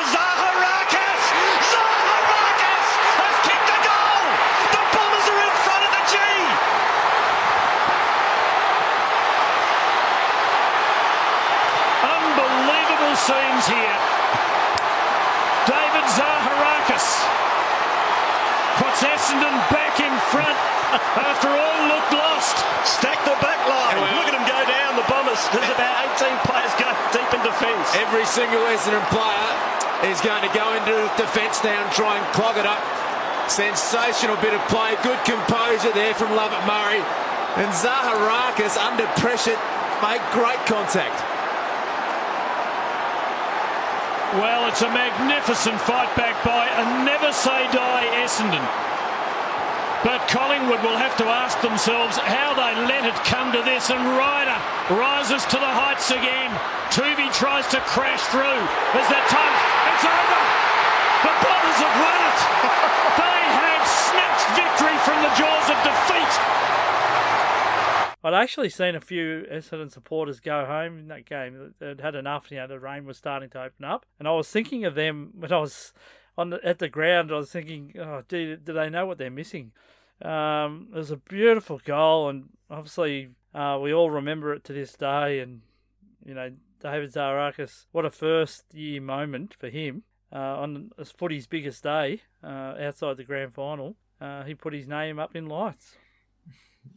scenes 13.25 13.65
here. 13.65 13.97
David 15.65 16.05
Zaharakis 16.13 17.07
puts 18.77 19.01
Essendon 19.01 19.57
back 19.73 19.97
in 19.97 20.13
front 20.29 20.53
after 21.17 21.49
all 21.49 21.79
looked 21.89 22.13
lost. 22.13 22.53
Stack 22.85 23.17
the 23.25 23.33
back 23.41 23.57
line. 23.65 23.97
Look 24.21 24.29
at 24.29 24.37
them 24.37 24.45
go 24.45 24.61
down. 24.69 24.93
The 24.93 25.09
Bombers. 25.09 25.41
There's 25.49 25.73
about 25.73 26.05
18 26.21 26.37
players 26.45 26.69
going 26.77 26.93
deep 27.17 27.31
in 27.33 27.41
defence. 27.41 27.97
Every 27.97 28.29
single 28.29 28.61
Essendon 28.69 29.01
player 29.09 29.49
is 30.05 30.21
going 30.21 30.45
to 30.45 30.51
go 30.53 30.77
into 30.77 30.93
defence 31.17 31.65
now 31.65 31.81
and 31.81 31.89
try 31.97 32.21
and 32.21 32.25
clog 32.37 32.61
it 32.61 32.69
up. 32.69 32.77
Sensational 33.49 34.37
bit 34.37 34.53
of 34.53 34.61
play. 34.69 34.93
Good 35.01 35.17
composure 35.25 35.97
there 35.97 36.13
from 36.13 36.29
Lovett 36.37 36.61
Murray. 36.69 37.01
And 37.57 37.73
Zaharakis 37.73 38.77
under 38.77 39.09
pressure 39.17 39.57
made 40.05 40.21
great 40.29 40.61
contact. 40.69 41.24
Well, 44.35 44.67
it's 44.67 44.83
a 44.83 44.91
magnificent 44.91 45.79
fight 45.79 46.11
back 46.19 46.35
by 46.43 46.67
a 46.67 46.83
never 47.07 47.31
say 47.31 47.71
die 47.71 48.03
Essendon. 48.19 48.59
But 50.03 50.27
Collingwood 50.27 50.83
will 50.83 50.99
have 50.99 51.15
to 51.23 51.25
ask 51.31 51.55
themselves 51.63 52.19
how 52.19 52.51
they 52.51 52.75
let 52.83 53.07
it 53.07 53.15
come 53.23 53.55
to 53.55 53.63
this. 53.63 53.87
And 53.87 54.03
Ryder 54.03 54.59
rises 54.91 55.47
to 55.47 55.55
the 55.55 55.71
heights 55.71 56.11
again. 56.11 56.51
Toovey 56.91 57.31
tries 57.31 57.63
to 57.71 57.79
crash 57.87 58.27
through. 58.27 58.59
There's 58.91 59.07
that 59.07 59.23
time. 59.31 59.55
It's 59.95 60.03
over. 60.03 60.39
The 61.23 61.33
Bombers 61.39 61.79
have 61.79 61.95
won 61.95 62.19
it. 62.27 62.39
they 63.23 63.39
have 63.55 63.83
snatched 63.87 64.49
victory 64.59 64.97
from 65.07 65.17
the 65.23 65.31
jaws 65.39 65.67
of 65.71 65.79
defeat. 65.79 66.33
I'd 68.25 68.33
actually 68.33 68.69
seen 68.69 68.95
a 68.95 68.99
few 68.99 69.45
Essendon 69.51 69.91
supporters 69.91 70.39
go 70.39 70.65
home 70.65 70.97
in 70.97 71.07
that 71.09 71.25
game. 71.25 71.75
They'd 71.77 72.01
had 72.01 72.15
enough. 72.15 72.49
You 72.49 72.57
know, 72.57 72.65
the 72.67 72.79
rain 72.79 73.05
was 73.05 73.17
starting 73.17 73.51
to 73.51 73.61
open 73.61 73.85
up, 73.85 74.07
and 74.17 74.27
I 74.27 74.31
was 74.31 74.49
thinking 74.49 74.83
of 74.83 74.95
them 74.95 75.29
when 75.35 75.53
I 75.53 75.59
was 75.59 75.93
on 76.35 76.49
the, 76.49 76.59
at 76.65 76.79
the 76.79 76.89
ground. 76.89 77.31
I 77.31 77.35
was 77.35 77.51
thinking, 77.51 77.93
oh, 77.99 78.23
do, 78.27 78.57
do 78.57 78.73
they 78.73 78.89
know 78.89 79.05
what 79.05 79.19
they're 79.19 79.29
missing? 79.29 79.73
Um, 80.23 80.87
it 80.91 80.97
was 80.97 81.11
a 81.11 81.17
beautiful 81.17 81.79
goal, 81.85 82.29
and 82.29 82.49
obviously 82.67 83.29
uh, 83.53 83.77
we 83.79 83.93
all 83.93 84.09
remember 84.09 84.53
it 84.53 84.63
to 84.63 84.73
this 84.73 84.93
day. 84.93 85.39
And 85.39 85.61
you 86.25 86.33
know, 86.33 86.51
David 86.79 87.13
Zaharakis, 87.13 87.85
what 87.91 88.05
a 88.05 88.09
first 88.09 88.63
year 88.73 89.01
moment 89.01 89.53
for 89.53 89.69
him 89.69 90.01
uh, 90.33 90.61
on 90.61 90.89
footy's 91.15 91.45
biggest 91.45 91.83
day 91.83 92.23
uh, 92.43 92.73
outside 92.79 93.17
the 93.17 93.23
grand 93.23 93.53
final. 93.53 93.97
Uh, 94.19 94.43
he 94.45 94.55
put 94.55 94.73
his 94.73 94.87
name 94.87 95.19
up 95.19 95.35
in 95.35 95.45
lights. 95.45 95.97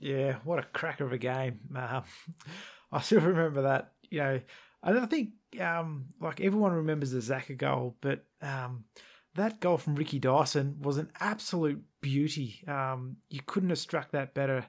Yeah, 0.01 0.37
what 0.45 0.59
a 0.59 0.63
cracker 0.63 1.05
of 1.05 1.13
a 1.13 1.19
game. 1.19 1.61
Um, 1.77 2.03
I 2.93 3.01
still 3.01 3.21
remember 3.21 3.63
that. 3.63 3.93
You 4.11 4.21
know, 4.21 4.41
I 4.83 4.93
don't 4.93 5.11
think 5.11 5.31
um, 5.61 6.07
like 6.21 6.41
everyone 6.41 6.73
remembers 6.73 7.11
the 7.11 7.19
Zaka 7.19 7.57
goal, 7.57 7.97
but 8.01 8.25
um, 8.43 8.85
that 9.35 9.61
goal 9.61 9.77
from 9.79 9.95
Ricky 9.97 10.19
Dyson 10.19 10.77
was 10.81 10.99
an 10.99 11.11
absolute 11.21 11.83
beauty. 12.01 12.65
Um, 12.67 13.17
you 13.29 13.41
couldn't 13.45 13.69
have 13.71 13.79
struck 13.79 14.13
that 14.13 14.35
better. 14.35 14.67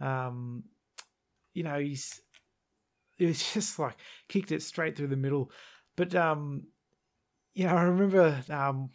Um, 0.00 0.64
you 1.54 1.62
know, 1.62 1.78
he's 1.78 2.20
it 3.18 3.26
was 3.26 3.52
just 3.54 3.78
like 3.78 3.96
kicked 4.28 4.52
it 4.52 4.62
straight 4.62 4.96
through 4.96 5.08
the 5.08 5.16
middle. 5.16 5.50
But 5.96 6.14
um, 6.14 6.64
you 7.54 7.66
know, 7.66 7.74
I 7.76 7.82
remember 7.82 8.42
um, 8.50 8.90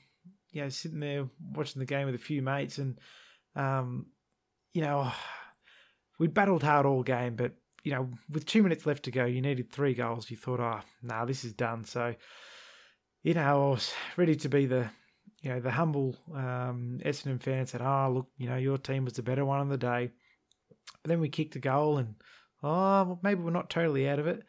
you 0.51 0.61
know, 0.61 0.69
sitting 0.69 0.99
there 0.99 1.27
watching 1.53 1.79
the 1.79 1.85
game 1.85 2.05
with 2.05 2.15
a 2.15 2.19
few 2.19 2.41
mates 2.41 2.77
and 2.77 2.97
um, 3.55 4.07
you 4.73 4.81
know, 4.81 5.11
we 6.17 6.27
battled 6.27 6.63
hard 6.63 6.85
all 6.85 7.03
game, 7.03 7.35
but 7.35 7.53
you 7.87 7.93
know, 7.93 8.09
with 8.29 8.45
two 8.45 8.63
minutes 8.63 8.85
left 8.85 9.03
to 9.03 9.11
go, 9.11 9.23
you 9.23 9.41
needed 9.41 9.71
three 9.71 9.93
goals. 9.93 10.29
You 10.29 10.35
thought, 10.35 10.59
oh, 10.59 10.81
nah, 11.01 11.23
this 11.23 11.45
is 11.45 11.53
done. 11.53 11.85
So, 11.85 12.15
you 13.23 13.33
know, 13.33 13.41
I 13.41 13.69
was 13.69 13.93
ready 14.17 14.35
to 14.35 14.49
be 14.49 14.65
the, 14.65 14.89
you 15.41 15.51
know, 15.51 15.61
the 15.61 15.71
humble 15.71 16.17
um, 16.35 16.99
Essendon 17.05 17.41
fan 17.41 17.65
said, 17.65 17.81
oh, 17.81 18.11
look, 18.13 18.27
you 18.37 18.49
know, 18.49 18.57
your 18.57 18.77
team 18.77 19.05
was 19.05 19.13
the 19.13 19.23
better 19.23 19.45
one 19.45 19.61
on 19.61 19.69
the 19.69 19.77
day. 19.77 20.11
But 21.01 21.09
then 21.09 21.21
we 21.21 21.29
kicked 21.29 21.55
a 21.55 21.59
goal 21.59 21.97
and, 21.97 22.15
oh, 22.61 23.03
well, 23.03 23.19
maybe 23.23 23.41
we're 23.41 23.51
not 23.51 23.69
totally 23.69 24.09
out 24.09 24.19
of 24.19 24.27
it. 24.27 24.43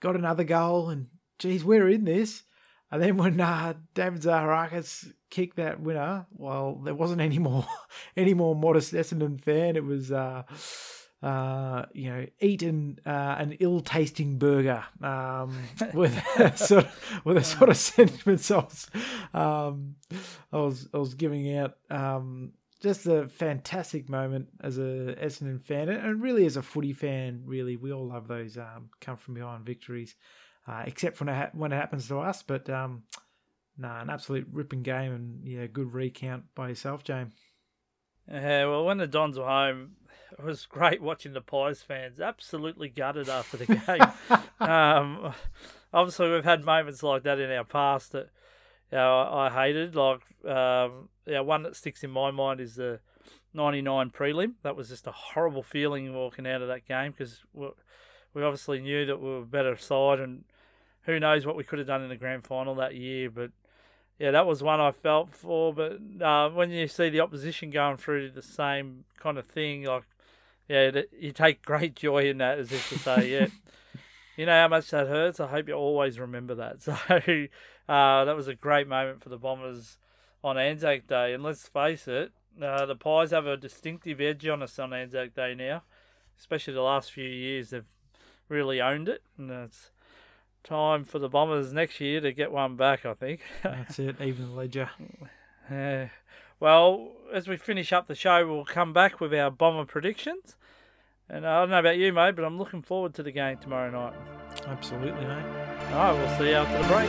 Got 0.00 0.16
another 0.16 0.42
goal 0.42 0.90
and, 0.90 1.06
geez, 1.38 1.64
we're 1.64 1.88
in 1.88 2.04
this. 2.04 2.42
And 2.90 3.00
then 3.00 3.16
when 3.16 3.40
uh, 3.40 3.74
David 3.94 4.22
Zaharakis 4.22 5.12
kicked 5.30 5.56
that 5.58 5.80
winner, 5.80 6.26
well, 6.32 6.80
there 6.84 6.96
wasn't 6.96 7.20
any 7.20 7.38
more, 7.38 7.64
any 8.16 8.34
more 8.34 8.56
modest 8.56 8.92
Essendon 8.92 9.40
fan. 9.40 9.76
It 9.76 9.84
was, 9.84 10.10
uh, 10.10 10.42
uh, 11.22 11.84
you 11.92 12.10
know, 12.10 12.26
eaten 12.40 12.98
uh, 13.06 13.36
an 13.38 13.52
ill-tasting 13.60 14.38
burger 14.38 14.84
um, 15.02 15.56
with 15.94 16.20
a 16.38 16.56
sort 16.56 16.84
of, 16.84 17.20
with 17.24 17.36
a 17.36 17.44
sort 17.44 17.70
of 17.70 17.76
sentiments 17.76 18.50
I 18.50 18.56
was, 18.56 18.90
um, 19.32 19.94
I 20.52 20.56
was 20.58 20.88
I 20.92 20.98
was 20.98 21.14
giving 21.14 21.56
out. 21.56 21.76
Um, 21.90 22.52
just 22.80 23.06
a 23.06 23.28
fantastic 23.28 24.08
moment 24.08 24.48
as 24.60 24.76
a 24.76 25.14
Essendon 25.22 25.62
fan, 25.62 25.88
and 25.88 26.20
really 26.20 26.44
as 26.44 26.56
a 26.56 26.62
footy 26.62 26.92
fan. 26.92 27.42
Really, 27.46 27.76
we 27.76 27.92
all 27.92 28.08
love 28.08 28.26
those 28.26 28.58
um, 28.58 28.90
come 29.00 29.16
from 29.16 29.34
behind 29.34 29.64
victories, 29.64 30.16
uh, 30.66 30.82
except 30.84 31.20
when 31.20 31.28
it 31.28 31.34
ha- 31.34 31.50
when 31.52 31.72
it 31.72 31.76
happens 31.76 32.08
to 32.08 32.18
us. 32.18 32.42
But 32.42 32.68
um, 32.68 33.04
nah, 33.78 34.00
an 34.02 34.10
absolute 34.10 34.48
ripping 34.50 34.82
game, 34.82 35.12
and 35.12 35.46
yeah, 35.46 35.66
good 35.66 35.94
recount 35.94 36.42
by 36.56 36.70
yourself, 36.70 37.04
James. 37.04 37.34
Yeah, 38.28 38.66
well, 38.66 38.84
when 38.84 38.98
the 38.98 39.06
Dons 39.06 39.38
were 39.38 39.46
home, 39.46 39.92
it 40.38 40.44
was 40.44 40.66
great 40.66 41.02
watching 41.02 41.32
the 41.32 41.40
Pies 41.40 41.82
fans 41.82 42.20
absolutely 42.20 42.88
gutted 42.88 43.28
after 43.28 43.56
the 43.56 43.66
game. 43.66 44.40
um, 44.60 45.34
obviously, 45.92 46.30
we've 46.30 46.44
had 46.44 46.64
moments 46.64 47.02
like 47.02 47.22
that 47.24 47.38
in 47.38 47.50
our 47.50 47.64
past 47.64 48.12
that 48.12 48.30
you 48.90 48.98
know, 48.98 49.20
I, 49.20 49.46
I 49.46 49.50
hated. 49.50 49.94
Like, 49.94 50.20
um, 50.48 51.08
yeah, 51.26 51.40
one 51.40 51.62
that 51.62 51.76
sticks 51.76 52.04
in 52.04 52.10
my 52.10 52.30
mind 52.30 52.60
is 52.60 52.76
the 52.76 53.00
99 53.54 54.10
prelim. 54.10 54.54
That 54.62 54.76
was 54.76 54.88
just 54.88 55.06
a 55.06 55.12
horrible 55.12 55.62
feeling 55.62 56.14
walking 56.14 56.46
out 56.46 56.62
of 56.62 56.68
that 56.68 56.86
game 56.86 57.12
because 57.12 57.40
we, 57.52 57.68
we 58.34 58.42
obviously 58.42 58.80
knew 58.80 59.06
that 59.06 59.20
we 59.20 59.28
were 59.28 59.38
a 59.38 59.46
better 59.46 59.76
side 59.76 60.20
and 60.20 60.44
who 61.02 61.18
knows 61.18 61.44
what 61.44 61.56
we 61.56 61.64
could 61.64 61.78
have 61.78 61.88
done 61.88 62.02
in 62.02 62.08
the 62.08 62.16
grand 62.16 62.44
final 62.44 62.74
that 62.76 62.94
year. 62.94 63.30
But 63.30 63.50
yeah, 64.18 64.30
that 64.30 64.46
was 64.46 64.62
one 64.62 64.80
I 64.80 64.92
felt 64.92 65.34
for. 65.34 65.74
But 65.74 65.98
uh, 66.20 66.50
when 66.50 66.70
you 66.70 66.86
see 66.86 67.08
the 67.08 67.20
opposition 67.20 67.70
going 67.70 67.96
through 67.96 68.30
the 68.30 68.42
same 68.42 69.04
kind 69.18 69.38
of 69.38 69.46
thing, 69.46 69.84
like 69.84 70.04
yeah, 70.72 71.02
you 71.18 71.32
take 71.32 71.62
great 71.62 71.94
joy 71.94 72.30
in 72.30 72.38
that, 72.38 72.58
as 72.58 72.72
if 72.72 72.88
to 72.88 72.98
say, 72.98 73.30
yeah, 73.30 73.46
you 74.38 74.46
know 74.46 74.58
how 74.58 74.68
much 74.68 74.88
that 74.90 75.06
hurts. 75.06 75.38
I 75.38 75.46
hope 75.46 75.68
you 75.68 75.74
always 75.74 76.18
remember 76.18 76.54
that. 76.54 76.82
So 77.86 77.92
uh, 77.92 78.24
that 78.24 78.36
was 78.36 78.48
a 78.48 78.54
great 78.54 78.88
moment 78.88 79.22
for 79.22 79.28
the 79.28 79.36
Bombers 79.36 79.98
on 80.42 80.56
Anzac 80.56 81.06
Day. 81.06 81.34
And 81.34 81.42
let's 81.42 81.68
face 81.68 82.08
it, 82.08 82.32
uh, 82.62 82.86
the 82.86 82.96
Pies 82.96 83.32
have 83.32 83.46
a 83.46 83.56
distinctive 83.56 84.18
edge 84.18 84.46
on 84.46 84.62
us 84.62 84.78
on 84.78 84.94
Anzac 84.94 85.34
Day 85.34 85.54
now, 85.54 85.82
especially 86.38 86.72
the 86.72 86.80
last 86.80 87.12
few 87.12 87.28
years. 87.28 87.70
They've 87.70 87.84
really 88.48 88.80
owned 88.80 89.10
it, 89.10 89.22
and 89.36 89.50
it's 89.50 89.90
time 90.64 91.04
for 91.04 91.18
the 91.18 91.28
Bombers 91.28 91.72
next 91.74 92.00
year 92.00 92.20
to 92.22 92.32
get 92.32 92.50
one 92.50 92.76
back. 92.76 93.04
I 93.04 93.12
think 93.12 93.40
that's 93.62 93.98
it. 93.98 94.20
Even 94.22 94.48
the 94.48 94.54
ledger. 94.54 94.90
Yeah. 95.70 96.08
Well, 96.58 97.12
as 97.32 97.48
we 97.48 97.56
finish 97.56 97.92
up 97.92 98.08
the 98.08 98.16
show, 98.16 98.46
we'll 98.46 98.64
come 98.64 98.92
back 98.92 99.20
with 99.20 99.32
our 99.32 99.50
Bomber 99.50 99.84
predictions. 99.84 100.56
And 101.28 101.44
uh, 101.44 101.48
I 101.48 101.60
don't 101.60 101.70
know 101.70 101.78
about 101.78 101.96
you, 101.96 102.12
mate, 102.12 102.36
but 102.36 102.44
I'm 102.44 102.58
looking 102.58 102.82
forward 102.82 103.14
to 103.14 103.22
the 103.22 103.32
game 103.32 103.58
tomorrow 103.58 103.90
night. 103.90 104.14
Absolutely, 104.66 105.24
mate. 105.24 105.44
All 105.92 105.98
right, 105.98 106.12
we'll 106.12 106.38
see 106.38 106.48
you 106.48 106.54
after 106.54 106.82
the 106.82 106.88
break. 106.88 107.08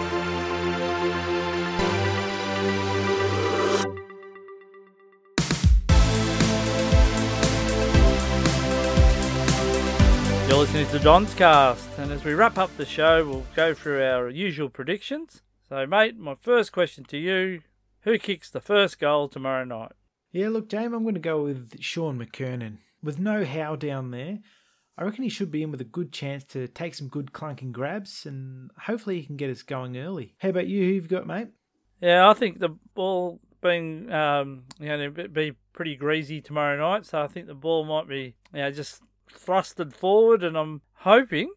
You're 10.50 10.60
listening 10.60 10.88
to 10.90 11.00
Don's 11.00 11.34
Cast, 11.34 11.98
and 11.98 12.12
as 12.12 12.24
we 12.24 12.34
wrap 12.34 12.58
up 12.58 12.76
the 12.78 12.86
show, 12.86 13.26
we'll 13.26 13.46
go 13.56 13.74
through 13.74 14.04
our 14.04 14.30
usual 14.30 14.70
predictions. 14.70 15.42
So, 15.68 15.88
mate, 15.88 16.18
my 16.18 16.36
first 16.36 16.72
question 16.72 17.04
to 17.06 17.18
you 17.18 17.62
who 18.02 18.20
kicks 18.20 18.50
the 18.50 18.62
first 18.62 19.00
goal 19.00 19.28
tomorrow 19.30 19.64
night? 19.64 19.94
Yeah, 20.32 20.50
look, 20.50 20.70
James, 20.70 20.94
I'm 20.94 21.04
going 21.04 21.16
to 21.16 21.20
go 21.20 21.44
with 21.44 21.82
Shaun 21.82 22.20
McKernan. 22.20 22.78
With 23.04 23.20
no 23.20 23.44
how 23.44 23.76
down 23.76 24.12
there, 24.12 24.40
I 24.98 25.04
reckon 25.04 25.24
he 25.24 25.30
should 25.30 25.52
be 25.52 25.62
in 25.62 25.72
with 25.72 25.82
a 25.82 25.86
good 25.86 26.14
chance 26.14 26.44
to 26.46 26.68
take 26.70 26.96
some 26.96 27.10
good 27.10 27.34
clunking 27.34 27.74
grabs, 27.74 28.26
and 28.26 28.72
hopefully 28.80 29.20
he 29.20 29.26
can 29.26 29.36
get 29.36 29.50
us 29.50 29.62
going 29.62 29.98
early. 29.98 30.36
How 30.40 30.50
about 30.50 30.68
you? 30.68 30.82
Who 30.82 30.94
you've 30.94 31.10
got, 31.10 31.28
mate? 31.28 31.50
Yeah, 32.00 32.30
I 32.30 32.34
think 32.34 32.60
the 32.60 32.70
ball 32.96 33.42
being 33.62 34.12
um, 34.12 34.64
you 34.80 34.88
know 34.88 35.10
be 35.10 35.54
pretty 35.74 35.96
greasy 35.96 36.42
tomorrow 36.42 36.78
night, 36.78 37.06
so 37.06 37.22
I 37.22 37.28
think 37.28 37.48
the 37.48 37.54
ball 37.54 37.86
might 37.86 38.08
be 38.08 38.36
you 38.54 38.60
know 38.60 38.72
just 38.72 39.02
thrusted 39.32 39.94
forward, 39.94 40.44
and 40.44 40.58
I'm 40.58 40.82
hoping 40.94 41.52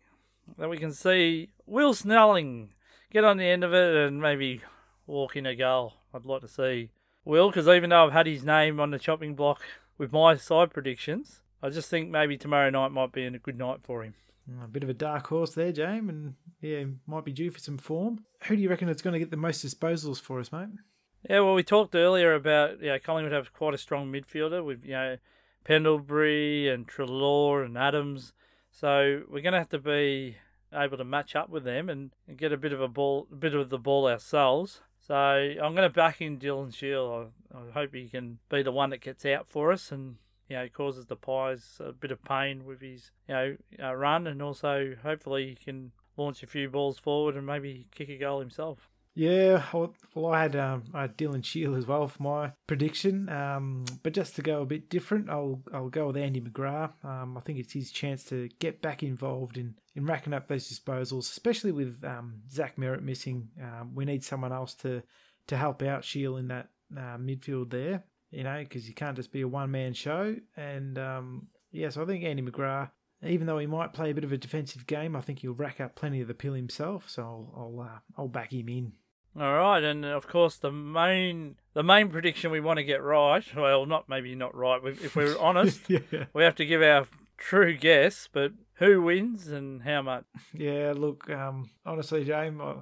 that 0.59 0.70
we 0.70 0.78
can 0.78 0.92
see 0.92 1.51
Will 1.66 1.94
Snelling 1.94 2.72
get 3.11 3.24
on 3.24 3.36
the 3.36 3.44
end 3.44 3.64
of 3.64 3.74
it 3.74 3.94
and 3.94 4.20
maybe 4.20 4.62
walk 5.07 5.36
in 5.36 5.47
a 5.47 5.55
goal. 5.55 5.94
I'd 6.14 6.24
like 6.24 6.42
to 6.42 6.49
see 6.49 6.90
Will, 7.24 7.51
because 7.51 7.68
even 7.68 7.90
though 7.90 8.07
I've 8.07 8.12
had 8.12 8.26
his 8.26 8.44
name 8.44 8.80
on 8.80 8.90
the 8.90 8.99
chopping 8.99 9.34
block 9.34 9.61
with 9.99 10.12
my 10.12 10.36
side 10.36 10.70
predictions, 10.72 11.40
I 11.62 11.70
just 11.70 11.88
think 11.88 12.11
maybe 12.11 12.36
tomorrow 12.36 12.70
night 12.70 12.92
might 12.92 13.12
be 13.12 13.24
a 13.24 13.30
good 13.38 13.59
night 13.59 13.80
for 13.82 14.03
him. 14.03 14.14
Mm, 14.51 14.64
a 14.64 14.68
bit 14.68 14.82
of 14.82 14.88
a 14.88 14.94
dark 14.94 15.26
horse 15.26 15.55
there, 15.55 15.72
James, 15.72 16.09
and 16.09 16.34
yeah, 16.61 16.84
might 17.07 17.24
be 17.24 17.32
due 17.32 17.51
for 17.51 17.59
some 17.59 17.78
form. 17.78 18.24
Who 18.44 18.57
do 18.57 18.62
you 18.62 18.68
reckon 18.68 18.88
is 18.88 19.03
going 19.03 19.14
to 19.14 19.18
get 19.18 19.30
the 19.30 19.36
most 19.36 19.64
disposals 19.64 20.20
for 20.20 20.38
us, 20.38 20.53
mate? 20.53 20.68
Yeah, 21.28 21.40
well, 21.40 21.55
we 21.55 21.62
talked 21.62 21.94
earlier 21.94 22.34
about 22.34 22.80
yeah, 22.80 22.99
Collingwood 22.99 23.32
have 23.32 23.53
quite 23.53 23.74
a 23.74 23.78
strong 23.78 24.12
midfielder 24.12 24.64
with 24.64 24.84
you 24.84 24.92
know 24.92 25.16
Pendlebury 25.64 26.68
and 26.68 26.86
Treloar 26.86 27.64
and 27.64 27.76
Adams, 27.76 28.32
so 28.70 29.22
we're 29.28 29.42
going 29.42 29.53
to 29.53 29.59
have 29.59 29.70
to 29.70 29.78
be 29.78 30.36
able 30.72 30.99
to 30.99 31.05
match 31.05 31.34
up 31.34 31.49
with 31.49 31.64
them 31.64 31.88
and, 31.88 32.12
and 32.28 32.36
get 32.36 32.53
a 32.53 32.57
bit 32.57 32.72
of 32.72 32.80
a 32.80 32.88
ball, 32.88 33.26
a 33.32 33.34
bit 33.34 33.55
of 33.55 33.70
the 33.70 33.78
ball 33.78 34.07
ourselves. 34.07 34.82
So 35.07 35.14
I'm 35.14 35.76
going 35.76 35.88
to 35.88 35.88
back 35.88 36.20
in 36.20 36.36
Dylan 36.36 36.74
Shiel. 36.74 37.30
I, 37.54 37.59
I 37.59 37.70
hope 37.70 37.94
he 37.94 38.09
can 38.09 38.38
be 38.48 38.62
the 38.62 38.72
one 38.72 38.90
that 38.90 39.00
gets 39.00 39.24
out 39.24 39.46
for 39.46 39.70
us 39.70 39.92
and 39.92 40.16
you 40.48 40.57
know 40.57 40.66
causes 40.68 41.07
the 41.07 41.14
Pies 41.14 41.76
a 41.78 41.92
bit 41.92 42.11
of 42.11 42.24
pain 42.24 42.64
with 42.64 42.80
his 42.80 43.12
you 43.28 43.34
know 43.34 43.57
uh, 43.80 43.94
run, 43.94 44.26
and 44.26 44.42
also 44.42 44.96
hopefully 45.04 45.50
he 45.50 45.54
can 45.54 45.92
launch 46.16 46.42
a 46.42 46.46
few 46.48 46.68
balls 46.68 46.98
forward 46.98 47.36
and 47.36 47.46
maybe 47.46 47.86
kick 47.94 48.09
a 48.09 48.16
goal 48.16 48.40
himself. 48.40 48.90
Yeah, 49.18 49.64
well, 49.72 50.26
I 50.26 50.42
had, 50.42 50.56
um, 50.56 50.84
I 50.92 51.00
had 51.00 51.16
Dylan 51.16 51.42
Shiel 51.42 51.74
as 51.74 51.86
well 51.86 52.06
for 52.06 52.22
my 52.22 52.52
prediction. 52.66 53.30
Um, 53.30 53.86
but 54.02 54.12
just 54.12 54.36
to 54.36 54.42
go 54.42 54.60
a 54.60 54.66
bit 54.66 54.90
different, 54.90 55.30
I'll 55.30 55.62
I'll 55.72 55.88
go 55.88 56.08
with 56.08 56.18
Andy 56.18 56.42
McGrath. 56.42 57.02
Um, 57.02 57.38
I 57.38 57.40
think 57.40 57.58
it's 57.58 57.72
his 57.72 57.90
chance 57.90 58.24
to 58.24 58.50
get 58.58 58.82
back 58.82 59.02
involved 59.02 59.56
in, 59.56 59.74
in 59.94 60.04
racking 60.04 60.34
up 60.34 60.48
those 60.48 60.68
disposals, 60.68 61.30
especially 61.30 61.72
with 61.72 62.04
um, 62.04 62.42
Zach 62.50 62.76
Merrett 62.76 63.00
missing. 63.00 63.48
Um, 63.58 63.94
we 63.94 64.04
need 64.04 64.22
someone 64.22 64.52
else 64.52 64.74
to 64.74 65.02
to 65.46 65.56
help 65.56 65.82
out 65.82 66.04
Shiel 66.04 66.36
in 66.36 66.48
that 66.48 66.68
uh, 66.94 67.16
midfield 67.16 67.70
there. 67.70 68.04
You 68.30 68.44
know, 68.44 68.58
because 68.58 68.86
you 68.86 68.94
can't 68.94 69.16
just 69.16 69.32
be 69.32 69.40
a 69.40 69.48
one 69.48 69.70
man 69.70 69.94
show. 69.94 70.36
And 70.58 70.98
um, 70.98 71.46
yeah, 71.72 71.88
so 71.88 72.02
I 72.02 72.04
think 72.04 72.22
Andy 72.22 72.42
McGrath 72.42 72.90
even 73.22 73.46
though 73.46 73.58
he 73.58 73.66
might 73.66 73.94
play 73.94 74.10
a 74.10 74.14
bit 74.14 74.24
of 74.24 74.32
a 74.32 74.36
defensive 74.36 74.86
game, 74.86 75.16
I 75.16 75.22
think 75.22 75.38
he'll 75.38 75.54
rack 75.54 75.80
up 75.80 75.94
plenty 75.94 76.20
of 76.20 76.28
the 76.28 76.34
pill 76.34 76.52
himself. 76.52 77.08
So 77.08 77.22
I'll 77.22 77.54
I'll, 77.56 77.80
uh, 77.80 77.98
I'll 78.18 78.28
back 78.28 78.52
him 78.52 78.68
in. 78.68 78.92
All 79.39 79.55
right, 79.55 79.84
and 79.84 80.05
of 80.05 80.26
course 80.26 80.57
the 80.57 80.72
main 80.72 81.57
the 81.74 81.82
main 81.82 82.09
prediction 82.09 82.51
we 82.51 82.61
want 82.61 82.78
to 82.78 82.84
get 82.84 83.03
right. 83.03 83.45
Well, 83.55 83.84
not 83.84 84.09
maybe 84.09 84.34
not 84.34 84.55
right. 84.55 84.80
If 84.84 85.14
we're 85.14 85.39
honest, 85.41 85.80
yeah. 85.89 86.24
we 86.32 86.43
have 86.43 86.55
to 86.57 86.64
give 86.64 86.82
our 86.82 87.07
true 87.37 87.76
guess. 87.76 88.28
But 88.32 88.53
who 88.76 89.03
wins 89.03 89.49
and 89.49 89.82
how 89.82 90.03
much? 90.03 90.24
Yeah, 90.55 90.95
look, 90.97 91.28
um, 91.28 91.68
honestly, 91.84 92.24
James, 92.24 92.61
I, 92.61 92.76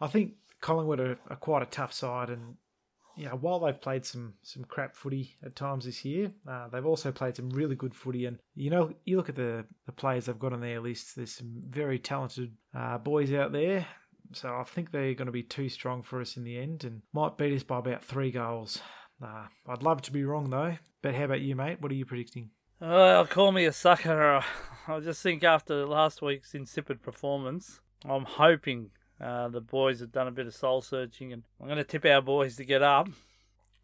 I 0.00 0.06
think 0.06 0.34
Collingwood 0.62 1.00
are, 1.00 1.18
are, 1.28 1.36
quite 1.36 1.62
a 1.62 1.66
tough 1.66 1.92
side, 1.92 2.30
and 2.30 2.56
you 3.14 3.26
know 3.26 3.36
while 3.36 3.60
they've 3.60 3.78
played 3.78 4.06
some 4.06 4.32
some 4.42 4.64
crap 4.64 4.96
footy 4.96 5.36
at 5.44 5.56
times 5.56 5.84
this 5.84 6.06
year, 6.06 6.32
uh, 6.48 6.68
they've 6.68 6.86
also 6.86 7.12
played 7.12 7.36
some 7.36 7.50
really 7.50 7.76
good 7.76 7.94
footy. 7.94 8.24
And 8.24 8.38
you 8.54 8.70
know, 8.70 8.94
you 9.04 9.18
look 9.18 9.28
at 9.28 9.36
the 9.36 9.66
the 9.84 9.92
players 9.92 10.24
they've 10.24 10.38
got 10.38 10.54
on 10.54 10.62
their 10.62 10.80
list. 10.80 11.16
There's 11.16 11.34
some 11.34 11.64
very 11.68 11.98
talented 11.98 12.52
uh, 12.74 12.96
boys 12.96 13.30
out 13.30 13.52
there. 13.52 13.86
So 14.32 14.54
I 14.54 14.64
think 14.64 14.90
they're 14.90 15.14
going 15.14 15.26
to 15.26 15.32
be 15.32 15.42
too 15.42 15.68
strong 15.68 16.02
for 16.02 16.20
us 16.20 16.36
in 16.36 16.44
the 16.44 16.58
end 16.58 16.84
and 16.84 17.02
might 17.12 17.38
beat 17.38 17.54
us 17.54 17.62
by 17.62 17.78
about 17.78 18.04
three 18.04 18.30
goals. 18.30 18.80
Uh, 19.22 19.46
I'd 19.68 19.82
love 19.82 20.02
to 20.02 20.12
be 20.12 20.24
wrong 20.24 20.50
though. 20.50 20.76
But 21.02 21.14
how 21.14 21.24
about 21.24 21.40
you, 21.40 21.54
mate? 21.54 21.80
What 21.80 21.92
are 21.92 21.96
you 21.96 22.04
predicting? 22.04 22.50
Well, 22.80 23.26
call 23.26 23.52
me 23.52 23.64
a 23.64 23.72
sucker. 23.72 24.44
I 24.88 25.00
just 25.00 25.22
think 25.22 25.44
after 25.44 25.86
last 25.86 26.22
week's 26.22 26.54
insipid 26.54 27.02
performance, 27.02 27.80
I'm 28.04 28.24
hoping 28.24 28.90
uh, 29.20 29.48
the 29.48 29.60
boys 29.60 30.00
have 30.00 30.12
done 30.12 30.28
a 30.28 30.32
bit 30.32 30.46
of 30.46 30.54
soul 30.54 30.80
searching, 30.80 31.32
and 31.32 31.42
I'm 31.60 31.66
going 31.66 31.78
to 31.78 31.84
tip 31.84 32.04
our 32.04 32.22
boys 32.22 32.56
to 32.56 32.64
get 32.64 32.82
up. 32.82 33.08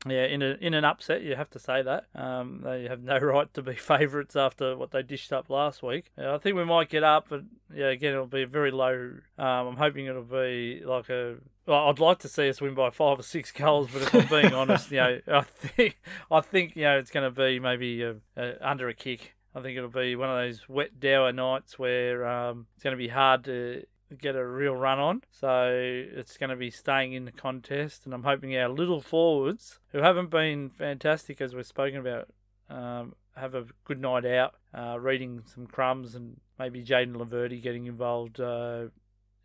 Yeah, 0.07 0.25
in 0.25 0.43
a 0.43 0.57
in 0.61 0.75
an 0.75 0.85
upset, 0.85 1.23
you 1.23 1.35
have 1.35 1.51
to 1.51 1.59
say 1.59 1.83
that. 1.83 2.07
Um, 2.15 2.61
they 2.63 2.85
have 2.89 3.03
no 3.03 3.19
right 3.19 3.53
to 3.55 3.63
be 3.63 3.75
favourites 3.75 4.37
after 4.37 4.77
what 4.77 4.91
they 4.91 5.03
dished 5.03 5.33
up 5.33 5.49
last 5.49 5.83
week. 5.83 6.11
Yeah, 6.19 6.35
I 6.35 6.39
think 6.39 6.57
we 6.57 6.65
might 6.65 6.91
get 6.91 7.03
up, 7.03 7.27
but 7.29 7.43
yeah, 7.75 7.87
again, 7.87 8.13
it'll 8.13 8.27
be 8.27 8.43
a 8.43 8.47
very 8.47 8.71
low. 8.71 9.13
Um, 9.39 9.47
I'm 9.47 9.77
hoping 9.77 10.07
it'll 10.07 10.23
be 10.23 10.83
like 10.85 11.09
a. 11.09 11.37
Well, 11.67 11.89
I'd 11.89 11.99
like 11.99 12.19
to 12.21 12.29
see 12.29 12.49
us 12.51 12.61
win 12.61 12.75
by 12.75 12.91
five 12.91 13.19
or 13.19 13.23
six 13.23 13.51
goals, 13.51 13.89
but 13.93 14.03
if 14.03 14.15
I'm 14.15 14.27
being 14.27 14.55
honest, 14.55 14.91
you 14.91 14.99
know, 14.99 15.21
I 15.27 15.41
think 15.41 15.99
I 16.31 16.41
think 16.41 16.77
you 16.77 16.83
know 16.83 16.99
it's 16.99 17.11
going 17.11 17.33
to 17.33 17.35
be 17.35 17.59
maybe 17.59 18.03
a, 18.03 18.17
a, 18.37 18.57
under 18.61 18.89
a 18.89 18.95
kick. 18.95 19.35
I 19.55 19.63
think 19.63 19.79
it'll 19.79 19.89
be 19.89 20.17
one 20.17 20.29
of 20.29 20.37
those 20.37 20.69
wet 20.69 20.99
dour 21.01 21.33
nights 21.33 21.79
where 21.79 22.27
um, 22.27 22.67
it's 22.75 22.83
going 22.83 22.97
to 22.97 22.99
be 22.99 23.09
hard 23.09 23.45
to 23.45 23.85
get 24.15 24.37
a 24.37 24.47
real 24.47 24.75
run 24.75 24.99
on. 24.99 25.23
So 25.31 25.71
it's 25.73 26.37
going 26.37 26.51
to 26.51 26.57
be 26.57 26.71
staying 26.71 27.13
in 27.13 27.25
the 27.25 27.33
contest, 27.33 28.05
and 28.05 28.15
I'm 28.15 28.25
hoping 28.25 28.57
our 28.57 28.69
little 28.69 29.01
forwards, 29.01 29.79
who 29.93 29.99
haven't 29.99 30.31
been 30.31 30.71
fantastic 30.71 31.41
as 31.41 31.55
we've 31.55 31.67
spoken 31.67 31.99
about, 31.99 32.29
um, 32.71 33.15
have 33.37 33.55
a 33.55 33.67
good 33.85 34.01
night 34.01 34.25
out, 34.25 34.55
uh, 34.73 34.99
reading 34.99 35.43
some 35.47 35.67
crumbs, 35.67 36.15
and 36.15 36.41
maybe 36.59 36.85
Jayden 36.85 37.17
Laverde 37.17 37.63
getting 37.63 37.87
involved. 37.87 38.41
Uh, 38.41 38.87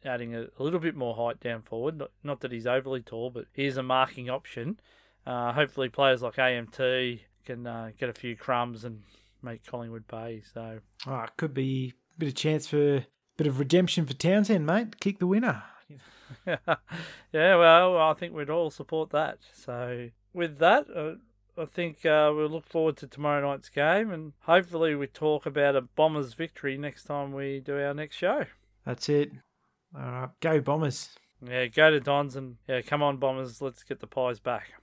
adding 0.06 0.34
a, 0.34 0.44
a, 0.58 0.64
little 0.64 0.80
bit 0.80 0.96
more 0.96 1.14
height 1.16 1.40
down 1.40 1.62
forward. 1.62 1.98
Not, 1.98 2.12
not 2.24 2.40
that 2.42 2.52
he's 2.52 2.66
overly 2.66 3.02
tall, 3.02 3.30
but 3.30 3.46
he's 3.54 3.76
a 3.78 3.84
marking 3.84 4.30
option. 4.30 4.80
Uh, 5.26 5.52
hopefully, 5.52 5.90
players 5.90 6.22
like 6.22 6.36
AMT 6.36 7.20
can 7.46 7.68
uh, 7.68 7.92
get 8.00 8.10
a 8.10 8.14
few 8.14 8.36
crumbs 8.36 8.86
and 8.86 9.04
make 9.42 9.66
Collingwood 9.66 10.08
pay. 10.08 10.42
So, 10.54 10.80
oh, 11.08 11.22
it 11.22 11.32
could 11.38 11.54
be 11.54 11.94
a 12.16 12.20
bit 12.20 12.30
of 12.30 12.36
chance 12.36 12.68
for 12.68 13.06
Bit 13.40 13.48
of 13.48 13.58
redemption 13.58 14.06
for 14.06 14.12
Townsend, 14.12 14.66
mate. 14.66 15.00
Kick 15.00 15.20
the 15.20 15.26
winner. 15.26 15.64
yeah, 16.46 16.58
well, 17.32 17.98
I 17.98 18.14
think 18.14 18.34
we'd 18.34 18.50
all 18.50 18.70
support 18.70 19.12
that. 19.12 19.38
So, 19.54 20.10
with 20.34 20.58
that, 20.58 20.88
uh, 20.94 21.14
I 21.58 21.64
think 21.64 22.06
uh, 22.06 22.34
we'll 22.36 22.50
look 22.50 22.68
forward 22.68 22.98
to 22.98 23.08
tomorrow 23.08 23.50
night's 23.50 23.70
game 23.70 24.12
and 24.12 24.34
hopefully 24.42 24.94
we 24.94 25.08
talk 25.08 25.46
about 25.46 25.78
a 25.78 25.80
Bombers 25.80 26.34
victory 26.34 26.78
next 26.78 27.06
time 27.06 27.32
we 27.32 27.62
do 27.62 27.80
our 27.80 27.94
next 27.94 28.18
show. 28.18 28.44
That's 28.86 29.08
it. 29.08 29.32
All 29.96 30.02
right, 30.02 30.30
go 30.42 30.60
Bombers. 30.60 31.16
Yeah, 31.42 31.68
go 31.68 31.92
to 31.92 32.02
Dons 32.02 32.36
and 32.36 32.58
yeah, 32.68 32.82
come 32.82 33.02
on 33.02 33.16
Bombers. 33.20 33.62
Let's 33.62 33.84
get 33.84 34.02
the 34.02 34.08
pies 34.08 34.42
back. 34.42 34.74